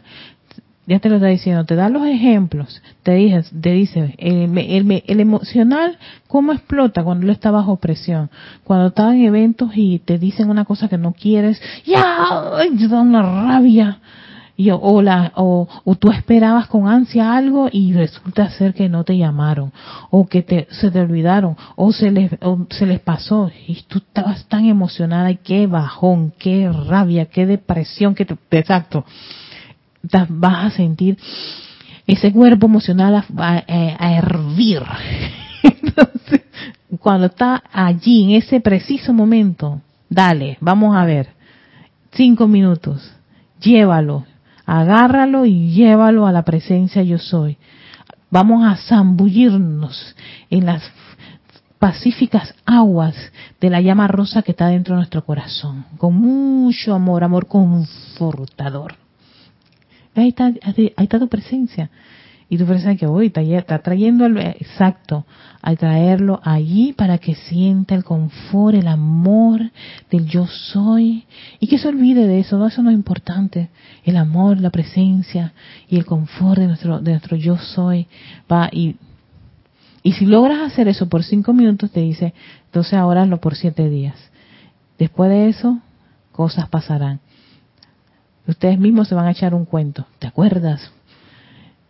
ya 0.89 0.97
te 0.97 1.07
lo 1.07 1.17
está 1.17 1.27
diciendo, 1.27 1.65
te 1.65 1.75
da 1.75 1.87
los 1.87 2.03
ejemplos, 2.07 2.81
te 3.03 3.13
dice, 3.13 3.43
te 3.61 3.73
dice 3.73 4.15
el, 4.17 4.57
el, 5.05 5.19
emocional, 5.19 5.99
cómo 6.27 6.51
explota 6.51 7.03
cuando 7.03 7.25
él 7.25 7.29
está 7.29 7.51
bajo 7.51 7.75
presión, 7.75 8.31
cuando 8.63 8.87
está 8.87 9.13
en 9.13 9.23
eventos 9.23 9.69
y 9.75 9.99
te 9.99 10.17
dicen 10.17 10.49
una 10.49 10.65
cosa 10.65 10.87
que 10.87 10.97
no 10.97 11.13
quieres, 11.13 11.61
ya, 11.85 12.03
te 12.75 12.87
da 12.87 13.01
una 13.01 13.21
rabia, 13.21 13.99
y, 14.59 14.71
o, 14.71 15.01
la, 15.01 15.31
o, 15.35 15.69
tú 15.97 16.11
esperabas 16.11 16.67
con 16.67 16.85
ansia 16.85 17.33
algo 17.33 17.69
y 17.71 17.93
resulta 17.93 18.49
ser 18.49 18.73
que 18.73 18.89
no 18.89 19.05
te 19.05 19.17
llamaron, 19.17 19.71
o 20.09 20.27
que 20.27 20.41
te, 20.41 20.67
se 20.69 20.91
te 20.91 20.99
olvidaron, 20.99 21.55
o 21.77 21.93
se 21.93 22.11
les, 22.11 22.33
o 22.41 22.67
se 22.69 22.85
les 22.85 22.99
pasó, 22.99 23.49
y 23.67 23.81
tú 23.83 23.99
estabas 23.99 24.45
tan 24.49 24.65
emocionada 24.65 25.31
y 25.31 25.37
qué 25.37 25.65
bajón, 25.65 26.33
qué 26.37 26.69
rabia, 26.69 27.27
qué 27.27 27.45
depresión, 27.45 28.15
qué, 28.15 28.27
exacto. 28.51 29.05
Vas 30.27 30.65
a 30.65 30.71
sentir 30.71 31.17
ese 32.05 32.33
cuerpo 32.33 32.65
emocional 32.65 33.23
a, 33.37 34.11
hervir. 34.11 34.83
Entonces, 35.63 36.41
cuando 36.99 37.27
está 37.27 37.63
allí, 37.71 38.25
en 38.25 38.31
ese 38.31 38.59
preciso 38.59 39.13
momento, 39.13 39.79
dale, 40.09 40.57
vamos 40.59 40.97
a 40.97 41.05
ver, 41.05 41.29
cinco 42.11 42.45
minutos, 42.45 43.09
llévalo, 43.61 44.25
agárralo 44.77 45.45
y 45.45 45.71
llévalo 45.71 46.27
a 46.27 46.31
la 46.31 46.43
presencia 46.43 47.01
yo 47.03 47.17
soy. 47.17 47.57
Vamos 48.29 48.63
a 48.65 48.75
zambullirnos 48.75 50.15
en 50.49 50.65
las 50.65 50.83
pacíficas 51.79 52.53
aguas 52.65 53.15
de 53.59 53.69
la 53.69 53.81
llama 53.81 54.07
rosa 54.07 54.41
que 54.41 54.51
está 54.51 54.67
dentro 54.67 54.95
de 54.95 54.99
nuestro 54.99 55.25
corazón, 55.25 55.85
con 55.97 56.13
mucho 56.15 56.93
amor, 56.93 57.23
amor 57.23 57.47
confortador 57.47 58.95
ahí 60.21 60.29
está, 60.29 60.45
ahí 60.45 60.93
está 60.97 61.19
tu 61.19 61.27
presencia. 61.27 61.89
Y 62.49 62.57
tu 62.57 62.65
presencia 62.65 62.95
que 62.95 63.05
hoy 63.05 63.31
está, 63.35 63.79
trayendo 63.79 64.25
el, 64.25 64.37
exacto, 64.37 65.25
al 65.61 65.77
traerlo 65.77 66.41
allí 66.43 66.93
para 66.93 67.19
que 67.19 67.35
sienta 67.35 67.93
el 67.93 68.03
confort, 68.03 68.75
el 68.75 68.87
amor 68.87 69.71
del 70.09 70.25
yo 70.25 70.47
soy 70.47 71.25
y 71.59 71.67
que 71.67 71.77
se 71.77 71.87
olvide 71.87 72.25
de 72.25 72.39
eso, 72.39 72.57
no, 72.57 72.65
eso 72.65 72.81
no 72.81 72.89
es 72.89 72.95
importante. 72.95 73.69
El 74.03 74.17
amor, 74.17 74.59
la 74.59 74.71
presencia 74.71 75.53
y 75.87 75.97
el 75.97 76.05
confort 76.05 76.59
de 76.59 76.67
nuestro, 76.67 76.99
de 76.99 77.11
nuestro 77.11 77.37
yo 77.37 77.57
soy 77.57 78.07
va 78.51 78.69
y 78.71 78.95
y 80.01 80.13
si 80.13 80.25
logras 80.25 80.59
hacer 80.61 80.87
eso 80.87 81.09
por 81.09 81.23
cinco 81.23 81.53
minutos, 81.53 81.91
te 81.91 81.99
dice, 81.99 82.33
entonces 82.65 82.93
ahora 82.93 83.25
lo 83.25 83.39
por 83.41 83.55
siete 83.55 83.89
días. 83.89 84.15
Después 84.97 85.29
de 85.29 85.49
eso, 85.49 85.79
cosas 86.31 86.69
pasarán. 86.69 87.19
Ustedes 88.47 88.79
mismos 88.79 89.07
se 89.07 89.15
van 89.15 89.27
a 89.27 89.31
echar 89.31 89.53
un 89.53 89.65
cuento. 89.65 90.05
¿Te 90.19 90.27
acuerdas? 90.27 90.91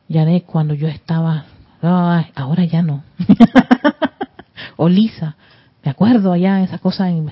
Yané, 0.10 0.42
cuando 0.42 0.74
yo 0.74 0.88
estaba, 0.88 1.46
ahora 1.82 2.66
ya 2.66 2.82
no. 2.82 3.04
o 4.76 4.90
Lisa, 4.90 5.36
me 5.84 5.92
acuerdo 5.92 6.34
allá 6.34 6.62
esa 6.64 6.80
cosa 6.80 7.10
en, 7.10 7.32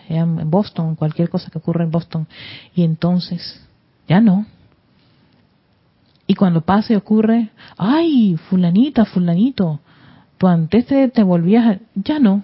Boston, 0.49 0.95
cualquier 0.95 1.29
cosa 1.29 1.49
que 1.49 1.57
ocurre 1.57 1.83
en 1.83 1.91
Boston. 1.91 2.27
Y 2.75 2.83
entonces, 2.83 3.61
ya 4.07 4.21
no. 4.21 4.45
Y 6.27 6.35
cuando 6.35 6.61
pase 6.61 6.95
ocurre, 6.95 7.49
ay, 7.77 8.37
fulanita, 8.49 9.05
fulanito, 9.05 9.79
tú 10.37 10.47
antes 10.47 10.85
te, 10.85 11.07
te 11.09 11.23
volvías, 11.23 11.79
ya 11.95 12.19
no. 12.19 12.43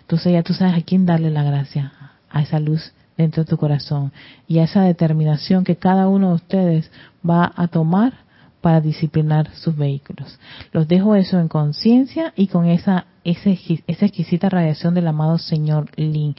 Entonces 0.00 0.32
ya 0.32 0.42
tú 0.42 0.52
sabes 0.52 0.74
a 0.74 0.84
quién 0.84 1.06
darle 1.06 1.30
la 1.30 1.44
gracia, 1.44 1.92
a 2.28 2.42
esa 2.42 2.60
luz 2.60 2.92
dentro 3.16 3.44
de 3.44 3.48
tu 3.48 3.56
corazón 3.56 4.12
y 4.48 4.58
esa 4.58 4.82
determinación 4.82 5.62
que 5.62 5.76
cada 5.76 6.08
uno 6.08 6.30
de 6.30 6.34
ustedes 6.34 6.90
va 7.28 7.52
a 7.54 7.68
tomar 7.68 8.14
para 8.60 8.80
disciplinar 8.80 9.50
sus 9.54 9.76
vehículos. 9.76 10.38
Los 10.72 10.88
dejo 10.88 11.14
eso 11.14 11.38
en 11.38 11.48
conciencia 11.48 12.32
y 12.36 12.48
con 12.48 12.66
esa, 12.66 13.06
esa, 13.24 13.50
exquisita 13.50 14.48
radiación 14.48 14.94
del 14.94 15.08
amado 15.08 15.38
Señor 15.38 15.90
Lin, 15.96 16.34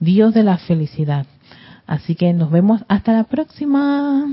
Dios 0.00 0.34
de 0.34 0.42
la 0.42 0.58
felicidad. 0.58 1.26
Así 1.86 2.14
que 2.14 2.32
nos 2.32 2.50
vemos 2.50 2.82
hasta 2.88 3.12
la 3.12 3.24
próxima. 3.24 4.26